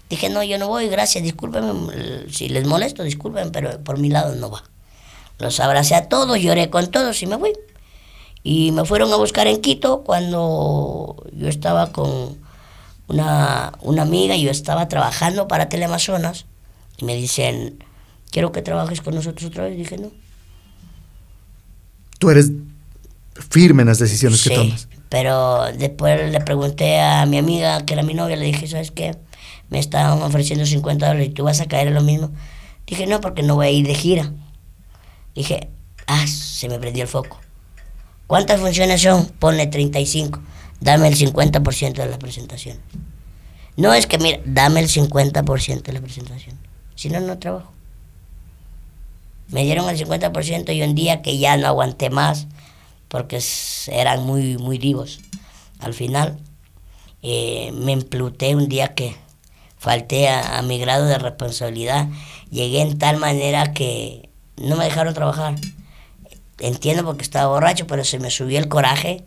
[0.09, 1.73] Dije no, yo no voy, gracias, discúlpenme.
[1.73, 4.63] mm, Si les molesto, disculpen, pero por mi lado no va.
[5.39, 7.53] Los abracé a todos, lloré con todos y me fui.
[8.43, 12.37] Y me fueron a buscar en Quito cuando yo estaba con
[13.07, 16.45] una, una amiga y yo estaba trabajando para Teleamazonas.
[16.97, 17.83] Y me dicen,
[18.31, 19.77] quiero que trabajes con nosotros otra vez.
[19.77, 20.11] dije no.
[22.19, 22.51] Tú eres
[23.49, 24.87] firme en las decisiones que Sí, tomas.
[25.09, 29.15] Pero después le pregunté a mi amiga, que era mi novia, le dije, ¿sabes qué?
[29.69, 32.31] Me estaban ofreciendo 50 dólares y tú vas a caer en lo mismo.
[32.85, 34.31] Dije, no, porque no voy a ir de gira.
[35.35, 35.69] Dije,
[36.07, 37.39] ah, se me prendió el foco.
[38.27, 39.27] ¿Cuántas funciones son?
[39.39, 40.39] Ponle 35.
[40.79, 42.77] Dame el 50% de la presentación.
[43.75, 46.57] No es que, mira, dame el 50% de la presentación.
[46.95, 47.71] Si no, no trabajo.
[49.49, 52.47] Me dieron el 50% y un día que ya no aguanté más,
[53.07, 53.41] porque
[53.87, 55.19] eran muy, muy divos.
[55.79, 56.37] Al final,
[57.21, 59.15] eh, me empluté un día que
[59.77, 62.09] falté a, mi grado de responsabilidad.
[62.49, 65.55] Llegué en tal manera que no me dejaron trabajar.
[66.59, 69.23] Entiendo porque estaba borracho, pero se me subió el coraje.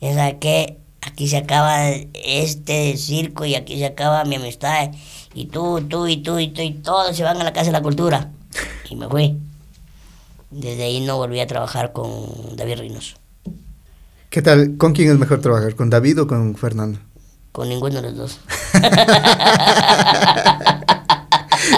[0.00, 4.90] Sabes que aquí se acaba este circo y aquí se acaba mi amistad.
[5.34, 7.72] Y tú, tú, y tú, y tú, y todos se van a la casa de
[7.72, 8.30] la cultura.
[8.88, 9.36] Y me fui.
[10.50, 13.16] Desde ahí no volví a trabajar con David Reynoso.
[14.30, 14.76] ¿Qué tal?
[14.76, 15.74] ¿Con quién es mejor trabajar?
[15.74, 16.98] ¿Con David o con Fernando?
[17.52, 18.40] Con ninguno de los dos.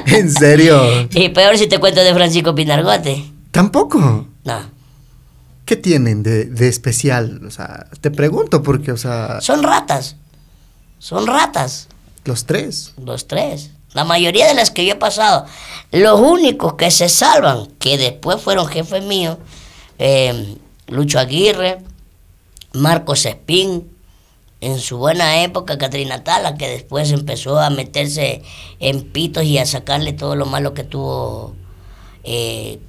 [0.07, 1.09] ¿En serio?
[1.11, 3.25] Y peor si te cuento de Francisco Pinargote.
[3.51, 4.29] ¿Tampoco?
[4.45, 4.74] No.
[5.65, 7.41] ¿Qué tienen de, de especial?
[7.47, 10.17] O sea, te pregunto porque, o sea, Son ratas.
[10.99, 11.89] Son ratas.
[12.25, 12.93] los tres.
[13.03, 13.71] Los tres.
[13.93, 15.47] La mayoría de las que yo he pasado.
[15.93, 19.39] Los únicos que se salvan, que después fueron jefes míos,
[19.99, 20.57] eh,
[20.89, 21.79] Lucho Aguirre,
[22.73, 23.89] Marcos Espín,
[24.61, 28.43] en su buena época Catrina Tala, que después empezó a meterse
[28.81, 31.55] en pitos y a sacarle todo lo malo que tuvo.
[32.25, 32.81] eh,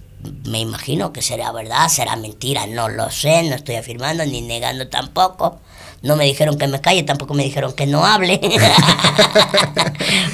[0.45, 4.87] me imagino que será verdad, será mentira, no lo sé, no estoy afirmando ni negando
[4.87, 5.59] tampoco.
[6.01, 8.39] No me dijeron que me calle, tampoco me dijeron que no hable.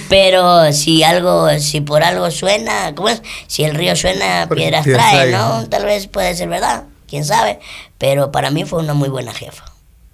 [0.09, 3.21] Pero si algo, si por algo suena, ¿cómo es?
[3.47, 5.61] Si el río suena, Por- piedras trae, ¿no?
[5.61, 5.69] ¿no?
[5.69, 7.59] Tal vez puede ser verdad, quién sabe.
[7.97, 9.65] Pero para mí fue una muy buena jefa.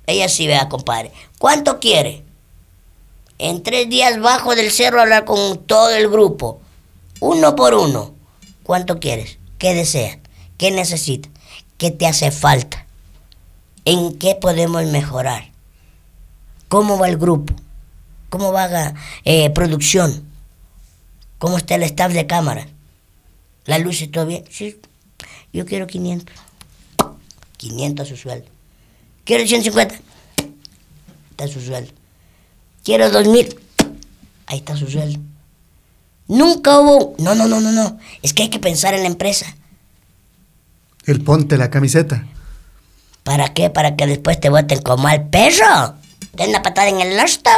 [0.05, 1.11] Ella sí, vea, compadre.
[1.39, 2.23] ¿Cuánto quiere?
[3.39, 6.59] En tres días bajo del cerro a hablar con todo el grupo.
[7.19, 8.13] Uno por uno.
[8.63, 9.37] ¿Cuánto quieres?
[9.57, 10.17] ¿Qué deseas?
[10.57, 11.31] ¿Qué necesitas?
[11.77, 12.85] ¿Qué te hace falta?
[13.85, 15.51] ¿En qué podemos mejorar?
[16.67, 17.53] ¿Cómo va el grupo?
[18.29, 18.93] ¿Cómo va la
[19.23, 20.25] eh, producción?
[21.39, 22.67] ¿Cómo está el staff de cámara?
[23.65, 24.43] ¿La luz está bien?
[24.49, 24.79] Sí.
[25.53, 26.35] Yo quiero 500.
[27.57, 28.47] 500 a su sueldo.
[29.23, 29.95] Quiero 150.
[31.31, 31.91] Está su sueldo.
[32.83, 33.59] Quiero 2000.
[34.47, 35.19] Ahí está su sueldo.
[36.27, 37.15] Nunca hubo...
[37.19, 37.97] No, no, no, no, no.
[38.21, 39.55] Es que hay que pensar en la empresa.
[41.05, 42.25] El ponte la camiseta.
[43.23, 43.69] ¿Para qué?
[43.69, 45.95] Para que después te voten como al perro.
[46.33, 47.49] Den una patada en el losto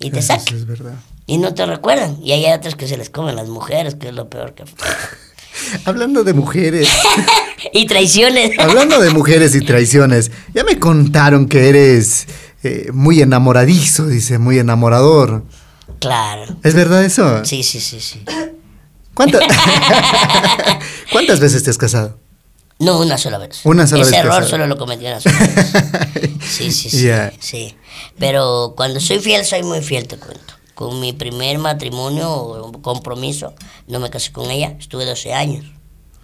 [0.00, 0.56] y te saquen.
[0.56, 0.94] es verdad.
[1.26, 2.18] Y no te recuerdan.
[2.22, 4.64] Y hay otros que se les comen las mujeres, que es lo peor que...
[5.84, 6.88] Hablando de mujeres,
[7.72, 8.52] y traiciones.
[8.58, 12.26] hablando de mujeres y traiciones, ya me contaron que eres
[12.62, 15.44] eh, muy enamoradizo, dice, muy enamorador.
[16.02, 16.56] Claro.
[16.62, 17.44] ¿Es verdad eso?
[17.44, 18.22] Sí, sí, sí, sí.
[19.14, 19.42] ¿Cuántas,
[21.12, 22.18] ¿Cuántas veces te has casado?
[22.78, 23.60] No, una sola vez.
[23.64, 24.48] Una sola Ese vez error casado.
[24.50, 25.72] solo lo cometí una sola vez.
[26.42, 27.08] Sí, sí, sí.
[27.40, 27.76] Sí.
[28.18, 30.54] Pero cuando soy fiel, soy muy fiel, te cuento.
[30.74, 33.54] Con mi primer matrimonio o compromiso,
[33.86, 35.64] no me casé con ella, estuve 12 años.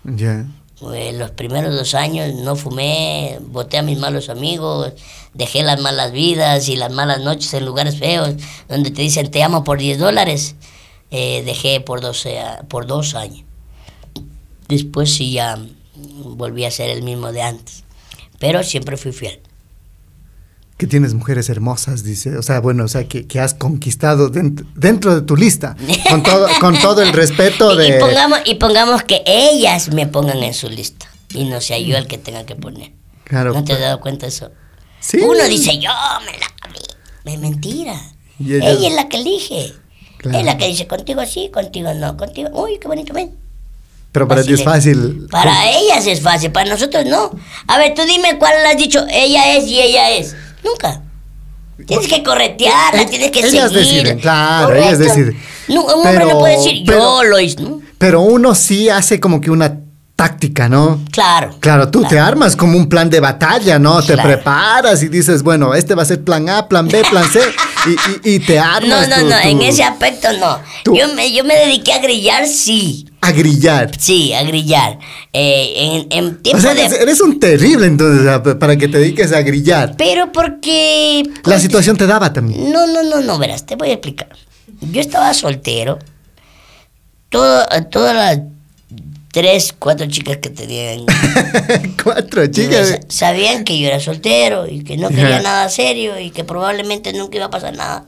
[0.04, 0.46] Ya.
[0.92, 4.92] Eh, los primeros dos años no fumé, boté a mis malos amigos,
[5.38, 8.34] dejé las malas vidas y las malas noches en lugares feos
[8.68, 10.56] donde te dicen te amo por 10 dólares.
[11.10, 13.44] Eh, dejé por, 12, a- por dos años.
[14.68, 15.58] Después sí ya
[15.96, 17.84] volví a ser el mismo de antes.
[18.38, 19.40] Pero siempre fui fiel.
[20.76, 22.36] Que tienes mujeres hermosas, dice.
[22.36, 25.76] O sea, bueno, o sea, que, que has conquistado dent- dentro de tu lista.
[26.08, 27.98] Con todo, con todo el respeto Y, y de...
[27.98, 32.06] pongamos, y pongamos que ellas me pongan en su lista y no sea yo el
[32.06, 32.92] que tenga que poner.
[33.24, 33.54] Claro.
[33.54, 34.50] ¿No te has dado cuenta de eso?
[35.00, 35.18] Sí.
[35.18, 35.90] Uno dice, yo
[36.24, 37.32] me la.
[37.32, 37.94] Es mentira.
[38.38, 39.72] Y ella- Ella es la que elige.
[40.18, 40.38] Claro.
[40.38, 42.48] Es la que dice, contigo sí, contigo no, contigo.
[42.52, 43.36] Uy, qué bonito, ven.
[44.12, 45.28] Pero para ti es fácil.
[45.30, 47.30] Para ellas es fácil, para nosotros no.
[47.66, 50.34] A ver, tú dime cuál le has dicho, ella es y ella es.
[50.64, 51.02] Nunca.
[51.86, 53.86] Tienes que corretearla, Eh, tienes que ellas seguir.
[53.86, 55.38] deciden, claro, ellas deciden.
[55.68, 57.80] No, un hombre Pero- no puede decir, pero- yo lo hice, ¿no?
[57.98, 59.78] Pero uno sí hace como que una
[60.28, 60.98] táctica, ¿no?
[61.12, 61.54] Claro.
[61.60, 64.02] Claro, tú te armas como un plan de batalla, ¿no?
[64.02, 67.38] Te preparas y dices, bueno, este va a ser plan A, plan B, plan C,
[67.86, 69.08] y, y- y te No, armas.
[69.08, 70.58] no, tu- no, tu- en ese aspecto no.
[70.82, 73.08] tú- Yo me, yo me dediqué a grillar, sí.
[73.20, 73.92] A grillar.
[73.96, 74.98] Sí, a grillar.
[75.32, 76.84] Eh, en, en tiempo O sea, de...
[76.86, 79.94] eres, un terrible entonces, para que te dediques a grillar.
[79.96, 81.22] Pero porque...
[81.44, 82.72] La situación te daba también.
[82.72, 84.30] No, no, no, no, verás, te voy a explicar.
[84.80, 86.00] Yo estaba soltero.
[87.28, 88.40] Todo, todas las
[89.38, 91.04] tres, cuatro chicas que tenían...
[92.02, 92.88] Cuatro chicas.
[92.88, 97.12] sa- sabían que yo era soltero y que no quería nada serio y que probablemente
[97.12, 98.04] nunca iba a pasar nada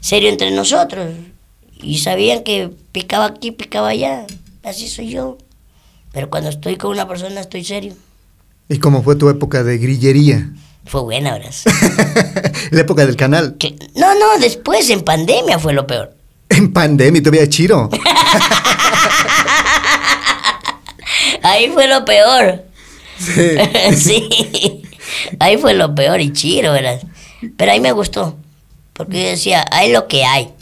[0.00, 1.08] serio entre nosotros.
[1.80, 4.26] Y sabían que picaba aquí, picaba allá.
[4.62, 5.38] Así soy yo.
[6.12, 7.94] Pero cuando estoy con una persona estoy serio.
[8.68, 10.50] ¿Y cómo fue tu época de grillería?
[10.84, 11.64] Fue buena, verás.
[12.70, 13.56] La época del canal.
[13.58, 16.14] Que- no, no, después en pandemia fue lo peor.
[16.50, 17.88] En pandemia, todavía chiro.
[21.46, 22.64] Ahí fue lo peor.
[23.18, 23.56] Sí.
[23.96, 24.82] sí.
[25.38, 27.00] Ahí fue lo peor y chiro, ¿verdad?
[27.56, 28.36] Pero ahí me gustó.
[28.92, 30.52] Porque yo decía, hay lo que hay.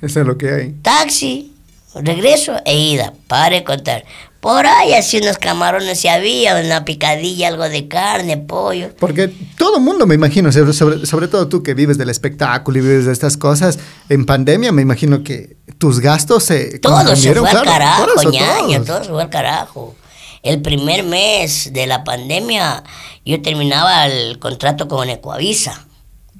[0.00, 0.74] Eso es lo que hay.
[0.82, 1.52] Taxi,
[1.94, 3.12] regreso e ida.
[3.26, 4.04] Pare de contar.
[4.40, 8.90] Por ahí así unos camarones si había, una picadilla, algo de carne, pollo.
[8.98, 13.06] Porque todo el mundo, me imagino, sobre, todo tú que vives del espectáculo y vives
[13.06, 13.78] de estas cosas,
[14.08, 18.18] en pandemia me imagino que tus gastos se Todo se fue al claro, carajo, por
[18.18, 19.96] eso, ñaño, todo se fue al carajo.
[20.46, 22.84] El primer mes de la pandemia
[23.24, 25.84] yo terminaba el contrato con Ecoavisa.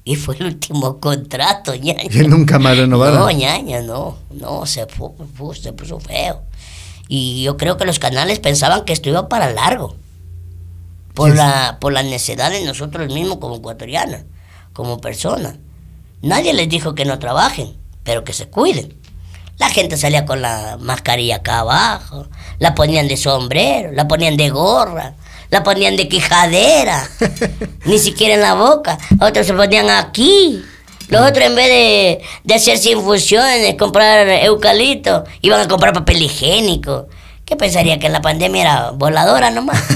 [0.05, 2.09] Y fue el último contrato, ñaño.
[2.09, 3.19] Y nunca más renovaron.
[3.19, 6.43] No, ñaña, no, no, se, puso feo.
[7.09, 9.97] Y yo creo que los canales pensaban que esto iba para largo.
[11.13, 14.21] Por, la, por la necesidad de nosotros mismos como ecuatorianos,
[14.71, 15.55] como personas.
[16.21, 18.93] Nadie les dijo que no trabajen, pero que se cuiden.
[19.57, 22.27] La gente salía con la mascarilla acá abajo,
[22.59, 25.13] la ponían de sombrero, la ponían de gorra,
[25.49, 27.07] la ponían de quijadera,
[27.85, 28.97] ni siquiera en la boca.
[29.19, 30.63] Otros se ponían aquí.
[31.09, 37.07] Los otros en vez de, de hacerse infusiones, comprar eucalipto, iban a comprar papel higiénico.
[37.45, 39.81] ¿Qué pensaría que la pandemia era voladora nomás?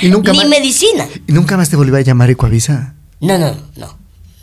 [0.00, 0.46] Y nunca Ni más.
[0.48, 1.06] medicina.
[1.26, 2.94] ¿Y nunca más te volvió a llamar Ecoavisa?
[3.20, 3.98] No, no, no.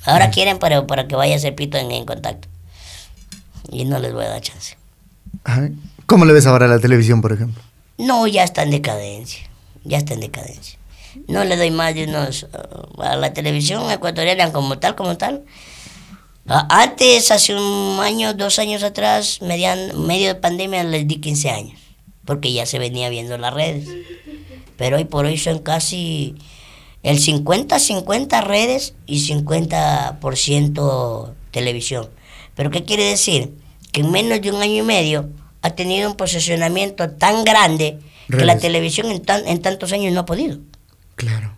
[0.05, 2.47] Ahora quieren para, para que vaya a hacer pito en, en contacto.
[3.69, 4.77] Y no les voy a dar chance.
[5.43, 5.69] Ajá.
[6.05, 7.61] ¿Cómo le ves ahora a la televisión, por ejemplo?
[7.97, 9.49] No, ya está en decadencia.
[9.83, 10.77] Ya está en decadencia.
[11.27, 12.43] No le doy más de unos...
[12.43, 15.43] uh, a la televisión ecuatoriana como tal, como tal.
[16.47, 21.79] Antes, hace un año, dos años atrás, median, medio de pandemia, les di 15 años.
[22.25, 23.87] Porque ya se venía viendo las redes.
[24.77, 26.35] Pero hoy por hoy son casi
[27.03, 32.09] el 50-50 redes y 50% televisión.
[32.61, 33.49] ¿Pero qué quiere decir?
[33.91, 35.29] Que en menos de un año y medio
[35.63, 37.97] ha tenido un posicionamiento tan grande
[38.29, 40.59] que la televisión en, tan- en tantos años no ha podido.
[41.15, 41.55] Claro.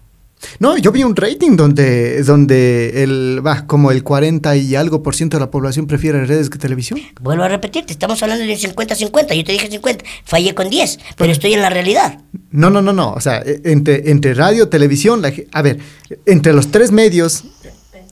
[0.60, 5.14] No, yo vi un rating donde, donde el, va, como el 40 y algo por
[5.14, 7.00] ciento de la población prefiere redes que televisión.
[7.22, 11.34] Vuelvo a repetirte, estamos hablando de 50-50, yo te dije 50, fallé con 10, pero
[11.34, 12.20] estoy en la realidad.
[12.52, 13.12] No, no, no, no.
[13.12, 15.80] O sea, e- entre, entre radio, televisión, la a ver,
[16.26, 17.44] entre los tres medios,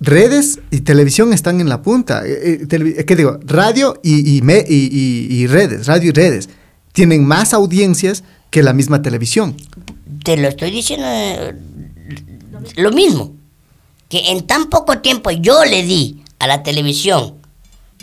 [0.02, 2.26] redes y televisión están en la punta.
[2.26, 3.40] Eh, eh, eh, ¿Qué digo?
[3.46, 6.50] Radio y, me- y- y- redes, radio y redes,
[6.92, 9.56] tienen más audiencias que la misma televisión.
[10.24, 11.06] Te lo estoy diciendo
[12.76, 13.36] lo mismo.
[14.10, 17.36] Que en tan poco tiempo yo le di a la televisión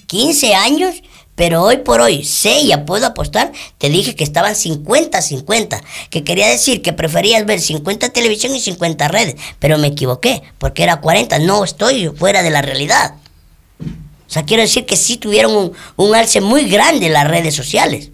[0.07, 0.95] 15 años,
[1.39, 3.53] pero hoy por hoy sé y ya puedo apostar.
[3.79, 5.81] Te dije que estaban 50-50.
[6.11, 9.37] Que quería decir que preferías ver 50 televisión y 50 redes.
[9.61, 11.39] Pero me equivoqué, porque era 40.
[11.39, 13.15] No estoy fuera de la realidad.
[13.81, 18.11] O sea, quiero decir que sí tuvieron un, un alce muy grande las redes sociales.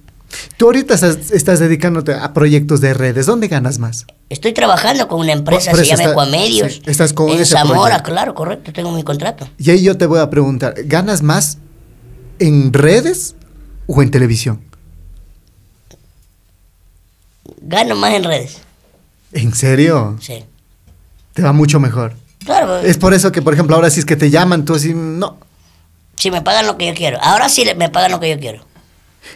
[0.59, 3.25] Tú ahorita estás, estás dedicándote a proyectos de redes.
[3.25, 4.05] ¿Dónde ganas más?
[4.29, 6.75] Estoy trabajando con una empresa, se llama Ecuamedios.
[6.75, 8.11] sí, estás con en ese Zamora, proyecto.
[8.11, 9.49] claro, correcto, tengo mi contrato.
[9.59, 11.59] Y ahí yo te voy a preguntar, ¿ganas más
[12.39, 13.35] en redes
[13.87, 14.61] o en televisión?
[17.63, 18.59] Gano más en redes.
[19.33, 20.17] ¿En serio?
[20.21, 20.45] Sí.
[21.33, 22.15] Te va mucho mejor.
[22.45, 24.93] Claro, Es por eso que, por ejemplo, ahora si es que te llaman, tú así,
[24.95, 25.39] no.
[26.17, 27.19] si me pagan lo que yo quiero.
[27.23, 28.65] Ahora sí me pagan lo que yo quiero.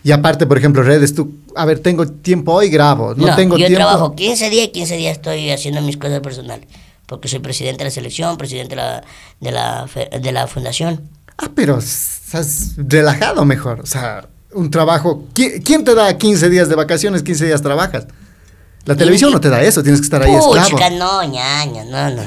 [0.04, 3.14] Y aparte, por ejemplo, redes, tú, a ver, tengo tiempo hoy, grabo.
[3.14, 3.76] No, tengo yo tiempo.
[3.86, 6.68] trabajo 15 días y 15 días estoy haciendo mis cosas personales.
[7.06, 9.02] Porque soy presidente de la selección, presidente de la,
[9.40, 9.88] de la,
[10.20, 11.08] de la fundación.
[11.38, 13.80] Ah, pero estás relajado mejor.
[13.80, 15.26] O sea, un trabajo.
[15.34, 18.06] ¿Qui- ¿Quién te da 15 días de vacaciones, 15 días trabajas?
[18.84, 20.54] La televisión no te da eso, tienes que estar ahí esclavo.
[20.70, 22.22] Puchica, no, ñaña, no, no, no,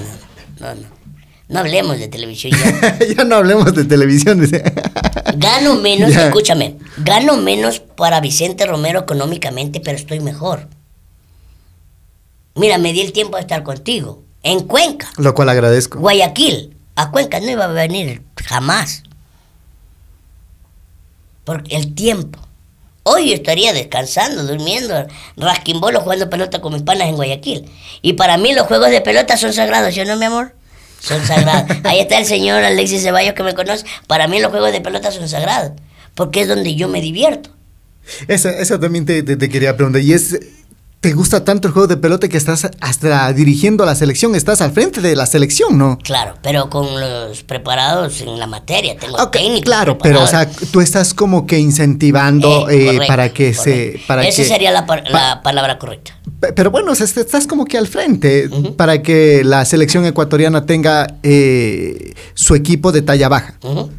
[0.59, 1.01] no, no.
[1.49, 2.97] No hablemos de televisión ya.
[3.17, 4.47] ya no hablemos de televisión.
[5.35, 6.27] Gano menos, Ya.
[6.27, 10.67] escúchame, gano menos para Vicente Romero económicamente, pero estoy mejor.
[12.55, 14.23] Mira, me di el tiempo de estar contigo.
[14.43, 15.99] En Cuenca, Lo cual agradezco.
[15.99, 16.77] Guayaquil.
[16.95, 19.03] A Cuenca no iba a venir jamás.
[21.43, 22.39] Por el tiempo.
[23.03, 27.65] Hoy yo estaría descansando, durmiendo, rasquimbolo, jugando pelota con mis panas en Guayaquil.
[28.03, 30.53] Y para mí los juegos de pelota son sagrados, ¿sí o no, mi amor?
[30.99, 31.77] Son sagrados.
[31.83, 33.85] Ahí está el señor Alexis Ceballos que me conoce.
[34.05, 35.71] Para mí los juegos de pelota son sagrados.
[36.13, 37.49] Porque es donde yo me divierto.
[38.27, 40.01] Eso, eso también te, te- te quería preguntar.
[40.03, 40.37] Y es,
[41.01, 44.35] ¿te gusta tanto el juego de pelota que estás hasta dirigiendo la selección?
[44.35, 45.97] Estás al frente de la selección, ¿no?
[46.03, 48.95] Claro, pero con los preparados en la materia.
[48.97, 53.07] Tengo Ok, técnicos claro, pero o sea, tú estás como que incentivando Eh, eh, correcto,
[53.07, 53.99] para que se...
[54.07, 56.15] Para Esa que, sería la, par- pa- la palabra correcta.
[56.39, 58.47] Pe- Pero bueno, o sea, est- estás como que al frente
[58.77, 63.55] para que la selección ecuatoriana tenga eh, su equipo de talla baja.
[63.63, 63.89] Ujú.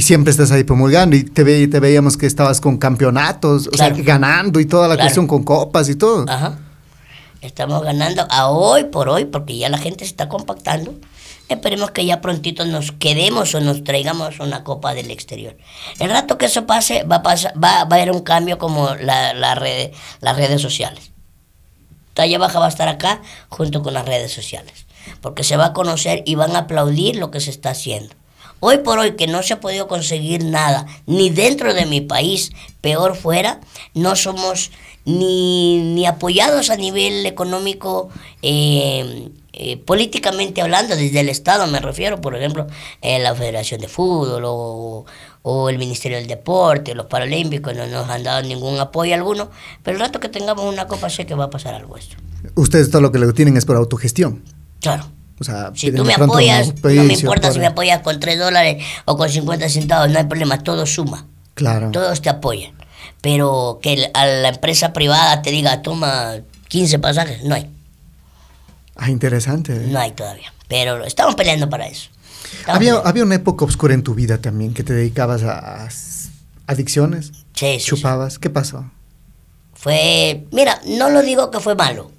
[0.00, 3.76] Y siempre estás ahí promulgando y te, ve, te veíamos que estabas con campeonatos, o
[3.76, 5.04] sea, ganando y toda la Claro.
[5.08, 6.24] cuestión con copas y todo.
[6.26, 6.58] Ajá.
[7.42, 10.94] Estamos ganando a hoy por hoy porque ya la gente se está compactando.
[11.50, 15.58] Esperemos que ya prontito nos quedemos o nos traigamos una copa del exterior.
[15.98, 18.94] El rato que eso pase, va a, pasar, va, va a haber un cambio como
[18.94, 19.90] la, la red-
[20.22, 21.10] las redes sociales.
[22.14, 23.20] Talla Baja va a estar acá
[23.50, 24.86] junto con las redes sociales.
[25.20, 28.14] Porque se va a conocer y van a aplaudir lo que se está haciendo.
[28.60, 32.52] Hoy por hoy que no se ha podido conseguir nada, ni dentro de mi país,
[32.80, 33.60] peor fuera,
[33.94, 34.70] no somos
[35.04, 38.10] ni, ni apoyados a nivel económico,
[38.42, 42.66] eh, eh, políticamente hablando, desde el Estado me refiero, por ejemplo,
[43.00, 45.06] eh, la Federación de Fútbol o,
[45.42, 49.50] o el Ministerio del Deporte, los Paralímpicos, no nos han dado ningún apoyo alguno,
[49.82, 52.16] pero el rato que tengamos una copa sé que va a pasar algo esto.
[52.54, 54.44] Ustedes todo lo que lo tienen es por autogestión.
[54.80, 55.06] Claro.
[55.40, 58.38] O sea, Si tú me apoyas, no me importa por- si me apoyas con 3
[58.38, 61.26] dólares o con 50 centavos, no hay problema, todo suma.
[61.54, 61.90] Claro.
[61.90, 62.72] Todos te apoyan.
[63.22, 66.34] Pero que a la empresa privada te diga, toma
[66.68, 67.70] 15 pasajes, no hay.
[68.96, 69.72] Ah, interesante.
[69.88, 70.52] No hay todavía.
[70.68, 72.10] Pero estamos peleando para eso.
[72.58, 73.08] Estamos Había, peleando.
[73.08, 75.88] había una época oscura en tu vida también, que te dedicabas a,
[76.66, 77.86] adicciones, Sí, sí, sí.
[77.86, 78.38] chupabas.
[78.38, 78.90] ¿Qué pasó?
[79.74, 82.10] Fue, mira, no lo digo que fue malo.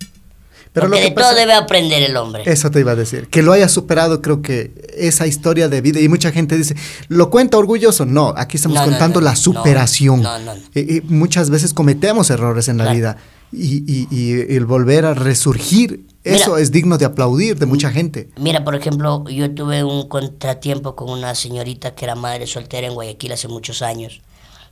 [0.73, 2.43] Pero porque lo que de pasa- todo debe aprender el hombre.
[2.45, 3.27] Eso te iba a decir.
[3.27, 5.99] Que lo hayas superado, creo que esa historia de vida.
[5.99, 6.75] Y mucha gente dice,
[7.09, 8.05] ¿lo cuenta orgulloso?
[8.05, 10.21] No, aquí estamos No, contando no, la superación.
[10.21, 10.61] no, no, no.
[10.73, 12.97] Y- y muchas veces cometemos errores en la Claro.
[12.97, 13.17] vida.
[13.53, 16.61] Y, y- y el volver a resurgir, eso Mira.
[16.61, 18.29] es digno de aplaudir de mucha gente.
[18.37, 22.93] Mira, por ejemplo, yo tuve un contratiempo con una señorita que era madre soltera en
[22.93, 24.21] Guayaquil hace muchos años,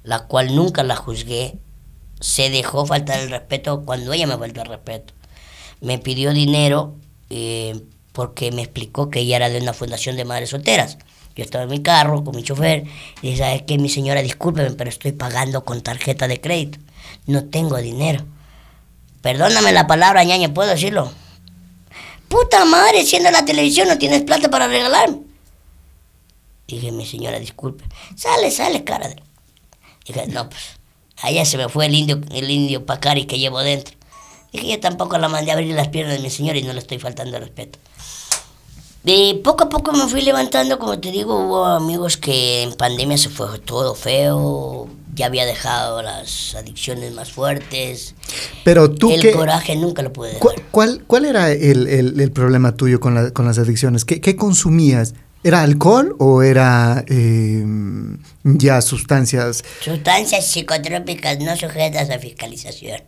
[0.03, 1.59] la cual nunca la juzgué.
[2.21, 5.13] Se dejó faltar el respeto cuando ella me faltó el respeto.
[5.81, 6.95] Me pidió dinero
[7.29, 7.81] eh,
[8.11, 10.97] porque me explicó que ella era de una fundación de madres solteras.
[11.35, 12.83] Yo estaba en mi carro con mi chofer
[13.21, 14.21] y dije, ¿sabes qué, mi señora?
[14.21, 16.79] Discúlpeme, pero estoy pagando con tarjeta de crédito.
[17.27, 18.25] No tengo dinero.
[19.21, 21.11] Perdóname la palabra, ñaña, ¿puedo decirlo?
[22.27, 25.19] Puta madre, siendo la televisión no tienes plata para regalarme.
[26.67, 27.83] Dije, mi señora, disculpe.
[28.15, 29.07] Sale, sale, cara.
[29.07, 29.23] de-".
[30.05, 30.61] Dije, no, pues,
[31.21, 33.95] allá se me fue el indio, el indio Pacari que llevo dentro.
[34.51, 36.79] Dije, yo tampoco la mandé a abrir las piernas de mi señor y no le
[36.79, 37.77] estoy faltando el respeto.
[39.03, 43.17] De poco a poco me fui levantando, como te digo, hubo amigos que en pandemia
[43.17, 48.13] se fue todo feo, ya había dejado las adicciones más fuertes.
[48.65, 50.41] Pero tú el qué- coraje nunca lo pude dejar.
[50.41, 54.03] ¿Cuál, cuál, cuál era el, el- el problema tuyo con, la- con las adicciones?
[54.03, 55.13] ¿Qué, qué consumías?
[55.45, 57.63] ¿Era alcohol o era eh,
[58.43, 63.01] ya sustancias Sustancias psicotrópicas no sujetas a fiscalización.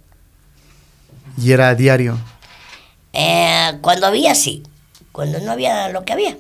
[1.37, 2.17] Y era a diario?
[3.13, 4.63] Eh, cuando había, sí.
[5.11, 6.37] Cuando no había, lo que había.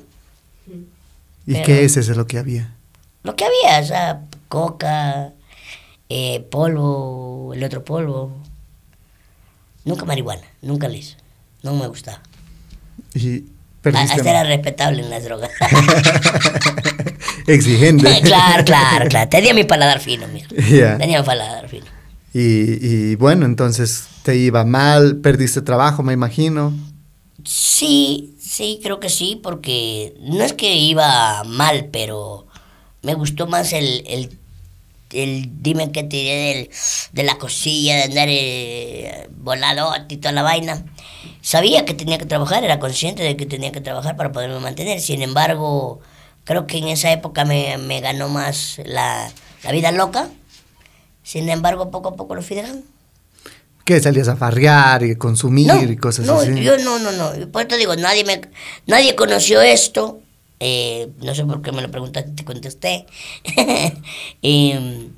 [1.45, 2.73] ¿Y Pero- qué es eso lo que había?
[3.23, 5.31] Lo que había, o sea, coca,
[6.09, 8.31] eh, polvo, el otro polvo.
[9.85, 11.17] Nunca marihuana, nunca le hice.
[11.63, 12.21] No me gustaba.
[13.13, 13.45] Y
[13.83, 15.49] Ah, perdiste Hasta era respetable en las drogas.
[17.47, 18.21] exigente.
[18.23, 19.29] claro, claro, claro.
[19.29, 20.53] Tenía mi paladar fino, mijo.
[20.69, 20.97] Ya.
[20.97, 21.85] Tenía mi paladar fino.
[22.33, 26.73] Y, y bueno, entonces te iba mal, perdiste trabajo, me imagino.
[27.43, 32.47] Sí, sí, creo que sí, porque no es que iba mal, pero
[33.01, 34.37] me gustó más el, el,
[35.11, 36.69] el dime que te diré del,
[37.13, 40.85] de la cosilla, de andar eh, voladote y toda la vaina.
[41.41, 45.01] Sabía que tenía que trabajar, era consciente de que tenía que trabajar para poderme mantener.
[45.01, 45.99] Sin embargo,
[46.43, 49.31] creo que en esa época me, me ganó más la,
[49.63, 50.29] la vida loca.
[51.23, 52.83] Sin embargo, poco a poco lo fui dejando.
[53.95, 56.61] ¿Qué salías a farrear y consumir No, y cosas no, así?
[56.63, 57.51] yo no, no, no.
[57.51, 58.39] Por eso digo, nadie me,
[58.87, 60.21] nadie conoció esto.
[60.61, 63.05] Eh, no sé por qué me lo preguntaste, te contesté.
[64.41, 65.09] Em,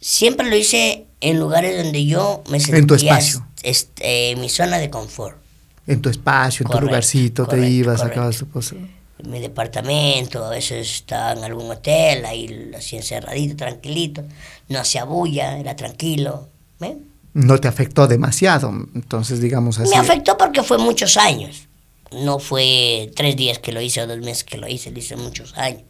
[0.00, 3.46] siempre lo hice en lugares donde yo me sentía En tu espacio.
[3.62, 5.38] est- eh, mi zona de confort.
[5.86, 8.14] En tu espacio, en Correcto, tu lugarcito, te correcto, ibas, correcto.
[8.20, 8.76] sacabas tu cosa.
[9.18, 14.24] En mi departamento, a veces estaba en algún hotel, ahí hacía encerradito, tranquilito.
[14.68, 16.48] No hacía bulla, era tranquilo.
[16.80, 16.98] ¿ve?
[17.34, 19.90] No te afectó demasiado, entonces digamos así.
[19.90, 21.68] Me afectó porque fue muchos años.
[22.12, 25.16] No fue tres días que lo hice o dos meses que lo hice, lo hice
[25.16, 25.82] muchos años.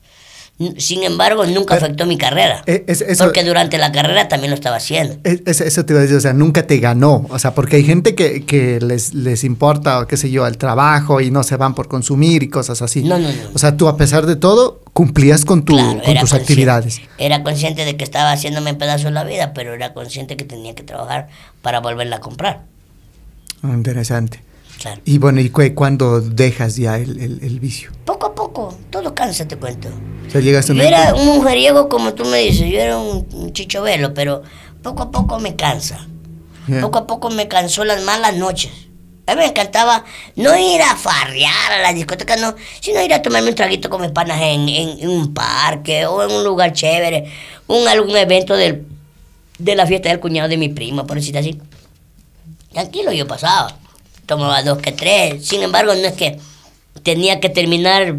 [0.78, 2.62] Sin embargo, nunca Pero- afectó mi carrera.
[2.66, 5.16] Eh, es- eso- porque durante la carrera también lo estaba haciendo.
[5.24, 7.74] Es- es- Eso te iba a decir, o sea, nunca te ganó, o sea, porque
[7.76, 11.42] hay gente que, que les, les importa, o qué sé yo, el trabajo y no
[11.42, 13.02] se van por consumir y cosas así.
[13.02, 13.34] No, no, no.
[13.52, 17.00] O sea, tú a pesar de todo, cumplías con, tu, Claro, con tus actividades.
[17.18, 20.84] Era consciente de que estaba haciéndome pedazos la vida, pero era consciente que tenía que
[20.84, 21.26] trabajar
[21.62, 22.62] para volverla a comprar.
[23.62, 24.40] Ah, Interesante.
[24.80, 25.00] Claro.
[25.04, 27.90] Y bueno, ¿y cu- cuándo dejas ya el, el- el vicio?
[28.04, 29.88] Poco a poco, todo cansa, te cuento.
[30.26, 33.52] O sea, llegaste Yo era un mujeriego, como tú me dices, yo era un, un
[33.52, 34.42] chichovelo, pero
[34.82, 36.06] poco a poco me cansa.
[36.66, 36.80] Ya.
[36.80, 38.72] Poco a poco me cansó las malas noches.
[39.26, 40.04] A mí me encantaba
[40.36, 44.02] no ir a farrear a la discoteca, no, sino ir a tomarme un traguito con
[44.02, 47.32] mis panas en, en- en un parque o en un lugar chévere,
[47.68, 48.84] un algún evento del,
[49.58, 51.58] de la fiesta del cuñado de mi prima, por decir así.
[52.72, 53.74] Tranquilo yo pasaba,
[54.26, 56.38] tomaba dos que tres, sin embargo no es que
[57.02, 58.16] tenía que terminar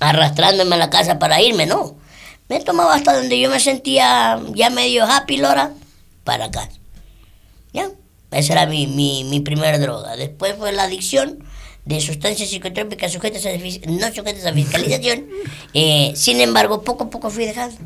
[0.00, 1.96] arrastrándome a la casa para irme, no.
[2.48, 5.72] Me tomaba hasta donde yo me sentía ya medio happy, Lora,
[6.24, 6.72] para casa.
[7.72, 7.90] ¿Ya?
[8.32, 10.16] Esa era mi, mi, mi primera droga.
[10.16, 11.44] Después fue la adicción
[11.84, 13.50] de sustancias psicotrópicas sujetas a,
[13.88, 15.28] no sujetas a fiscalización.
[15.72, 17.76] Eh, sin embargo, poco a poco fui dejando.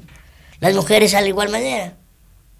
[0.61, 1.99] Las mujeres a la igual manera.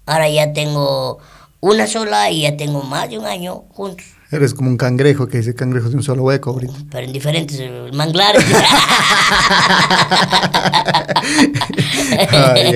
[0.05, 1.17] Ahora ya tengo
[1.61, 4.05] una sola y ya tengo más de un año juntos.
[4.35, 6.73] Eres como un cangrejo que dice cangrejo de un solo hueco ahorita.
[6.91, 8.43] Pero en diferentes eh, manglares.
[12.31, 12.75] Ay.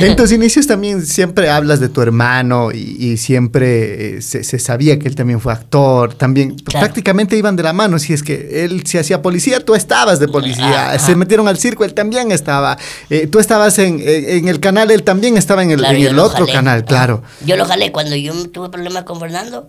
[0.00, 4.58] En tus inicios también siempre hablas de tu hermano y, y siempre eh, se, se
[4.58, 6.14] sabía que él también fue actor.
[6.14, 6.86] También Claro.
[6.86, 7.98] prácticamente iban de la mano.
[7.98, 10.90] Si es que él se hacía policía, tú estabas de policía.
[10.90, 10.98] Ajá.
[10.98, 12.78] Se metieron al circo, él también estaba.
[13.10, 16.18] Eh, tú estabas en, en- el canal, él también estaba en el, Claro, en el
[16.18, 16.52] otro jalé.
[16.52, 17.22] canal, claro.
[17.44, 17.92] Yo lo jalé.
[17.92, 19.68] Cuando yo tuve problemas con Fernando,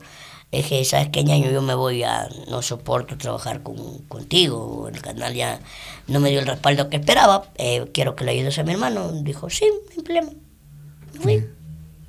[0.57, 1.49] dije, ¿sabes qué, ñaño?
[1.51, 2.27] Yo me voy a...
[2.49, 3.75] No soporto trabajar con,
[4.07, 4.89] contigo.
[4.93, 5.59] El canal ya
[6.07, 7.51] no me dio el respaldo que esperaba.
[7.57, 9.11] eh, quiero que le ayudes a mi hermano.
[9.23, 10.29] Dijo, sí, no hay problema.
[11.21, 11.45] Fui.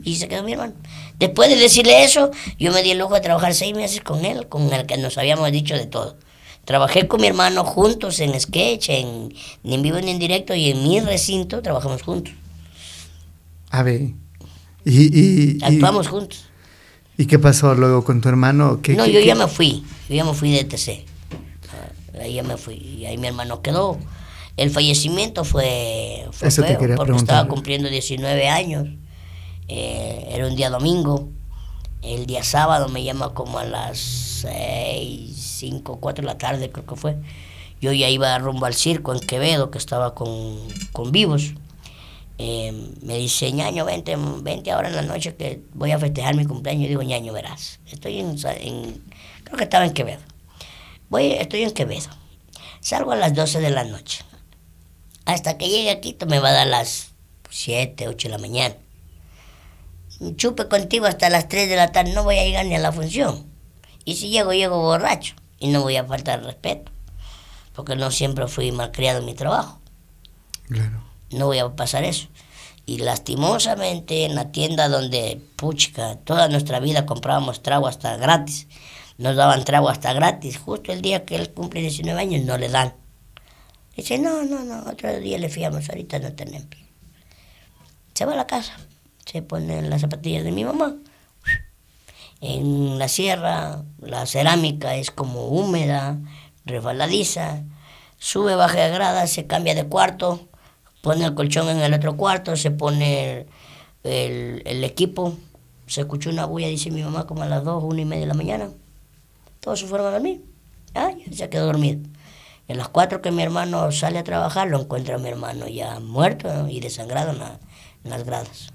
[0.03, 0.75] Y se quedó mi hermano.
[1.19, 4.49] Después de decirle eso, yo me di el lujo de trabajar seis meses con él,
[4.49, 6.17] con el que nos habíamos dicho de todo.
[6.65, 9.33] Trabajé con mi hermano juntos en sketch, en,
[9.63, 12.35] ni en vivo ni en directo, y en mi recinto trabajamos juntos.
[13.71, 14.01] A ver.
[14.85, 16.45] Y, y, y- Actuamos juntos.
[17.19, 18.81] ¿Y qué pasó luego con tu hermano?
[18.83, 21.05] ¿Qué- No, qué- yo qué- ya me fui, yo ya me fui de TC.
[21.73, 23.99] Ah, Ahí ya me fui, y ahí mi hermano quedó.
[24.57, 27.17] El fallecimiento fue, fue Eso feo, porque preguntar.
[27.17, 28.89] estaba cumpliendo 19 años.
[29.69, 31.29] Eh, era un día domingo.
[32.03, 36.87] El día sábado me llama como a las 6, 5, 4 de la tarde, creo
[36.87, 37.17] que fue.
[37.81, 40.57] Yo ya iba rumbo al circo en Quevedo, que estaba con,
[40.93, 41.53] con vivos.
[42.39, 42.73] Eh,
[43.03, 46.85] me dice, ñaño, vente, vente ahora en la noche que voy a festejar mi cumpleaños.
[46.85, 49.03] Yo digo, ñaño, verás, estoy en, en
[49.45, 50.21] creo que estaba en Quevedo.
[51.09, 52.11] Voy, estoy en Quevedo.
[52.81, 54.25] Salgo a las 12 de la noche.
[55.25, 57.09] Hasta que llegue a Quito me va a dar las
[57.51, 58.75] 7, 8 de la mañana.
[60.37, 62.93] Chupe contigo hasta las 3 de la tarde, no voy a llegar ni a la
[62.93, 63.47] función.
[64.05, 65.35] Y si llego, llego borracho.
[65.59, 66.93] Y no voy a faltar respeto.
[67.75, 69.81] Porque no siempre fui malcriado en mi trabajo.
[70.69, 71.03] Claro.
[71.31, 72.29] No voy a pasar eso.
[72.87, 78.69] Y lastimosamente en la tienda donde, puchica, toda nuestra vida comprábamos trago hasta gratis.
[79.19, 80.59] Nos daban trago hasta gratis.
[80.59, 82.95] Justo el día que él cumple 19 años no le dan.
[83.97, 86.69] Dice, no, no, no, otro día le fiamos, ahorita no tenemos.
[88.13, 88.77] Se va a la casa,
[89.25, 90.97] se pone en las zapatillas de mi mamá.
[92.43, 96.19] En la sierra, la cerámica es como húmeda,
[96.67, 97.63] resbaladiza.
[98.19, 100.47] Sube, baja de grada, se cambia de cuarto,
[101.07, 103.47] pone el colchón en el otro cuarto, se pone
[104.03, 105.37] el, el equipo.
[105.87, 108.27] Se escuchó una bulla, dice mi mamá, como a las dos, una y media de
[108.27, 108.71] la mañana.
[109.61, 110.43] Todos se fueron a dormir.
[110.97, 112.01] Ah, ya se quedó dormido.
[112.67, 116.53] En las cuatro que mi hermano sale a trabajar, lo encuentra mi hermano ya muerto
[116.53, 116.69] ¿no?
[116.69, 117.61] y desangrado en, la-
[118.03, 118.73] en las gradas.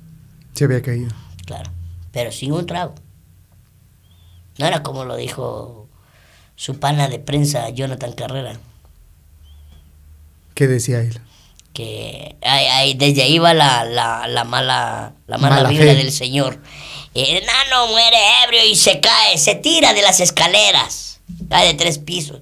[0.53, 1.09] Se había caído.
[1.45, 1.69] Claro.
[2.13, 2.95] Pero sin un trago.
[4.57, 5.89] No era como lo dijo
[6.55, 8.53] su pana de prensa, Jonathan Carrera,
[10.53, 11.19] ¿Qué decía él?
[11.73, 16.11] Que ay, ay, desde ahí va la, la, la mala, la mala, Mala vibra del
[16.11, 16.61] señor.
[17.13, 21.97] El enano muere ebrio y se cae, se tira de las escaleras, cae de tres
[21.97, 22.41] pisos.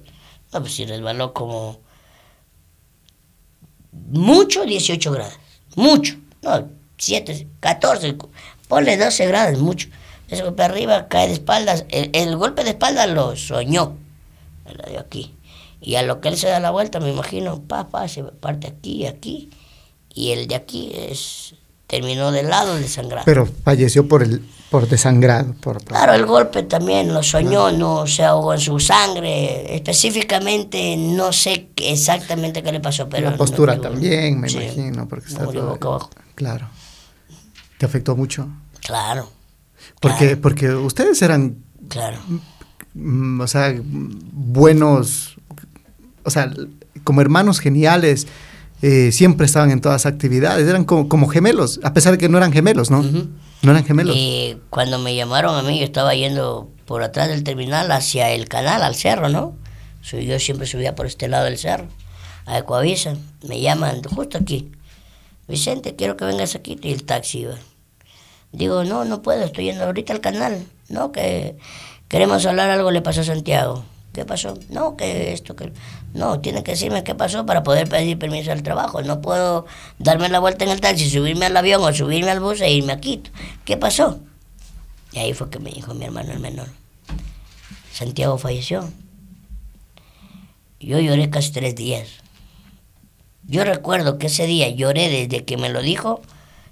[0.52, 1.80] No, pues si resbaló como
[3.92, 5.38] mucho 18 grados,
[5.76, 8.16] mucho, no, 7, 14,
[8.68, 9.88] ponle 12 grados, mucho.
[10.28, 13.96] Ese golpe arriba cae de espaldas, el, el golpe de espalda lo soñó,
[14.64, 15.34] me la dio aquí.
[15.80, 18.66] Y a lo que él se da la vuelta, me imagino, pa, pa, se parte
[18.68, 19.50] aquí y aquí,
[20.14, 21.54] y el de aquí es
[21.86, 23.24] terminó del lado desangrado.
[23.24, 25.54] Pero falleció por el por desangrado.
[25.54, 29.74] Por, por- Claro, el golpe también lo soñó, no se ahogó en su sangre.
[29.74, 33.30] Específicamente no sé exactamente qué le pasó, pero...
[33.32, 35.08] la postura no- también, me sí, imagino.
[35.08, 36.10] Porque está todo- boca abajo.
[36.36, 36.68] Claro.
[37.78, 38.46] ¿Te afectó mucho?
[38.80, 39.28] Claro,
[40.00, 40.40] Porque, Claro.
[40.42, 41.56] porque ustedes eran,
[41.88, 42.18] claro.
[42.94, 45.36] mm, o sea, buenos,
[46.24, 46.52] o sea,
[47.04, 48.26] como hermanos geniales,
[48.82, 52.28] eh, siempre estaban en todas las actividades, eran como, como gemelos, a pesar de que
[52.28, 53.02] no eran gemelos, ¿no?
[53.02, 54.16] No eran gemelos.
[54.16, 58.48] Y cuando me llamaron a mí, yo estaba yendo por atrás del terminal hacia el
[58.48, 59.54] canal, al cerro, ¿no?
[60.02, 61.86] Yo siempre subía por este lado del cerro,
[62.46, 63.16] a Ecoavisa.
[63.46, 64.72] Me llaman justo aquí.
[65.46, 66.78] Vicente, quiero que vengas aquí.
[66.82, 67.56] Y el taxi iba.
[68.52, 70.64] Digo, no, no puedo, estoy yendo ahorita al canal.
[70.88, 71.56] No, que
[72.08, 73.84] queremos hablar, algo le pasó a Santiago.
[74.12, 74.58] ¿Qué pasó?
[74.70, 75.72] No, que esto, que...
[76.12, 79.02] No, tiene que decirme qué pasó para poder pedir permiso al trabajo.
[79.02, 79.66] No puedo
[79.98, 82.92] darme la vuelta en el taxi, subirme al avión o subirme al bus e irme
[82.92, 83.30] a Quito.
[83.64, 84.18] ¿Qué pasó?
[85.12, 86.68] Y ahí fue que me dijo mi hermano el menor.
[87.92, 88.88] Santiago falleció.
[90.80, 92.08] Yo lloré casi tres días.
[93.46, 96.22] Yo recuerdo que ese día lloré desde que me lo dijo.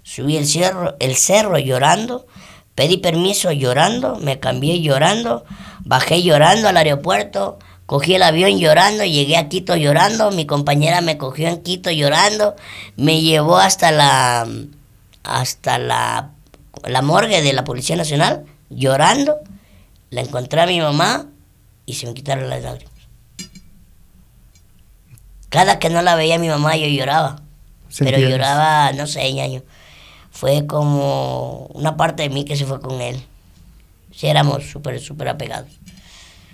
[0.03, 2.27] Subí el cerro, el cerro llorando.
[2.75, 4.17] Pedí permiso llorando.
[4.17, 5.45] Me cambié llorando.
[5.85, 7.59] Bajé llorando al aeropuerto.
[7.89, 9.03] Cogí el avión llorando.
[9.03, 10.31] Llegué a Quito llorando.
[10.31, 12.55] Mi compañera me cogió en Quito llorando.
[12.97, 14.47] Me llevó hasta la
[15.23, 16.33] hasta la,
[16.85, 19.39] la morgue de la Policía Nacional llorando.
[20.11, 21.29] La encontré a mi mamá
[21.87, 22.93] y se me quitaron las lágrimas.
[25.49, 27.41] Cada que no la veía mi mamá yo lloraba.
[27.99, 29.63] Pero lloraba, no sé, ñaño.
[30.31, 33.25] Fue como una parte de mí que se fue con él.
[34.13, 35.78] Sí, éramos súper, súper apegados.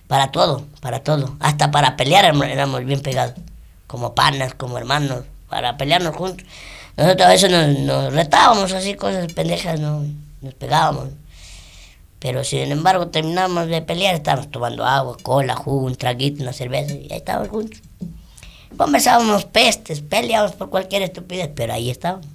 [0.07, 1.37] Para todo, para todo.
[1.41, 3.35] Hasta para pelear éramos- bien pegados.
[3.87, 5.25] Como panas, como hermanos.
[5.49, 6.47] Para pelearnos juntos.
[6.97, 10.05] Nosotros a veces nos, nos retábamos así, cosas pendejas, ¿no?
[10.41, 11.09] Nos pegábamos.
[12.19, 16.95] Pero sin embargo terminamos de pelear, estábamos tomando agua, cola, jugo, un traguito, una cerveza,
[16.95, 17.81] y ahí estábamos juntos.
[18.77, 22.27] Conversábamos pestes, peleábamos por cualquier estupidez, pero ahí estábamos.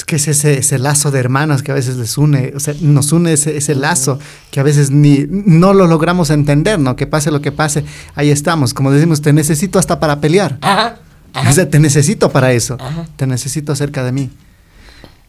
[0.00, 2.72] Es que es ese, ese lazo de hermanos que a veces les une, o sea,
[2.80, 4.18] nos une ese, ese lazo
[4.50, 6.96] que a veces ni no lo logramos entender, ¿no?
[6.96, 8.72] Que pase lo que pase, ahí estamos.
[8.72, 10.56] Como decimos, te necesito hasta para pelear.
[10.62, 11.00] Ajá,
[11.34, 11.50] ajá.
[11.50, 12.78] O sea, te necesito para eso.
[12.80, 13.06] Ajá.
[13.16, 14.30] Te necesito cerca de mí.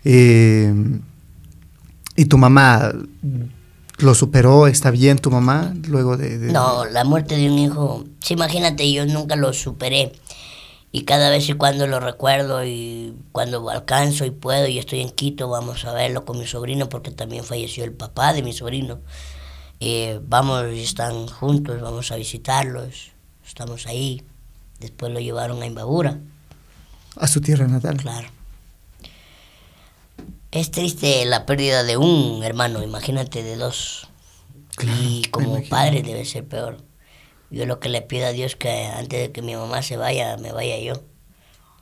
[0.06, 0.74] Eh,
[2.16, 2.94] ¿Y tu mamá
[3.98, 4.68] lo superó?
[4.68, 6.38] ¿Está bien tu mamá luego de...?
[6.38, 10.14] de- No, la muerte de un hijo, sí, imagínate, yo nunca lo superé.
[10.94, 15.10] Y cada vez y cuando lo recuerdo y cuando alcanzo y puedo y estoy en
[15.10, 19.00] Quito, vamos a verlo con mi sobrino porque también falleció el papá de mi sobrino.
[19.80, 23.12] Eh, vamos y están juntos, vamos a visitarlos,
[23.48, 24.22] estamos ahí.
[24.80, 26.20] Después lo llevaron a Imbabura,
[27.16, 27.98] A su tierra natal.
[27.98, 28.28] claro.
[30.52, 34.10] Es triste la pérdida de un hermano, imagínate de dos.
[34.84, 36.78] y como padre debe ser peor.
[37.52, 40.38] Yo lo que le pido a Dios que antes de que mi mamá se vaya,
[40.38, 41.04] me vaya yo.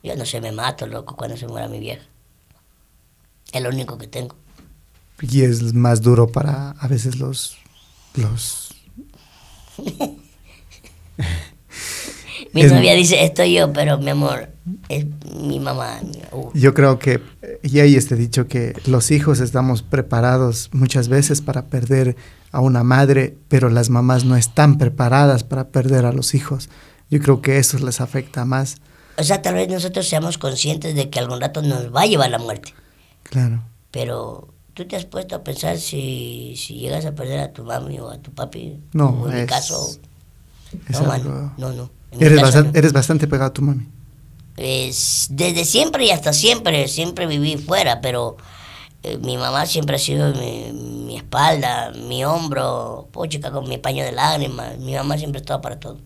[0.02, 2.02] Yo no sé, me mato, loco, cuando se muera mi vieja.
[3.52, 4.34] Es lo único que tengo.
[5.20, 7.56] Y es más duro para a veces los...
[8.14, 8.74] los
[12.52, 14.48] Mi Es- novia dice, estoy yo, pero mi amor,
[14.88, 15.06] es
[15.36, 16.00] mi mamá.
[16.02, 16.60] mi-.
[16.60, 17.20] Yo creo que,
[17.62, 22.16] y hay este dicho que los hijos estamos preparados muchas veces para perder
[22.52, 26.68] a una madre, pero las mamás no están preparadas para perder a los hijos.
[27.10, 28.76] Yo creo que eso les afecta más.
[29.18, 32.30] O sea, tal vez nosotros seamos conscientes de que algún rato nos va a llevar
[32.30, 32.72] la muerte.
[33.24, 33.62] Claro.
[33.90, 37.98] Pero tú te has puesto a pensar si, si llegas a perder a tu mami
[37.98, 38.80] o a tu papi.
[38.92, 39.96] No, en mi caso,
[40.88, 41.90] es no, algo- no, no.
[42.12, 42.78] En Eres, caso, bastan- no.
[42.78, 43.86] eres bastante pegado a tu mami.
[44.62, 48.36] Es- desde siempre y hasta siempre, siempre viví fuera, pero
[49.02, 54.04] eh, mi mamá siempre ha sido mi, mi espalda, mi hombro, pochica con mi paño
[54.04, 54.76] de lágrimas.
[54.78, 55.96] Mi mamá siempre ha estado para todo.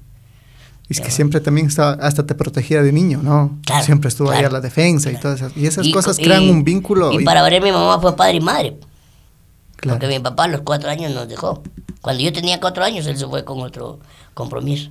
[0.88, 3.58] Es que siempre también estaba, hasta te protegía de niño, ¿no?
[3.66, 5.22] Claro, siempre estuvo ahí claro, a la defensa y claro.
[5.22, 5.56] todas esas.
[5.56, 7.10] Y esas Y- cosas y- crean un vínculo.
[7.12, 8.76] Y y- para ver mi mamá fue padre y madre.
[9.76, 9.98] claro.
[9.98, 11.62] Porque mi papá a los cuatro años nos dejó.
[12.02, 13.98] Cuando yo tenía cuatro años, él se fue con otro
[14.34, 14.90] compromiso.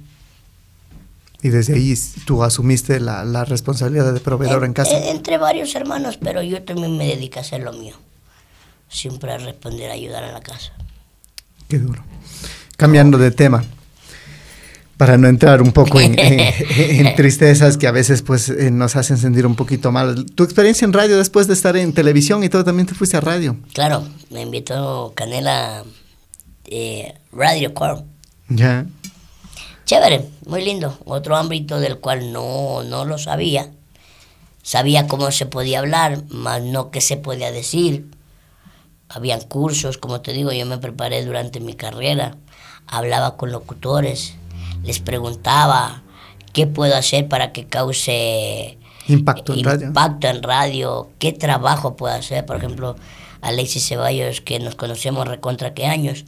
[1.43, 1.93] Y desde ahí
[2.25, 4.97] tú asumiste la, la responsabilidad de proveedor en casa.
[5.09, 7.95] Entre varios hermanos, pero yo también me dedico a hacer lo mío.
[8.87, 10.71] Siempre a responder, a ayudar a la casa.
[11.67, 12.01] Qué duro.
[12.77, 13.63] Cambiando de tema,
[14.97, 16.53] para no entrar un poco en, en-
[17.07, 20.25] en tristezas que a veces pues eh, nos hacen sentir un poquito mal.
[20.35, 23.21] Tu experiencia en radio después de estar en televisión y todo, también te fuiste a
[23.21, 23.57] radio.
[23.73, 25.83] Claro, me invitó Canela
[26.65, 28.05] eh, Radio Corp.
[28.49, 28.85] Ya.
[29.93, 30.97] Chévere, muy lindo.
[31.05, 33.69] Otro ámbito del cual no, no lo sabía.
[34.63, 38.09] Sabía cómo se podía hablar, más no qué se podía decir.
[39.07, 42.37] Habían cursos, como te digo, yo me preparé durante mi carrera.
[42.87, 44.33] Hablaba con locutores,
[44.83, 46.01] les preguntaba
[46.53, 49.93] qué puedo hacer para que cause Impacto en radio.
[50.23, 52.47] en radio, qué trabajo puedo hacer.
[52.47, 52.95] Por ejemplo,
[53.41, 56.25] Alexis Ceballos, que nos conocemos recontra qué años,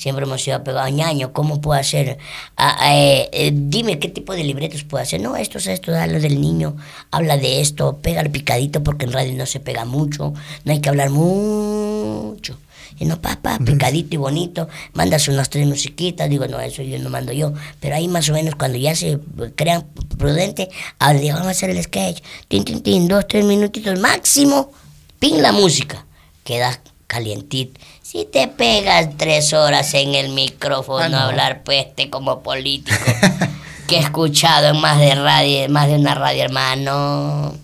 [0.00, 2.16] siempre hemos sido apegados ñaño, ¿cómo puedo hacer?
[2.56, 5.20] Ah, eh, eh, dime qué tipo de libretos puedo hacer.
[5.20, 6.74] No, esto es esto, habla del niño,
[7.10, 10.32] habla de esto, pega el picadito porque en radio no se pega mucho,
[10.64, 12.56] no hay que hablar mucho.
[12.98, 17.10] Y no, papá, picadito y bonito, mandas unas tres musiquitas, digo, no, eso yo no
[17.10, 19.18] mando yo, pero ahí más o menos cuando ya se
[19.54, 19.86] crean
[20.16, 24.72] prudente, ahora digo, vamos a hacer el sketch, tin, tin, tin, dos, tres minutitos máximo,
[25.18, 26.06] pin la música,
[26.42, 27.78] queda calientito.
[28.10, 31.16] Si te pegas tres horas en el micrófono Ah, no.
[31.18, 32.96] a hablar peste como político,
[33.86, 37.54] que he escuchado en más de radio, más de una radio, hermano.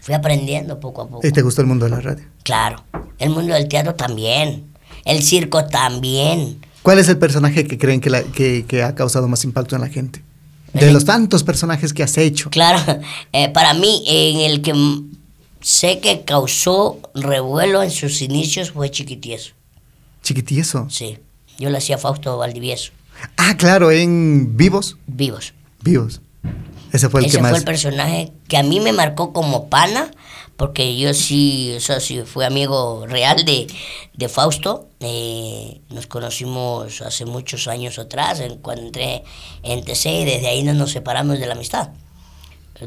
[0.00, 1.26] Fui aprendiendo poco a poco.
[1.26, 2.24] ¿Y te gustó el mundo de la radio?
[2.42, 2.82] Claro,
[3.18, 4.64] el mundo del teatro también,
[5.04, 6.64] el circo también.
[6.82, 9.82] ¿Cuál es el personaje que creen que, la- que, que ha causado más impacto en
[9.82, 10.22] la gente?
[10.72, 12.48] De los tantos personajes que has hecho.
[12.48, 12.80] Claro,
[13.34, 14.72] eh, para mí, en el que
[15.60, 19.52] sé que causó revuelo en sus inicios fue Chiquitieso.
[20.22, 20.88] Chiquitieso.
[20.90, 21.18] Sí,
[21.58, 22.92] yo le hacía Fausto Valdivieso,
[23.36, 24.96] Ah, claro, en Vivos.
[25.06, 25.54] vivos.
[25.82, 26.20] Vivos.
[26.92, 27.50] Ese fue el Ese que más.
[27.50, 30.10] fue el personaje que a mí me marcó como pana,
[30.56, 33.66] porque yo sí, o sea, sí fui amigo real de,
[34.14, 34.88] de Fausto.
[35.00, 39.22] Eh, nos conocimos hace muchos años atrás, en, cuando entré
[39.62, 41.90] en TC, y desde ahí no nos separamos de la amistad.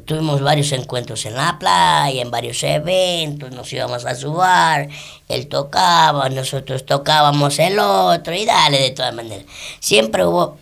[0.06, 4.88] Tuvimos varios encuentros en la playa, en varios eventos, nos íbamos a su bar,
[5.28, 9.46] él tocaba, nosotros tocábamos el otro, y dale, de todas maneras.
[9.82, 10.58] Siempre hubo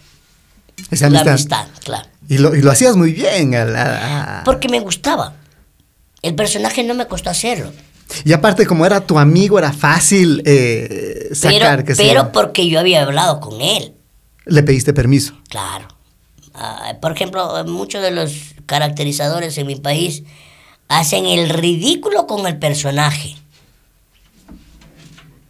[0.89, 1.67] Esa la amistad.
[1.83, 2.07] claro.
[2.27, 3.53] Y lo, y lo hacías muy bien.
[3.55, 5.33] a la- Porque me gustaba.
[6.21, 7.71] El personaje no me costó hacerlo.
[8.25, 12.79] Y aparte, como era tu amigo, era fácil eh, sacar Pero, que pero porque yo
[12.79, 13.93] había hablado con él.
[14.45, 15.33] le pediste permiso.
[15.49, 15.87] Claro.
[16.61, 18.33] Ah, por ejemplo, muchos de los
[18.65, 20.23] caracterizadores en mi país
[20.89, 23.37] hacen el ridículo con el personaje.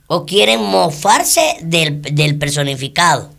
[0.05, 3.31] O quieren mofarse del, del personificado.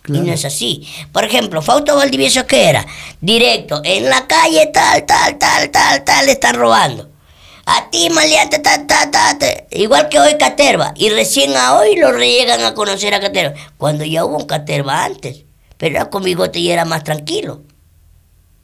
[0.00, 0.24] Claro.
[0.24, 0.88] Y no es así.
[1.12, 2.86] Por ejemplo, Fausto Valdivieso, ¿qué era?
[3.20, 7.10] Directo, en la calle tal, tal, tal, tal, tal, le están robando.
[7.66, 9.64] A ti, maleante, tal, tal, tal, tal.
[9.70, 10.94] Igual que hoy Caterva.
[10.96, 13.54] Y recién a hoy lo llegan a conocer a Caterva.
[13.76, 15.44] Cuando ya hubo un Caterva antes.
[15.82, 17.62] Pero con bigote y era más tranquilo.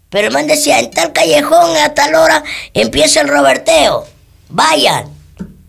[0.09, 4.07] Pero el man decía, en tal callejón a tal hora empieza el roberteo.
[4.51, 5.09] Vayan.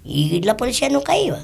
[0.03, 1.39] Y la policía nunca iba.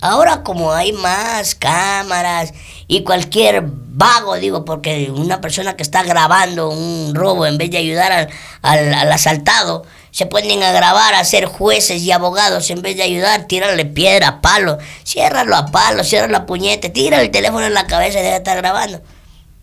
[0.00, 2.52] Ahora como hay más cámaras
[2.88, 7.78] y cualquier vago, digo, porque una persona que está grabando un robo en vez de
[7.78, 8.28] ayudar
[8.62, 13.46] al asaltado, Se ponen a grabar, a ser jueces y abogados en vez de ayudar,
[13.46, 18.18] tírale piedra, palo, ciérralo a palo, ciérralo a puñete, tira el teléfono en la cabeza
[18.18, 19.00] y deja de estar grabando.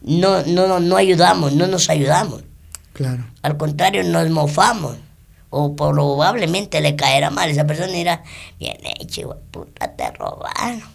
[0.01, 2.43] No, no, no, no ayudamos, no nos ayudamos.
[2.93, 3.25] Claro.
[3.41, 4.97] Al contrario, nos mofamos.
[5.49, 7.49] O probablemente le caerá mal.
[7.49, 8.23] Esa persona dirá,
[8.59, 10.94] bien hecho, puta, te robaron.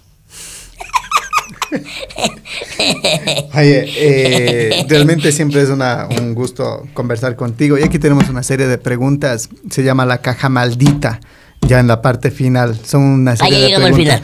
[3.54, 7.78] Oye, eh, realmente siempre es una- un gusto conversar contigo.
[7.78, 9.48] Y aquí tenemos una serie de preguntas.
[9.70, 11.20] Se llama la caja maldita.
[11.66, 12.78] Ya en la parte final.
[12.84, 14.22] Son una serie Ahí de llegamos al preguntas.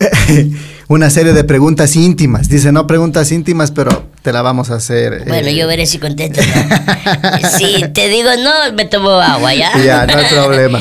[0.88, 2.48] una serie de preguntas íntimas.
[2.48, 5.24] Dice, no preguntas íntimas, pero te la vamos a hacer.
[5.26, 6.40] Bueno, eh, yo veré si contesto.
[6.40, 7.48] ¿no?
[7.58, 9.72] si te digo no, me tomo agua, ¿ya?
[9.84, 10.80] Ya, no hay problema.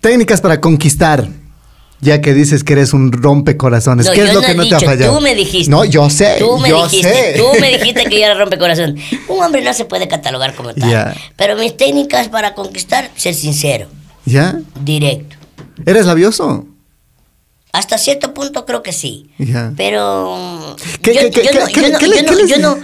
[0.00, 1.28] Técnicas para conquistar.
[2.02, 4.06] Ya que dices que eres un rompecorazones.
[4.06, 5.14] No, ¿Qué es lo no que no te ha fallado?
[5.14, 5.70] Tú me dijiste.
[5.70, 6.34] No, yo sé.
[6.40, 7.12] Tú me yo dijiste.
[7.12, 7.34] sé.
[7.38, 8.96] Tú me dijiste que yo era rompecorazón.
[9.28, 11.14] Un hombre no se puede catalogar como tal.
[11.36, 13.86] Pero mis técnicas para conquistar, ser sincero,
[14.26, 14.58] ¿Ya?
[14.84, 15.36] directo.
[15.86, 16.66] ¿Eres labioso?
[17.72, 19.30] Hasta cierto punto creo que sí.
[19.76, 20.76] Pero.
[21.02, 22.78] ¿Qué- yo, no,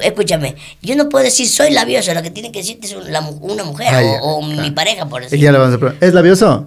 [0.00, 3.20] escúchame, yo no puedo decir soy labioso, lo que tiene que decirte es una
[3.64, 5.38] mujer Ah, o, mi pareja, por Y decir.
[5.38, 6.08] ya le vamos a preguntar.
[6.08, 6.66] ¿Es labioso?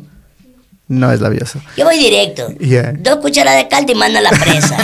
[0.90, 1.60] No es labioso.
[1.76, 2.48] Yo voy directo.
[3.00, 4.78] Dos cucharadas de caldo y manda la presa.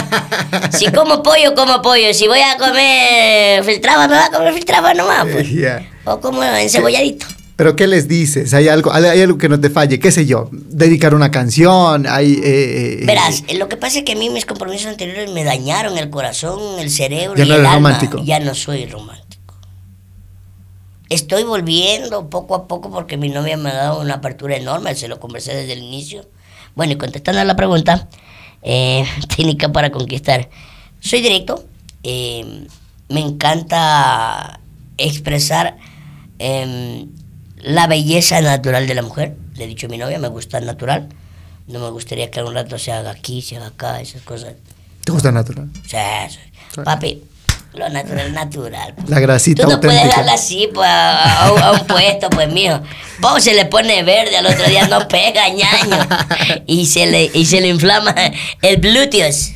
[0.72, 2.12] si como pollo, como pollo.
[2.12, 5.26] Si voy a comer filtraba, me va a comer filtraba nomás.
[5.32, 5.50] Pues.
[5.50, 5.88] Ya.
[6.04, 7.26] O como encebolladito.
[7.56, 8.52] ¿Pero qué les dices?
[8.52, 10.00] ¿Hay algo, hay algo que no te falle?
[10.00, 10.48] ¿Qué sé yo?
[10.52, 12.04] ¿Dedicar una canción?
[12.08, 15.30] ¿Hay, eh, eh, Verás, eh, lo que pasa es que a mí mis compromisos anteriores
[15.30, 17.90] me dañaron el corazón, el cerebro Ya y no el eres alma.
[17.90, 18.22] romántico.
[18.24, 19.23] Ya no soy romántico.
[21.14, 25.06] Estoy volviendo poco a poco porque mi novia me ha dado una apertura enorme, se
[25.06, 26.26] lo conversé desde el inicio.
[26.74, 28.08] Bueno, y contestando a la pregunta,
[28.62, 29.04] eh,
[29.36, 30.48] técnica para conquistar.
[31.00, 31.64] Soy directo,
[32.02, 32.66] eh,
[33.08, 34.58] me encanta
[34.98, 35.76] expresar
[36.40, 37.08] em,
[37.58, 39.36] la belleza natural de la mujer.
[39.54, 41.08] Le he dicho a mi novia, me gusta el natural.
[41.68, 44.54] No me gustaría que algún rato se haga aquí, se haga acá, esas cosas.
[45.04, 45.70] ¿Te gusta natural?
[45.84, 46.40] O sea, eso-
[46.82, 47.22] papi,
[47.74, 48.94] lo natural, natural.
[49.08, 50.20] La grasita Tú no puedes auténtica.
[50.22, 52.80] darle así pues, a, a un- puesto, pues mío.
[53.20, 56.06] Pau se le pone verde, al otro día no pega, ñaño.
[56.66, 58.14] Y se le, y se le inflama
[58.62, 59.50] el glúteos.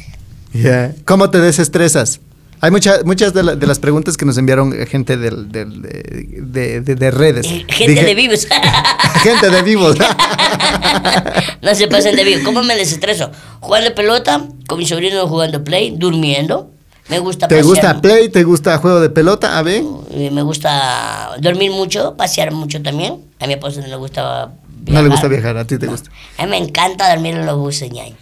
[0.52, 0.92] Ya.
[1.04, 2.20] ¿Cómo te desestresas?
[2.60, 6.80] Hay muchas muchas de, la- de las preguntas que nos enviaron eh, gente de, de-
[6.80, 7.46] de- de redes.
[7.46, 8.48] Eh, Gente Dije- de vivos.
[9.22, 9.96] gente de vivos.
[11.62, 12.40] no se pasen de vivo.
[12.44, 13.30] ¿Cómo me desestreso?
[13.60, 16.72] Jugando pelota, con mi sobrino jugando play, durmiendo.
[17.08, 17.64] Me gusta ¿Te pasear.
[17.66, 18.28] gusta play?
[18.28, 19.58] ¿Te gusta juego de pelota?
[19.58, 19.82] A ver.
[20.14, 23.24] Me gusta dormir mucho, pasear mucho también.
[23.40, 24.52] A mi esposo no le gusta
[24.86, 26.10] No le gusta viajar, a ti te gusta.
[26.36, 28.16] A mí me encanta dormir en los buses, ñaño.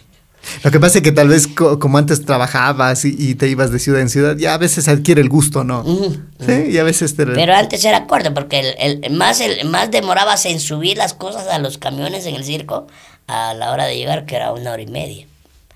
[0.63, 3.69] Lo que pasa es que tal vez co- como antes trabajabas y, y te ibas
[3.71, 5.81] de ciudad en ciudad, ya a veces adquiere el gusto, ¿no?
[5.81, 6.15] Ujú.
[6.39, 7.25] Sí, y a veces te...
[7.25, 11.47] Pero antes era corto porque el, el- más, el, más demorabas en subir las cosas
[11.49, 12.87] a los camiones en el circo
[13.27, 15.25] a la hora de llegar, que era una hora y media.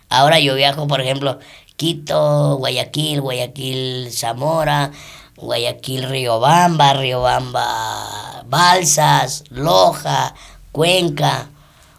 [0.07, 1.39] Ahora yo viajo, por ejemplo,
[1.85, 4.91] Quito, Guayaquil, Guayaquil, Zamora,
[5.35, 10.35] Guayaquil, Riobamba, Riobamba, Balsas, Loja,
[10.71, 11.49] Cuenca.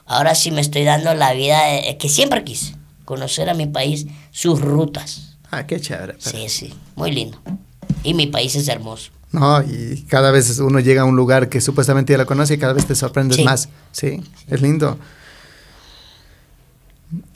[0.07, 4.07] Ahora sí me estoy dando la vida de- que siempre quise, conocer a mi país,
[4.31, 5.35] sus rutas.
[5.51, 6.13] Ah, qué chévere.
[6.23, 7.39] pero- Sí, sí, muy lindo.
[8.05, 9.11] Y mi país es hermoso.
[9.33, 12.59] No, y cada vez uno llega a un lugar que supuestamente ya lo conoce y
[12.59, 13.43] cada vez te sorprendes Sí.
[13.43, 13.69] más.
[13.91, 14.97] Sí, es lindo.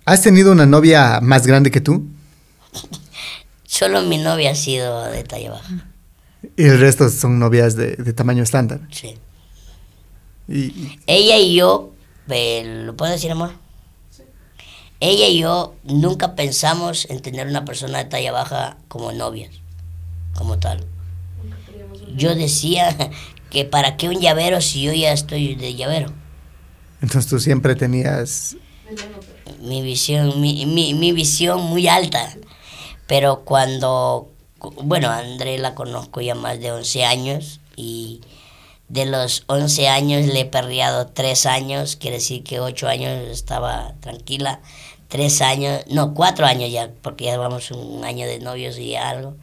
[0.04, 2.06] ¿Has tenido una novia más grande que tú?
[3.64, 5.86] Solo mi novia ha sido de talla baja.
[6.56, 8.80] Y el resto son novias de, de tamaño estándar.
[8.90, 9.18] Sí.
[10.48, 11.92] Y, y- Ella y yo,
[12.28, 13.52] ¿lo puedo decir, amor?
[15.00, 19.50] Ella y yo nunca pensamos en tener una persona de talla baja como novias,
[20.34, 20.84] como tal.
[22.14, 22.96] Yo decía
[23.50, 26.12] que para qué un llavero si yo ya estoy de llavero.
[27.02, 28.56] entonces tú siempre tenías...
[29.60, 32.34] mi visión, mi, mi, mi visión muy alta.
[33.06, 34.30] Pero cuando,
[34.82, 38.20] bueno, André la conozco ya más de 11 años y
[38.88, 43.94] de los 11 años le he perreado 3 años, quiere decir que 8 años estaba
[44.00, 44.60] tranquila,
[45.08, 49.34] 3 años, no, 4 años ya, porque ya vamos un año de novios y algo.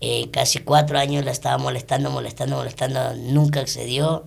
[0.00, 4.24] Eh, casi 4 años la estaba molestando, molestando, molestando, nunca accedió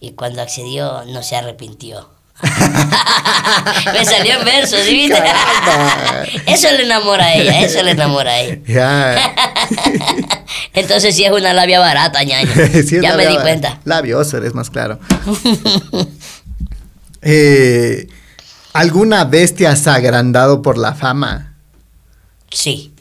[0.00, 2.15] y cuando accedió no se arrepintió.
[3.92, 5.16] Me salió en verso, ¿sí viste?
[5.18, 6.24] Caramba.
[6.46, 8.58] Eso le enamora a ella, eso le enamora a ella.
[8.66, 9.34] Ya.
[10.74, 12.50] Entonces sí es una labia barata, ñaño.
[12.86, 13.80] Sí, ya me di cuenta.
[13.84, 14.98] Labioso, eres más claro.
[17.22, 18.08] Eh,
[18.72, 21.54] ¿Alguna vez te has agrandado por la fama?
[22.50, 22.92] Sí,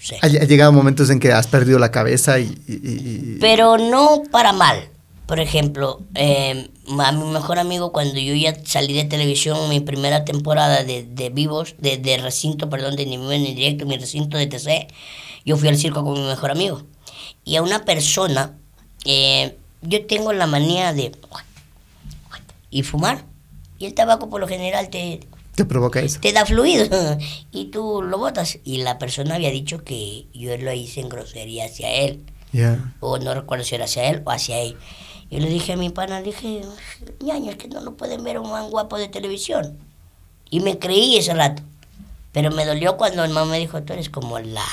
[0.00, 0.16] sí.
[0.22, 2.44] Ha, ha llegado momentos en que has perdido la cabeza y...
[2.66, 4.88] y- y- Pero no para mal.
[5.26, 6.68] Por ejemplo, eh,
[6.98, 11.30] a mi mejor amigo cuando yo ya salí de televisión, mi primera temporada de, de
[11.30, 14.88] vivos, de, de recinto, perdón, de ni vivo ni directo, mi recinto de TC,
[15.46, 16.82] yo fui al circo con mi mejor amigo.
[17.42, 18.58] Y a una persona,
[19.06, 21.12] eh, yo tengo la manía de...
[22.70, 23.24] y fumar.
[23.78, 25.20] Y el tabaco por lo general te,
[25.54, 26.20] Te provoca eso.
[26.20, 26.86] te da fluido
[27.50, 28.58] y tú lo botas.
[28.62, 32.94] Y la persona había dicho que yo lo hice en grosería hacia él Ya.
[33.00, 34.76] o no recuerdo si era hacia él o hacia él.
[35.28, 36.60] Yo le dije a mi pana, le dije,
[37.20, 39.76] ñaño, es que no lo pueden ver un man guapo de televisión.
[40.50, 41.64] Y me creí ese rato.
[42.30, 44.64] Pero me dolió cuando el man me dijo, tú eres como la...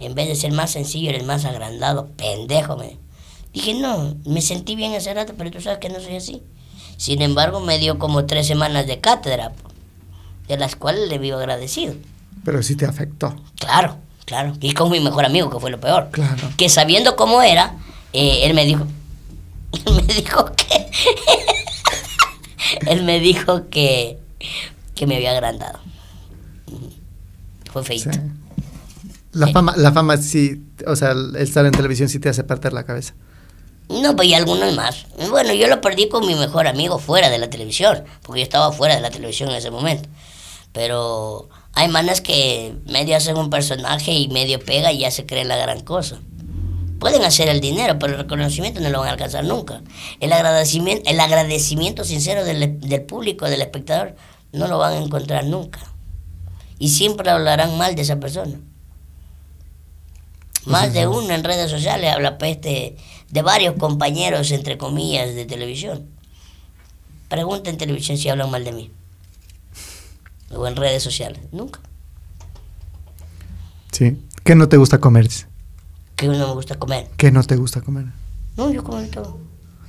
[0.00, 2.76] En vez de ser más sencillo, eres más agrandado, pendejo.
[2.76, 2.98] Me...
[3.52, 6.42] Dije, no, me sentí bien ese rato, pero tú sabes que no soy así.
[6.96, 9.52] Sin embargo, me dio como tres semanas de cátedra,
[10.48, 11.94] de las cuales le vivo agradecido.
[12.44, 13.36] Pero sí te afectó.
[13.60, 13.98] Claro,
[14.28, 14.52] claro.
[14.60, 16.10] Y con mi mejor amigo, que fue lo peor.
[16.12, 16.50] Claro.
[16.58, 17.76] Que sabiendo cómo era,
[18.12, 18.86] eh, él me dijo.
[19.86, 20.90] Él me dijo que.
[22.90, 24.18] él me dijo que.
[24.94, 25.78] que me había agrandado.
[27.70, 28.10] Fue feito.
[28.12, 28.18] Sí.
[29.32, 32.72] La fama, la fama sí, o sea, el estar en televisión sí te hace perder
[32.72, 33.14] la cabeza.
[33.88, 35.06] No, pues y algunos más.
[35.30, 38.72] Bueno, yo lo perdí con mi mejor amigo fuera de la televisión, porque yo estaba
[38.72, 40.08] fuera de la televisión en ese momento.
[40.72, 41.48] Pero
[41.78, 45.56] hay manas que medio hacen un personaje y medio pega y ya se creen la
[45.56, 46.18] gran cosa.
[46.98, 49.80] Pueden hacer el dinero, pero el reconocimiento no lo van a alcanzar nunca.
[50.18, 54.16] El agradecimiento, el agradecimiento sincero del, del público, del espectador,
[54.50, 55.78] no lo van a encontrar nunca.
[56.80, 58.58] Y siempre hablarán mal de esa persona.
[60.64, 62.96] Más de uno en redes sociales habla peste
[63.30, 66.08] de varios compañeros, entre comillas, de televisión.
[67.28, 68.90] Pregunta en televisión si hablan mal de mí.
[70.54, 71.40] O en redes sociales.
[71.52, 71.80] Nunca.
[73.92, 74.22] Sí.
[74.44, 75.28] ¿Qué no te gusta comer?
[76.16, 77.08] Que no me gusta comer.
[77.16, 78.06] ¿Qué no te gusta comer?
[78.56, 79.38] No, yo como de todo.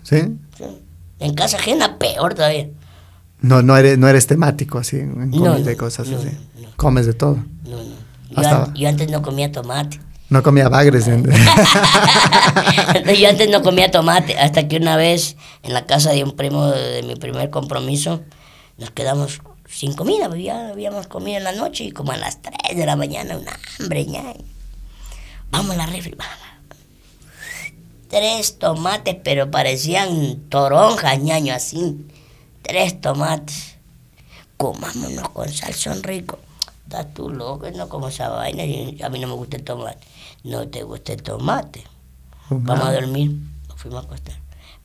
[0.03, 0.21] ¿Sí?
[0.57, 0.63] Sí.
[1.19, 2.69] En casa ajena, peor todavía.
[3.41, 6.29] No, no eres, no eres temático así, en No, comer no, de cosas no, así.
[6.61, 6.69] no.
[6.75, 7.37] Comes de todo.
[7.63, 7.83] No, no.
[8.29, 9.99] Yo, Hasta- an- yo antes no comía tomate.
[10.29, 11.07] No comía bagres.
[11.07, 11.23] en-
[13.19, 14.37] yo antes no comía tomate.
[14.37, 18.21] Hasta que una vez en la casa de un primo de mi primer compromiso
[18.77, 20.27] nos quedamos sin comida.
[20.27, 23.37] pues Ya habíamos comido en la noche y como a las 3 de la mañana,
[23.37, 23.45] un
[23.79, 24.33] hambre, ña.
[25.51, 26.35] Vamos a la refri, vamos.
[28.09, 32.07] Tres tomates, pero parecían toronjas, ñaño, así.
[32.63, 33.75] Tres tomates.
[34.57, 36.39] Comámonos con sal, son ricos.
[36.85, 38.63] Estás tú loco, no como esa vaina.
[39.05, 39.99] A mí no me gusta el tomate.
[40.43, 41.83] No te gusta el tomate.
[42.49, 43.31] Vamos a dormir.
[43.67, 44.35] Nos fuimos a acostar.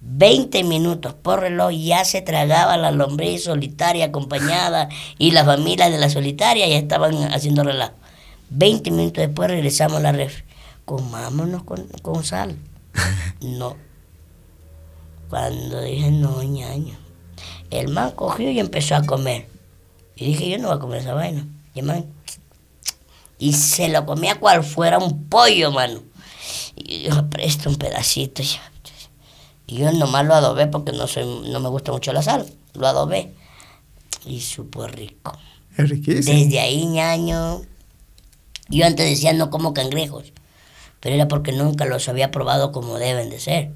[0.06, 5.98] 20 minutos por reloj ya se tragaba la lombriz solitaria acompañada y la familia de
[5.98, 7.94] la solitaria ya estaban haciendo relajo.
[8.50, 10.44] 20 minutos después regresamos a la refri.
[10.84, 12.56] Comámonos con, con sal.
[13.40, 13.76] No.
[15.28, 16.96] Cuando dije no, ñaño.
[17.70, 19.48] El man cogió y empezó a comer.
[20.16, 21.46] Y dije, yo no voy a comer esa vaina.
[21.74, 22.06] Y el man,
[23.38, 26.00] y se lo comía cual fuera un pollo, mano.
[26.76, 28.42] Y yo presto un pedacito.
[28.42, 28.58] Y yo,
[29.66, 32.46] y yo nomás lo adobé porque no, soy, no me gusta mucho la sal.
[32.74, 33.32] Lo adobé.
[34.26, 35.36] Y supo rico.
[35.76, 36.38] Es riquísimo.
[36.38, 37.62] Desde ahí, ñaño.
[38.68, 40.32] Yo antes decía no como cangrejos,
[41.00, 43.70] pero era porque nunca los había probado como deben de ser.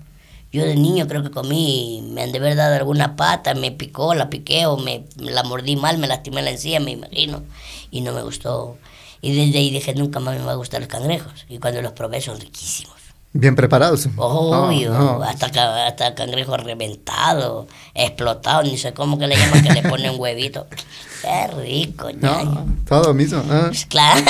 [0.50, 4.14] Yo de niño creo que comí, me han de haber dado alguna pata, me picó,
[4.14, 7.42] la piqué o me la mordí mal, me lastimé la encía, me imagino,
[7.90, 8.78] y no me gustó.
[9.20, 11.44] Y desde ahí dije, nunca más me va a gustar los cangrejos.
[11.50, 12.97] Y cuando los probé son riquísimos.
[13.32, 14.08] Bien preparados.
[14.16, 15.22] Obvio, no.
[15.22, 20.66] hasta, hasta cangrejo reventado, explotado, ni sé cómo que le llaman, que le ponen huevito.
[21.22, 22.08] Qué rico.
[22.20, 23.42] No, todo mismo.
[23.50, 23.64] ah.
[23.68, 24.22] Pues claro,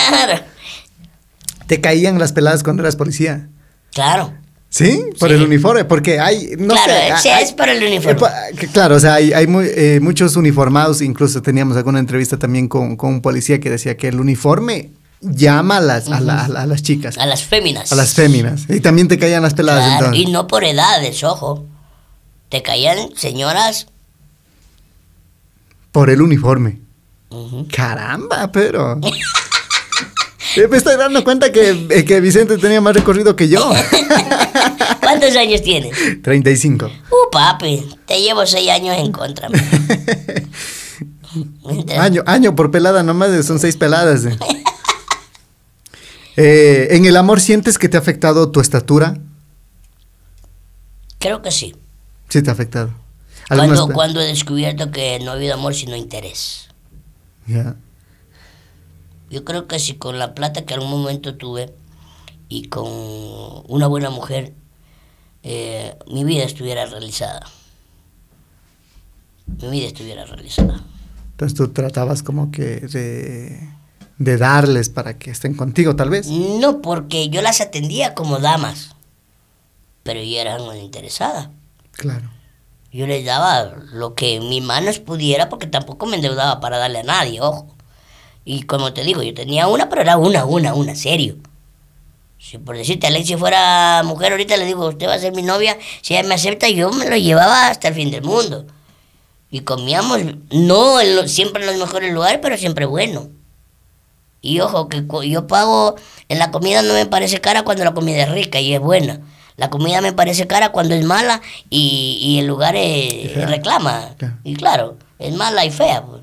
[1.66, 3.48] Te caían las peladas cuando eras policía.
[3.92, 4.32] claro.
[4.70, 5.02] ¿Sí?
[5.18, 5.34] Por Sí.
[5.36, 7.22] el uniforme, porque hay, no Claro, sé.
[7.22, 8.20] sí, es por el uniforme.
[8.20, 12.68] eh, claro, o sea, hay, hay muy- eh, muchos uniformados, incluso teníamos alguna entrevista también
[12.68, 16.48] con, con un policía que decía que el uniforme llama a las, a, la- a
[16.48, 17.90] la- a las chicas, A las féminas.
[17.92, 18.64] a las féminas.
[18.68, 20.28] Y también te caían las peladas Claro, entonces.
[20.28, 21.64] y no por edades, ojo.
[22.48, 23.88] Te caían señoras.
[25.92, 26.80] Por el uniforme.
[27.74, 28.98] Caramba, pero...
[30.70, 33.60] Me estoy dando cuenta que, eh, que Vicente tenía más recorrido que yo.
[35.00, 35.92] ¿Cuántos años tienes?
[36.22, 36.86] 35.
[36.86, 39.48] Uh, papi, te llevo seis años en contra.
[42.00, 44.24] Año, año por pelada nomás, son seis peladas.
[44.24, 44.36] eh.
[46.40, 49.18] Eh, ¿En el amor sientes que te ha afectado tu estatura?
[51.18, 51.74] Creo que sí.
[52.28, 52.94] Sí te ha afectado.
[53.92, 56.68] Cuando he descubierto que no ha habido amor sino interés.
[57.48, 57.74] Ya.
[59.30, 61.74] Yo creo que si con la plata que algún momento tuve
[62.48, 62.86] y con
[63.66, 64.52] una buena mujer
[65.42, 67.46] eh, mi vida estuviera realizada.
[69.60, 70.84] Mi vida estuviera realizada.
[71.32, 73.77] Entonces tú tratabas como que de,
[74.18, 76.26] de darles para que estén contigo, tal vez.
[76.26, 78.90] No, porque yo las atendía como damas,
[80.02, 81.50] pero ellas eran una interesada.
[81.92, 82.30] Claro.
[82.92, 87.02] Yo les daba lo que mis manos pudiera, porque tampoco me endeudaba para darle a
[87.04, 87.66] nadie, ojo.
[88.44, 91.36] Y como te digo, yo tenía una, pero era una, una, una, serio.
[92.38, 95.76] Si por decirte, Alexia fuera mujer, ahorita le digo, usted va a ser mi novia,
[96.02, 98.64] si ella me acepta, yo me lo llevaba hasta el fin del mundo.
[99.50, 100.20] Y comíamos,
[100.50, 103.28] no en lo- siempre en los mejores lugares, pero siempre bueno.
[104.40, 105.96] Y ojo, que yo pago,
[106.28, 109.20] en la comida no me parece cara cuando la comida es rica y es buena.
[109.56, 114.14] La comida me parece cara cuando es mala y, y el lugar es- reclama.
[114.44, 116.04] Y claro, es mala y fea.
[116.04, 116.22] Pues.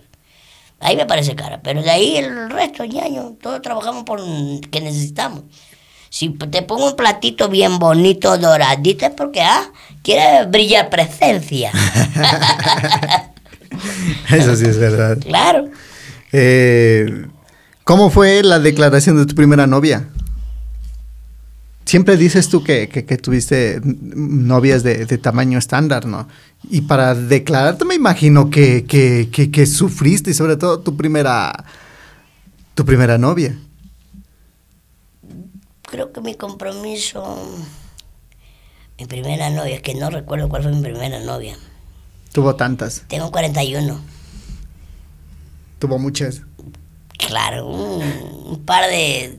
[0.80, 1.60] Ahí me parece cara.
[1.62, 4.22] Pero de ahí el resto, ñaño, todos trabajamos por
[4.70, 5.42] que necesitamos.
[6.10, 9.70] Si te pongo un platito bien bonito, doradito, es porque, ah,
[10.02, 11.74] quiere brillar presencia.
[14.32, 15.18] Eso sí es verdad.
[15.22, 15.70] claro.
[16.32, 17.28] Eh,
[17.86, 20.10] ¿Cómo fue la declaración de tu primera novia?
[21.86, 26.28] Siempre dices tú que, que- que tuviste novias de, de tamaño estándar, ¿no?
[26.68, 31.64] Y para declararte me imagino que, que- sufriste y sobre todo tu primera,
[32.74, 33.56] tu primera novia.
[35.84, 37.24] creo que mi compromiso,
[39.00, 41.56] mi primera novia, es que no recuerdo cuál fue mi primera novia.
[42.34, 44.02] Tuvo tantas, Tengo 41.
[45.80, 46.42] tuvo muchas.
[47.26, 49.38] Claro, un, par de,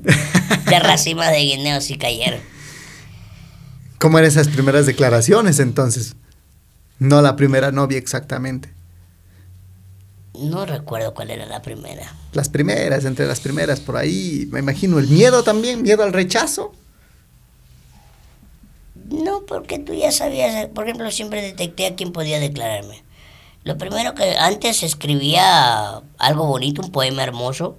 [0.66, 2.40] de racimas de guineos sí cayeron.
[3.98, 6.16] ¿Cómo eran esas primeras declaraciones entonces?
[6.98, 8.70] No la primera novia exactamente.
[10.38, 12.12] No recuerdo cuál era la primera.
[12.32, 16.74] Las primeras, entre las primeras, por ahí, me imagino el miedo también, miedo al rechazo.
[19.08, 23.05] No, porque tú ya sabías, por ejemplo, siempre detecté a quién podía declararme.
[23.66, 27.76] Lo primero que antes escribía algo bonito, un poema hermoso,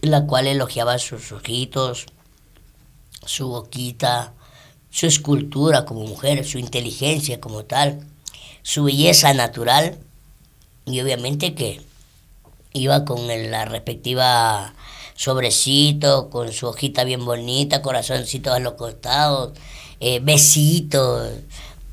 [0.00, 2.06] en la cual elogiaba sus ojitos,
[3.26, 4.32] su boquita,
[4.88, 8.00] su escultura como mujer, su inteligencia como tal,
[8.62, 9.98] su belleza natural
[10.86, 11.82] y obviamente que
[12.72, 14.72] iba con la respectiva
[15.16, 19.52] sobrecito, con su hojita bien bonita, corazoncitos a los costados,
[20.00, 21.28] eh, besitos.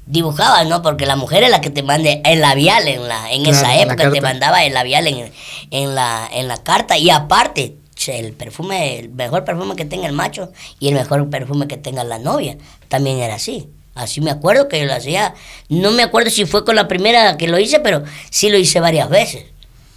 [0.06, 0.82] Dibujaba, ¿no?
[0.82, 3.78] Porque la mujer es la que te mande el labial en la en Claro, esa
[3.78, 5.32] época te mandaba el labial en,
[5.72, 7.78] en la en la carta y aparte
[8.08, 12.04] el perfume el mejor perfume que tenga el macho y el mejor perfume que tenga
[12.04, 12.58] la novia
[12.90, 15.34] también era así así me acuerdo que yo lo hacía
[15.70, 18.82] no me acuerdo si fue con la primera que lo hice pero sí lo hice
[18.82, 19.46] varias veces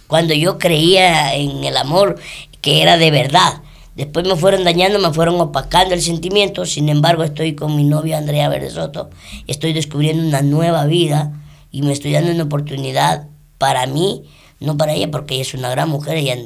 [0.07, 2.17] cuando yo creía en el amor
[2.61, 3.61] que era de verdad.
[3.97, 6.67] Después me fueron dañando, me fueron opacando el sentimiento.
[6.67, 9.09] Sin embargo, estoy con mi novia Andrea Verde Soto.
[9.47, 11.33] Estoy descubriendo una nueva vida
[11.71, 14.23] y me estoy dando una oportunidad para mí,
[14.59, 16.15] no para ella, porque ella es una gran mujer.
[16.15, 16.37] Ella,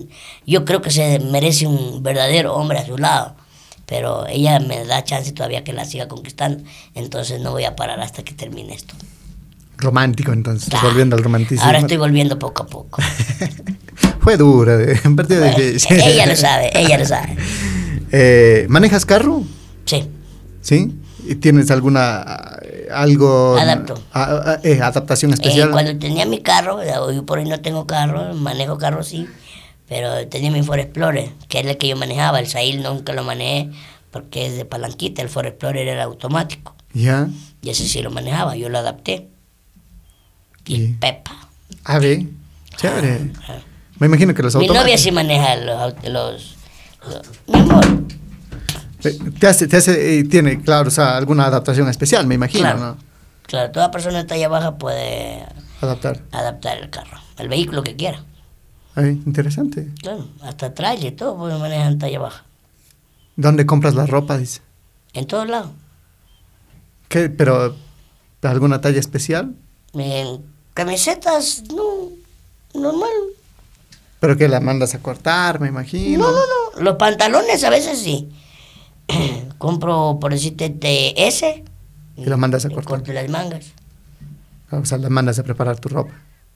[0.45, 3.35] yo creo que se merece un verdadero hombre a su lado.
[3.85, 6.63] Pero ella me da chance todavía que la siga conquistando.
[6.95, 8.95] Entonces no voy a parar hasta que termine esto.
[9.81, 11.65] Romántico entonces, Ah, volviendo al romanticismo.
[11.65, 13.01] Ahora estoy volviendo poco a poco.
[14.21, 15.99] Fue dura, en partida Bueno, difícil.
[16.05, 17.35] ella lo sabe, ella lo sabe.
[18.13, 19.41] Eh, ¿Manejas carro?
[19.85, 20.03] Sí.
[20.59, 20.93] ¿Sí?
[21.25, 23.93] ¿Y tienes alguna eh, algo Adapto.
[24.11, 25.71] a- a- eh, adaptación Eh, especial?
[25.71, 29.27] cuando tenía mi carro, eh, hoy por hoy no tengo carro, manejo carro sí,
[29.87, 32.41] pero tenía mi Ford Explorer, que es el que yo manejaba.
[32.41, 33.69] El Sail nunca lo manejé
[34.11, 36.75] porque es de palanquita, el Ford Explorer era automático.
[36.93, 37.29] Ya.
[37.61, 39.29] Y ese sí lo manejaba, yo lo adapté.
[40.65, 41.49] Y Pepa.
[41.83, 42.23] A ver,
[42.77, 43.31] chévere.
[43.47, 43.57] Ah,
[43.99, 46.55] Me imagino que los Mi novia sí maneja los, los,
[47.07, 47.85] los- Mi amor,
[49.03, 52.63] Eh, Te hace, te hace, eh, tiene, claro, o sea, alguna adaptación especial, me imagino,
[52.63, 52.79] Claro.
[52.79, 52.97] ¿no?
[53.47, 55.43] claro, toda persona de talla baja puede
[55.81, 56.21] Adaptar.
[56.31, 58.23] adaptar el carro, el vehículo que quiera.
[58.93, 59.87] Ay, interesante.
[60.01, 62.43] Claro, hasta trailer, todo puede manejar en talla baja.
[63.35, 64.37] ¿Dónde compras la ropa?
[64.37, 64.61] Dice.
[65.13, 65.71] En todos lados.
[67.07, 67.29] ¿Qué?
[67.29, 67.75] ¿Pero
[68.43, 69.55] alguna talla especial?
[69.93, 70.41] En
[70.73, 72.09] camisetas, no,
[72.73, 73.09] normal.
[74.19, 76.23] ¿Pero que la mandas a cortar, me imagino?
[76.23, 76.39] No, no,
[76.75, 76.81] no.
[76.81, 78.29] Los pantalones a veces sí.
[79.57, 81.63] Compro, por decirte, de S.
[82.15, 82.85] Y la mandas a cortar.
[82.85, 83.71] corto las mangas.
[84.69, 86.13] O sea, la mandas a preparar tu ropa.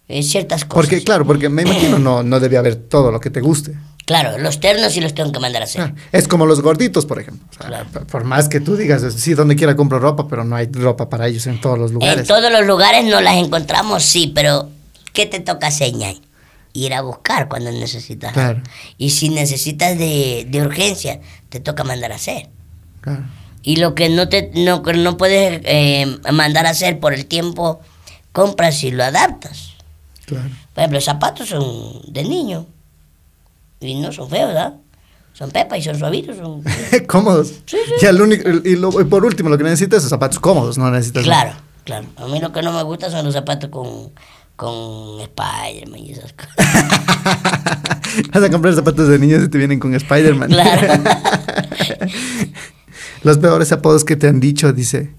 [0.07, 0.76] Eh, ciertas cosas.
[0.76, 3.76] Porque, claro, porque me imagino no, no debe haber todo lo que te guste.
[4.06, 5.82] Claro, los ternos sí los tengo que mandar a hacer.
[5.82, 7.48] Ah, Es como los gorditos, por ejemplo.
[7.49, 7.86] O sea, Claro.
[8.07, 11.27] por- más que tú digas, sí, donde quiera compro ropa, pero no hay ropa para
[11.27, 12.27] ellos en todos los en lugares.
[12.27, 14.69] todos los lugares no las encontramos, sí, pero
[15.14, 16.22] ¿qué te toca señal?
[16.73, 18.34] Ir a buscar cuando necesitas.
[18.34, 18.61] Claro.
[18.98, 22.49] Y si necesitas de, de urgencia, te toca mandar a hacer.
[23.02, 23.23] Claro.
[23.64, 27.80] Y lo que no te no, no puedes eh, mandar a hacer por el tiempo,
[28.34, 29.72] compras y lo adaptas.
[30.27, 30.49] Claro.
[30.73, 32.68] Por ejemplo, los zapatos son de niño.
[33.80, 34.76] Y no son feos, ¿verdad?
[35.34, 36.38] Son pepa y son suavitos.
[36.38, 36.64] Son...
[37.07, 37.53] cómodos.
[38.02, 40.89] Y, al único, y, lo- y por último, lo que necesitas es zapatos cómodos, no
[40.91, 41.23] necesitas.
[41.23, 41.52] Claro,
[41.84, 42.07] claro.
[42.18, 44.11] A mí lo que no me gusta son los zapatos con,
[44.56, 46.56] con Spider-Man y esas cosas.
[48.34, 50.49] Vas a comprar zapatos de niños y te vienen con Spider-Man.
[50.49, 51.03] Claro.
[53.23, 55.11] Los peores apodos que te han dicho, dice.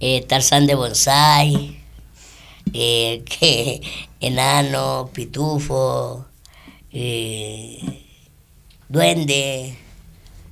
[0.00, 1.78] eh, Tarzán de bonsai,
[2.72, 3.82] eh, que,
[4.20, 6.24] enano, pitufo,
[6.92, 7.80] eh,
[8.88, 9.76] duende,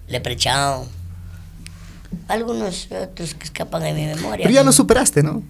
[0.09, 0.89] leprechaun,
[2.29, 4.45] algunos otros que escapan de mi memoria.
[4.45, 5.43] Pero ya lo superaste, ¿no?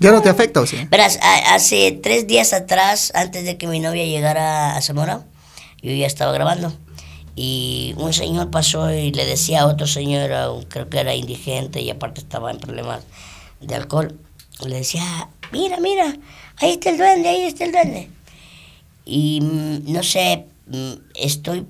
[0.00, 0.76] Ya no te afecta, ¿o sí?
[0.90, 5.24] Verás, hace tres días atrás, antes de que mi novia llegara a Zamora,
[5.82, 6.72] yo ya estaba grabando.
[7.36, 10.30] Y un señor pasó y le decía a otro señor,
[10.68, 13.02] creo que era indigente y aparte estaba en problemas
[13.60, 14.18] de alcohol,
[14.64, 16.16] le decía, mira, mira,
[16.58, 18.10] ahí está el duende, ahí está el duende.
[19.04, 21.66] Y mm, no sé, mm, estoy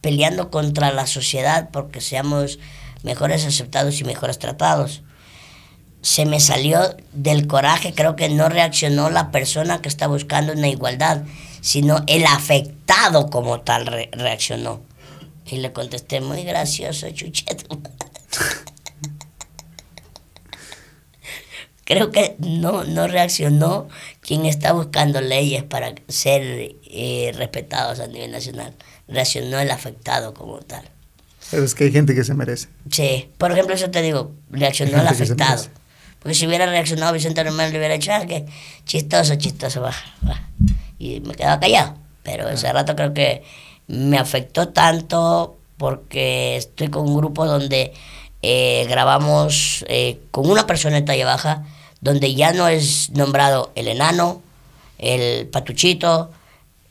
[0.00, 2.58] peleando contra la sociedad porque seamos
[3.02, 5.02] mejores aceptados y mejores tratados
[6.00, 10.68] se me salió del coraje, creo que no reaccionó la persona que está buscando una
[10.68, 11.24] igualdad,
[11.60, 14.80] sino el afectado como tal re- reaccionó.
[15.46, 17.80] Y le contesté, muy gracioso, chucheto.
[21.84, 23.88] creo que no, no reaccionó
[24.28, 26.42] quien está buscando leyes para ser
[26.84, 28.74] eh, respetados a nivel nacional.
[29.08, 30.84] Reaccionó el afectado como tal.
[31.50, 32.68] Pero es que hay gente que se merece.
[32.90, 35.64] Sí, por ejemplo, eso te digo, reaccionó se afectado.
[36.18, 38.44] Porque si hubiera reaccionado Vicente Romero, le hubiera dicho, ah, que
[38.84, 39.94] chistoso, chistoso, va,
[40.28, 40.42] va.
[40.98, 41.96] Y me quedaba callado.
[42.22, 43.42] Pero ese rato creo que
[43.86, 47.94] me afectó tanto porque estoy con un grupo donde
[48.42, 51.64] eh, grabamos eh, con una persona de talla baja,
[52.00, 54.42] donde ya no es nombrado el enano,
[54.98, 56.30] el patuchito,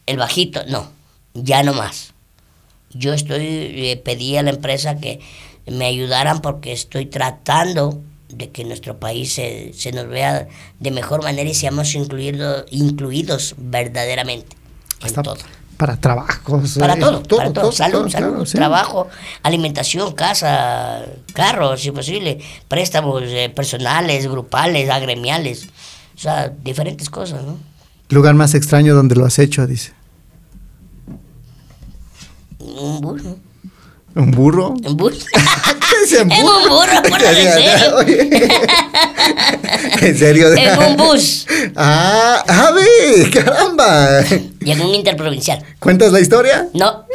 [0.05, 0.89] el bajito, no,
[1.33, 2.13] ya no más
[2.97, 5.19] yo estoy eh, pedí a la empresa que
[5.65, 10.47] me ayudaran porque estoy tratando de que nuestro país se, se nos vea
[10.79, 14.55] de mejor manera y seamos incluido, incluidos verdaderamente
[15.01, 15.37] en Hasta todo.
[15.77, 16.77] Para trabajos.
[16.77, 18.57] Para eh, todo, para todo, salud, todo, salud, claro, sí.
[18.57, 19.07] trabajo,
[19.43, 25.67] alimentación, casa, carros, si posible, préstamos eh, personales, grupales, agremiales,
[26.15, 27.57] o sea, diferentes cosas, ¿no?
[28.09, 29.93] Lugar más extraño donde lo has hecho, dice.
[32.59, 33.37] Un bus, ¿no?
[34.15, 34.69] ¿Un burro?
[34.69, 35.25] Un bus.
[35.89, 37.99] ¿Qué es en En un burro, en serio.
[40.01, 40.53] ¿En serio?
[40.55, 41.45] En un bus.
[41.75, 44.23] Ah, a ver, caramba.
[44.67, 45.63] Y en un interprovincial.
[45.79, 46.67] ¿Cuentas la historia?
[46.73, 47.05] No.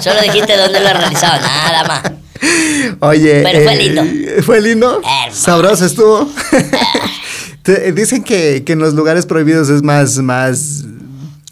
[0.00, 2.12] Solo dijiste dónde lo realizaba, nada más.
[3.00, 3.42] Oye.
[3.42, 4.42] Pero fue eh, lindo.
[4.44, 5.02] ¿Fue lindo?
[5.32, 6.28] Sabroso estuvo.
[7.64, 10.84] Te- dicen que, que en los lugares prohibidos es más, más,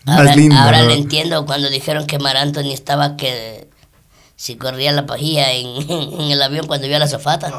[0.07, 0.55] Ahora, más lindo.
[0.57, 0.85] ahora ¿no?
[0.91, 3.66] lo entiendo cuando dijeron que Mar Anthony estaba que
[4.37, 7.51] si corría la pajilla en, en el avión cuando vio a la zafata.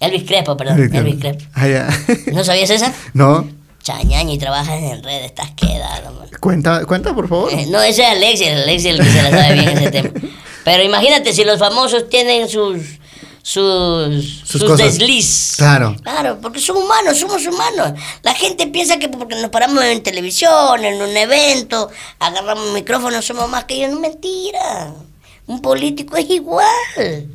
[0.00, 0.92] Elvis Crespo, perdón.
[0.92, 1.44] Elvis Crespo.
[1.54, 1.88] Ah, ya.
[2.32, 2.92] ¿No sabías esa?
[3.14, 3.46] No.
[3.82, 6.28] Chañaño y trabajas en redes, estás quedado, man.
[6.40, 7.52] Cuenta, cuenta, por favor.
[7.52, 10.10] Eh, No, ese es Alexis, Alexis es el que se la sabe bien ese tema.
[10.64, 12.78] Pero imagínate si los famosos tienen sus
[13.42, 15.54] sus, Sus desliz.
[15.56, 15.96] Claro.
[16.02, 17.98] Claro, porque son humanos, somos humanos.
[18.22, 21.90] La gente piensa que porque nos paramos en televisión, en un evento,
[22.20, 23.90] agarramos un micrófono, somos más que ellos.
[23.90, 24.92] No, mentira.
[25.48, 27.26] Un político es igual.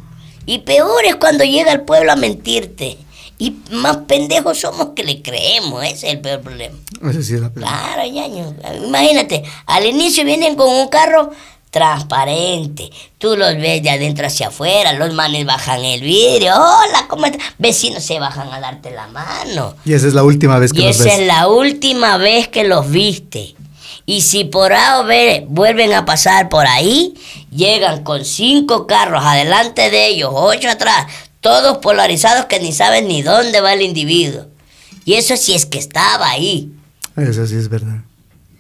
[0.46, 2.98] Y peor es cuando llega al pueblo a mentirte.
[3.40, 5.84] Y más pendejos somos que le creemos.
[5.84, 6.76] Ese es el peor problema.
[7.10, 7.70] Eso sí es la plena.
[7.70, 8.56] Claro, ñaño.
[8.86, 11.32] Imagínate, al inicio vienen con un carro
[11.70, 12.90] transparente.
[13.18, 16.54] Tú los ves de adentro hacia afuera, los manes bajan el vidrio.
[16.56, 17.42] Hola, ¿cómo estás?
[17.58, 19.76] Vecinos se bajan a darte la mano.
[19.86, 21.20] Y esa es la última vez que Y los esa ves.
[21.20, 23.56] es la última vez que los viste.
[24.06, 27.14] Y si por A o B vuelven a pasar por ahí,
[27.52, 31.08] llegan con cinco carros adelante de ellos, ocho atrás,
[31.42, 34.46] todos polarizados que ni saben ni dónde va el individuo.
[35.06, 36.72] Y eso si es que estaba ahí
[37.16, 38.04] Eso sí es verdad.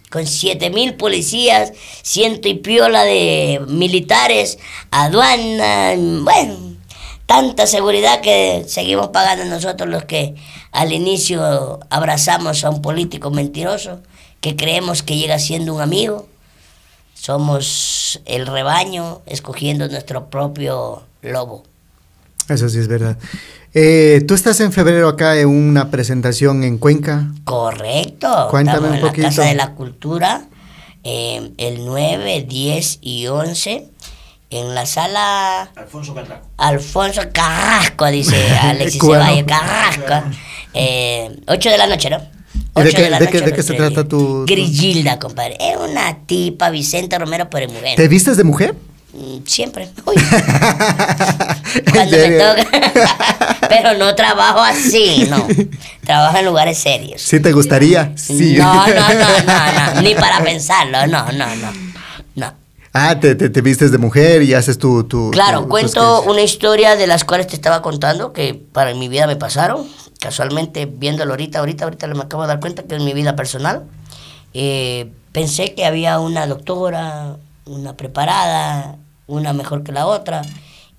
[0.09, 4.57] con siete mil policías, ciento y piola de militares,
[4.91, 5.93] aduana,
[6.23, 6.55] bueno,
[7.25, 10.35] tanta seguridad que seguimos pagando nosotros los que
[10.71, 13.99] al inicio abrazamos a un político mentiroso,
[14.39, 16.27] que creemos que llega siendo un amigo.
[17.13, 21.63] Somos el rebaño escogiendo nuestro propio lobo.
[22.49, 23.18] Eso sí es verdad.
[23.74, 27.28] Eh, Tú estás en febrero acá en una presentación en Cuenca.
[27.44, 28.48] Correcto.
[28.49, 29.28] Cuéntame Estamos un en la poquito.
[29.28, 30.45] Casa de la Cultura,
[31.03, 33.90] eh, el 9, 10 y 11.
[34.49, 36.48] en la sala Alfonso Catraco.
[36.56, 39.02] Alfonso Carrasco, dice Alexis.
[39.02, 40.30] Ceballos, Carrasco.
[40.74, 42.18] Eh, 8 de la noche, ¿no?
[42.18, 45.19] ¿Y de Ocho qué- la de qué- noche, de qué se trata tu- tu- Grillilda,
[45.19, 45.57] compadre.
[45.60, 47.95] Es una tipa, Vicente Romero, pero es mujer.
[47.98, 48.74] ¿Te vistes de mujer?
[49.45, 49.89] Siempre.
[50.06, 52.39] Uy, ¿En cuando me serio?
[52.39, 52.68] toca.
[53.69, 55.48] pero no trabajo así, no.
[56.06, 57.22] Trabajo en lugares serios.
[57.22, 58.14] ¿Sí te gustaría?
[58.15, 58.56] Sí.
[58.57, 59.14] No, no, no,
[59.45, 60.02] no, no.
[60.02, 61.72] Ni para pensarlo, no, no, no.
[62.35, 62.53] No.
[62.94, 65.03] Ah, te, te, te vistes de mujer y haces tu...
[65.03, 69.07] tu Claro, tu- cuento una historia de las cuales te estaba contando que para mi
[69.07, 69.88] vida me pasaron.
[70.19, 73.84] Casualmente, viéndolo ahorita, ahorita, ahorita me acabo de dar cuenta que en mi vida personal.
[74.53, 77.35] eh, pensé que había una doctora,
[77.65, 78.95] una preparada,
[79.27, 80.41] una mejor que la otra,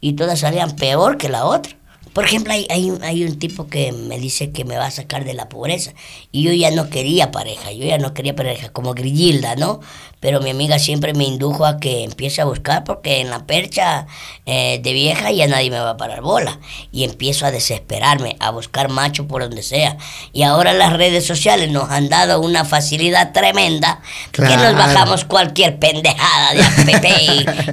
[0.00, 1.76] y todas salían peor que la otra.
[2.12, 5.24] Por ejemplo, hay, hay, hay un tipo que me dice que me va a sacar
[5.24, 5.92] de la pobreza.
[6.32, 9.80] Y yo ya no quería pareja, yo ya no quería pareja, como Grillilda, ¿no?
[10.20, 14.08] Pero mi amiga siempre me indujo a que empiece a buscar porque en la percha
[14.46, 16.58] eh, de vieja ya nadie me va a parar bola.
[16.90, 19.96] Y empiezo a desesperarme, a buscar macho por donde sea.
[20.32, 24.00] Y ahora las redes sociales nos han dado una facilidad tremenda
[24.32, 24.76] que nos Claro.
[24.76, 27.04] bajamos cualquier pendejada de app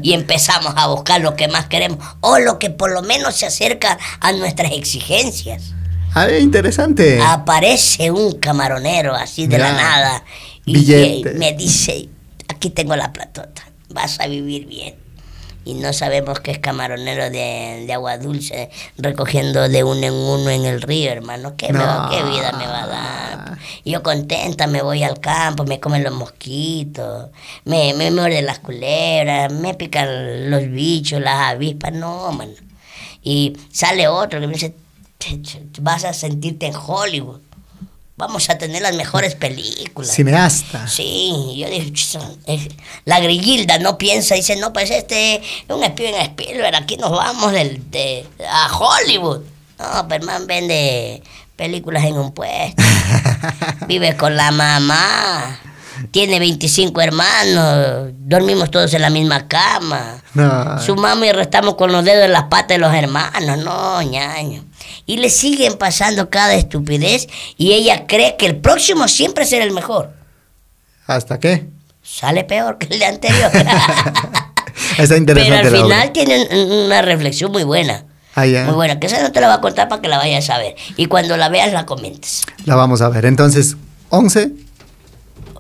[0.04, 3.36] y, y empezamos a buscar lo que más queremos o lo que por lo menos
[3.36, 5.74] se acerca a nuestras exigencias.
[6.14, 7.20] Ah, interesante.
[7.22, 10.24] Aparece un camaronero así de la nada
[10.66, 12.08] y que me dice,
[12.48, 14.96] aquí tengo la platota, vas a vivir bien.
[15.68, 18.70] Y no sabemos que es camaronero de, de agua dulce,
[19.00, 21.56] recogiendo de uno en uno en el río, hermano.
[21.58, 22.10] ¿Qué, me va- No.
[22.12, 23.58] qué vida me va a dar?
[23.84, 27.30] Yo contenta me voy al campo, me comen los mosquitos,
[27.66, 32.52] me, me muerden las culebras, me pican los bichos, las avispas, no, mano.
[33.26, 34.74] Y sale otro que me dice,
[35.18, 37.42] "Te- te- vas a sentirte en Hollywood.
[38.18, 40.14] Vamos a tener las mejores películas.
[40.16, 40.88] Cineasta.
[40.88, 42.70] Sí, yo dije, "Ch, eh,
[43.04, 47.52] la grillilda no piensa, dice, no, pues este es un Steven Spielberg, aquí nos vamos
[47.52, 49.42] del, de, a Hollywood.
[49.78, 51.22] No, pero man vende
[51.58, 52.82] películas en un puesto,
[53.88, 55.60] vive con la mamá,
[56.12, 60.22] tiene 25 hermanos, dormimos todos en la misma cama.
[60.34, 60.80] No.
[60.82, 64.64] Sumamos y restamos con los dedos en las patas de los hermanos, no, ñaño.
[65.06, 67.28] Y le siguen pasando cada estupidez
[67.58, 70.14] y ella cree que el próximo siempre será el mejor.
[71.08, 71.68] ¿Hasta qué?
[72.02, 73.52] Sale peor que el de anterior.
[74.98, 78.06] Está interesante Pero al final tiene un- una reflexión muy buena.
[78.36, 78.66] Ah, ya.
[78.66, 80.58] Muy buena, que esa no te la voy a contar para que la vayas a
[80.58, 80.76] ver.
[80.98, 82.42] Y cuando la veas la comentes.
[82.66, 83.26] La vamos a ver.
[83.26, 83.78] Entonces,
[84.10, 84.52] 11.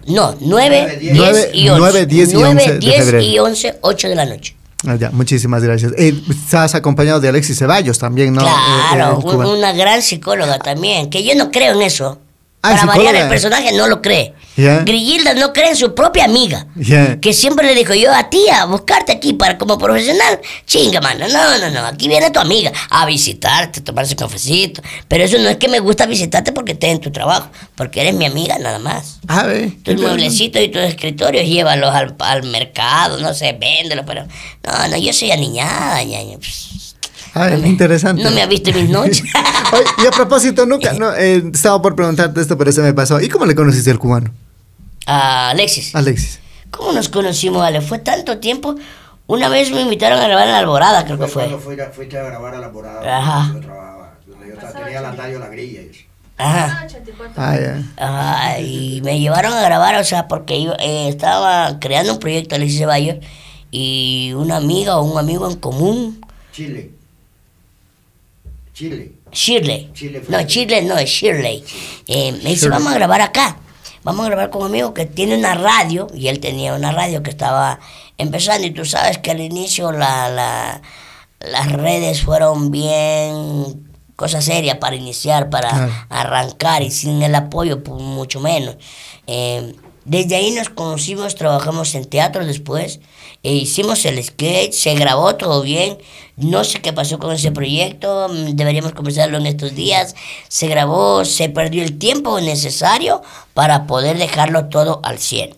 [0.08, 1.80] No, 9, 10 Nueve- y 11.
[1.80, 3.24] nueve, diez y 9, once de 10 febrero.
[3.24, 4.56] y 11, 8 de la noche.
[4.88, 5.94] Ah, ya, muchísimas gracias.
[5.98, 8.42] Eh, estás acompañado de Alexis Ceballos también, ¿no?
[8.42, 12.20] Claro, Eh, eh, una gran psicóloga también, que yo no creo en eso.
[12.66, 14.34] Ah, Para variar el personaje no lo cree.
[14.58, 14.80] Ya.
[14.80, 16.66] Grillilda no cree en su propia amiga.
[17.22, 21.28] Que siempre le dijo, yo a ti, a buscarte aquí para como profesional, chinga, mano,
[21.28, 24.82] no, no, no, aquí viene tu amiga a visitarte, a tomarse cafecito.
[25.10, 28.14] Pero eso no es que me gusta visitarte porque estés en tu trabajo, porque eres
[28.14, 29.20] mi amiga nada más.
[29.28, 29.72] A ver.
[29.84, 34.26] Tus mueblecitos y tus escritorios llévalos al, al mercado, no sé, véndelos, pero...
[34.64, 36.40] No, no, yo soy aniñada, ñaño.
[36.40, 36.85] Pss,
[37.36, 38.24] Ah, me- interesante.
[38.24, 39.22] No me ha visto en mis noches.
[39.74, 43.20] Oye, y a propósito, nunca, no, eh, estaba por preguntarte esto, pero se me pasó.
[43.22, 44.32] ¿Y cómo le conociste al cubano?
[45.08, 45.94] a Alexis.
[45.96, 46.40] Alexis.
[46.72, 47.82] ¿Cómo nos conocimos, Ale?
[47.82, 48.76] Fue tanto tiempo.
[49.28, 51.44] Una vez me invitaron a grabar en la Alborada, creo que fue.
[51.44, 53.48] cuando fuiste, fuiste a grabar a la morada Ajá.
[53.54, 54.14] donde yo trabajaba.
[54.28, 56.00] Yo tenía la radio La Grilla y eso.
[56.38, 56.88] Ajá.
[57.38, 57.82] Ah, ya.
[57.98, 62.56] Ajá, y me llevaron a grabar, o sea, porque yo eh, estaba creando un proyecto,
[62.56, 63.18] Alexis Ceballos,
[63.72, 66.20] y una amiga o un amigo en común,
[66.52, 66.92] Chile.
[68.76, 69.14] Chile.
[69.32, 69.90] Shirley.
[69.96, 70.22] Fue.
[70.30, 71.64] No, Shirley no, es Shirley.
[72.08, 72.70] Eh, me dice, Shirley.
[72.78, 73.58] vamos a grabar acá.
[74.04, 77.24] Vamos a grabar con un amigo que tiene una radio, y él tenía una radio
[77.24, 77.80] que estaba
[78.20, 80.82] empezando, y tú sabes que al inicio la, la-
[81.40, 83.84] las redes fueron bien
[84.16, 85.94] cosa seria para iniciar, para Claro.
[86.10, 88.78] arrancar, y sin el apoyo, pues, mucho menos.
[89.28, 89.74] Eh,
[90.06, 93.00] desde ahí nos conocimos, trabajamos en teatro después,
[93.44, 95.98] e hicimos el sketch, se grabó todo bien.
[96.38, 100.16] No sé qué pasó con ese proyecto, mm, deberíamos comenzarlo en estos días.
[100.48, 103.22] Se grabó, se perdió el tiempo necesario
[103.54, 105.56] para poder dejarlo todo al 100.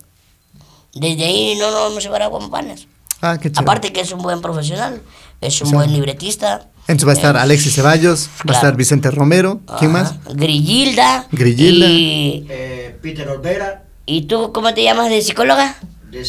[0.94, 2.86] Desde ahí no nos hemos separado como panas.
[3.20, 3.60] Ah, qué chévere.
[3.62, 5.02] Aparte que es un buen profesional,
[5.40, 5.74] es un Sí.
[5.74, 6.68] buen libretista.
[6.86, 8.58] Entonces va a estar Eh, Alexis Ceballos, va a claro.
[8.58, 9.60] estar Vicente Romero.
[9.78, 10.12] ¿Quién más?
[10.12, 11.26] ajá, Grillilda.
[11.32, 11.86] Grillilda.
[11.86, 13.84] Y, Eh, Peter Olvera.
[14.10, 15.76] ¿Y tú cómo te llamas de psicóloga?
[16.10, 16.24] De,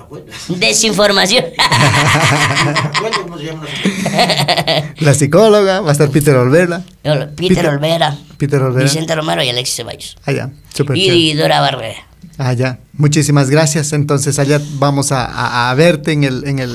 [0.00, 0.26] acuerdo.
[0.56, 1.46] Desinformación.
[4.12, 6.82] La- La psicóloga, va a estar Peter Olvera.
[7.02, 8.84] Peter, Peter- Olvera, Peter Olvera.
[8.84, 10.16] Vicente Romero y Alexis Ceballos.
[10.24, 11.34] Ah, ya, súper Y, chévere.
[11.42, 12.06] Dora Barrera.
[12.38, 12.78] Ah, ya.
[12.92, 13.92] Muchísimas gracias.
[13.92, 16.70] Entonces allá vamos a, a- a verte en el, en el,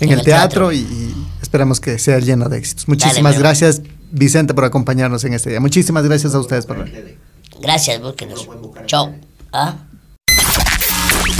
[0.00, 0.72] en En el el teatro, teatro.
[0.72, 2.88] Y, y esperamos que sea lleno de éxitos.
[2.88, 3.42] Muchísimas amor.
[3.42, 5.60] gracias, Vicente, por acompañarnos en este día.
[5.60, 7.18] Muchísimas gracias a ustedes por venir.
[7.60, 8.48] Gracias, búsquenos.
[8.86, 9.14] Chao.
[9.54, 9.74] Ah?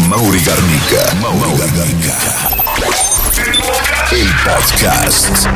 [0.06, 1.14] Mauri Garnica.
[1.22, 2.12] Mauri Garnica.
[4.10, 5.48] El podcast.